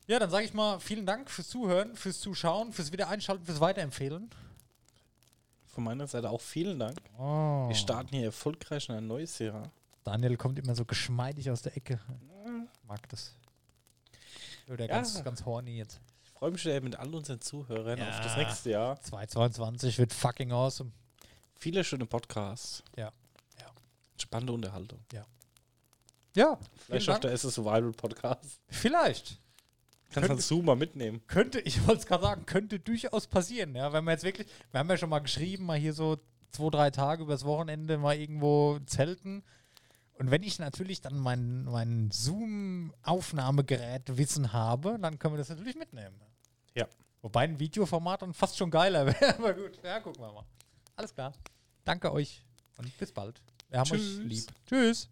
Ja, 0.07 0.19
dann 0.19 0.31
sage 0.31 0.45
ich 0.45 0.53
mal 0.55 0.81
vielen 0.81 1.07
Dank 1.07 1.31
fürs 1.31 1.49
Zuhören, 1.49 1.97
fürs 1.97 2.21
Zuschauen, 2.21 2.73
fürs 2.73 2.93
Wiedereinschalten, 2.93 3.45
fürs 3.47 3.61
Weiterempfehlen. 3.61 4.31
Von 5.69 5.85
meiner 5.85 6.07
Seite 6.07 6.29
auch 6.29 6.41
vielen 6.41 6.79
Dank. 6.79 6.99
Oh. 7.19 7.69
Wir 7.69 7.75
starten 7.75 8.15
hier 8.15 8.27
erfolgreich 8.27 8.89
in 8.89 8.97
ein 8.97 9.07
neues 9.07 9.39
Jahr. 9.39 9.71
Daniel 10.05 10.37
kommt 10.37 10.59
immer 10.59 10.75
so 10.75 10.85
geschmeidig 10.85 11.51
aus 11.51 11.63
der 11.63 11.77
Ecke. 11.77 12.01
Mag 12.87 13.09
das. 13.09 13.35
Oder 14.69 14.87
Ja. 14.87 14.97
ganz, 14.97 15.23
ganz 15.25 15.45
horny 15.45 15.77
jetzt. 15.79 16.01
Ich 16.25 16.31
freue 16.33 16.51
mich 16.51 16.65
mit 16.83 16.97
all 16.97 17.15
unseren 17.15 17.41
Zuhörern 17.41 17.99
Ja. 17.99 18.11
auf 18.11 18.21
das 18.21 18.37
nächste 18.37 18.71
Jahr. 18.71 19.01
2022 19.01 19.97
wird 19.99 20.13
fucking 20.13 20.53
awesome. 20.53 20.91
Viele 21.55 21.85
schöne 21.85 22.05
Podcasts. 22.05 22.83
Ja. 22.97 23.13
Ja. 23.61 23.67
Spannende 24.21 24.53
Unterhaltung. 24.53 24.99
Ja, 26.35 26.59
Vielleicht 26.87 27.05
vielen 27.05 27.17
auch 27.17 27.21
der 27.21 27.31
erste 27.31 27.51
Survival 27.51 27.93
Podcast. 27.93 28.59
Vielleicht. 28.69 29.39
Kannst 30.13 30.29
Könnte- 30.29 30.43
du 30.43 30.47
Zoom 30.47 30.65
mal 30.67 30.77
mitnehmen. 30.77 31.23
Könnte, 31.27 31.61
ich 31.61 31.87
wollte 31.87 32.01
es 32.03 32.07
gerade 32.07 32.23
sagen, 32.25 32.47
könnte 32.47 32.79
durchaus 32.79 33.27
passieren. 33.27 33.75
Ja, 33.75 33.93
wenn 33.93 34.05
wir 34.05 34.13
jetzt 34.13 34.25
wirklich, 34.25 34.47
wir 34.71 34.81
haben 34.81 34.89
ja 34.91 34.97
schon 34.97 35.11
mal 35.11 35.21
geschrieben, 35.21 35.65
mal 35.67 35.79
hier 35.79 35.93
so 35.95 36.19
zwei, 36.51 36.71
drei 36.71 36.91
Tage 36.91 37.23
übers 37.23 37.45
Wochenende 37.45 37.99
mal 37.99 38.17
irgendwo 38.17 38.79
zelten. 38.87 39.43
Und 40.19 40.31
wenn 40.31 40.43
ich 40.43 40.59
natürlich 40.59 41.01
dann 41.01 41.19
mein, 41.19 41.65
mein 41.65 42.11
Zoom-Aufnahmegerät 42.11 44.17
Wissen 44.19 44.53
habe, 44.53 44.99
dann 45.01 45.19
können 45.19 45.35
wir 45.35 45.39
das 45.39 45.49
natürlich 45.49 45.77
mitnehmen. 45.77 46.15
Ja. 46.75 46.87
Wobei 47.23 47.45
ein 47.45 47.59
Videoformat 47.59 48.23
dann 48.23 48.35
fast 48.35 48.57
schon 48.57 48.71
geiler 48.71 49.07
wäre. 49.07 49.39
Aber 49.39 49.55
gut, 49.55 49.81
ja, 49.83 50.01
gucken 50.01 50.23
wir 50.23 50.33
mal. 50.33 50.45
Alles 50.97 51.15
klar. 51.15 51.33
Danke 51.85 52.13
euch 52.13 52.45
und 52.77 52.97
bis 52.99 53.11
bald. 53.13 53.41
Wir 53.71 53.79
haben 53.81 53.89
Tschüss. 53.89 54.19
euch 54.19 54.25
lieb. 54.25 54.47
Tschüss. 54.67 55.09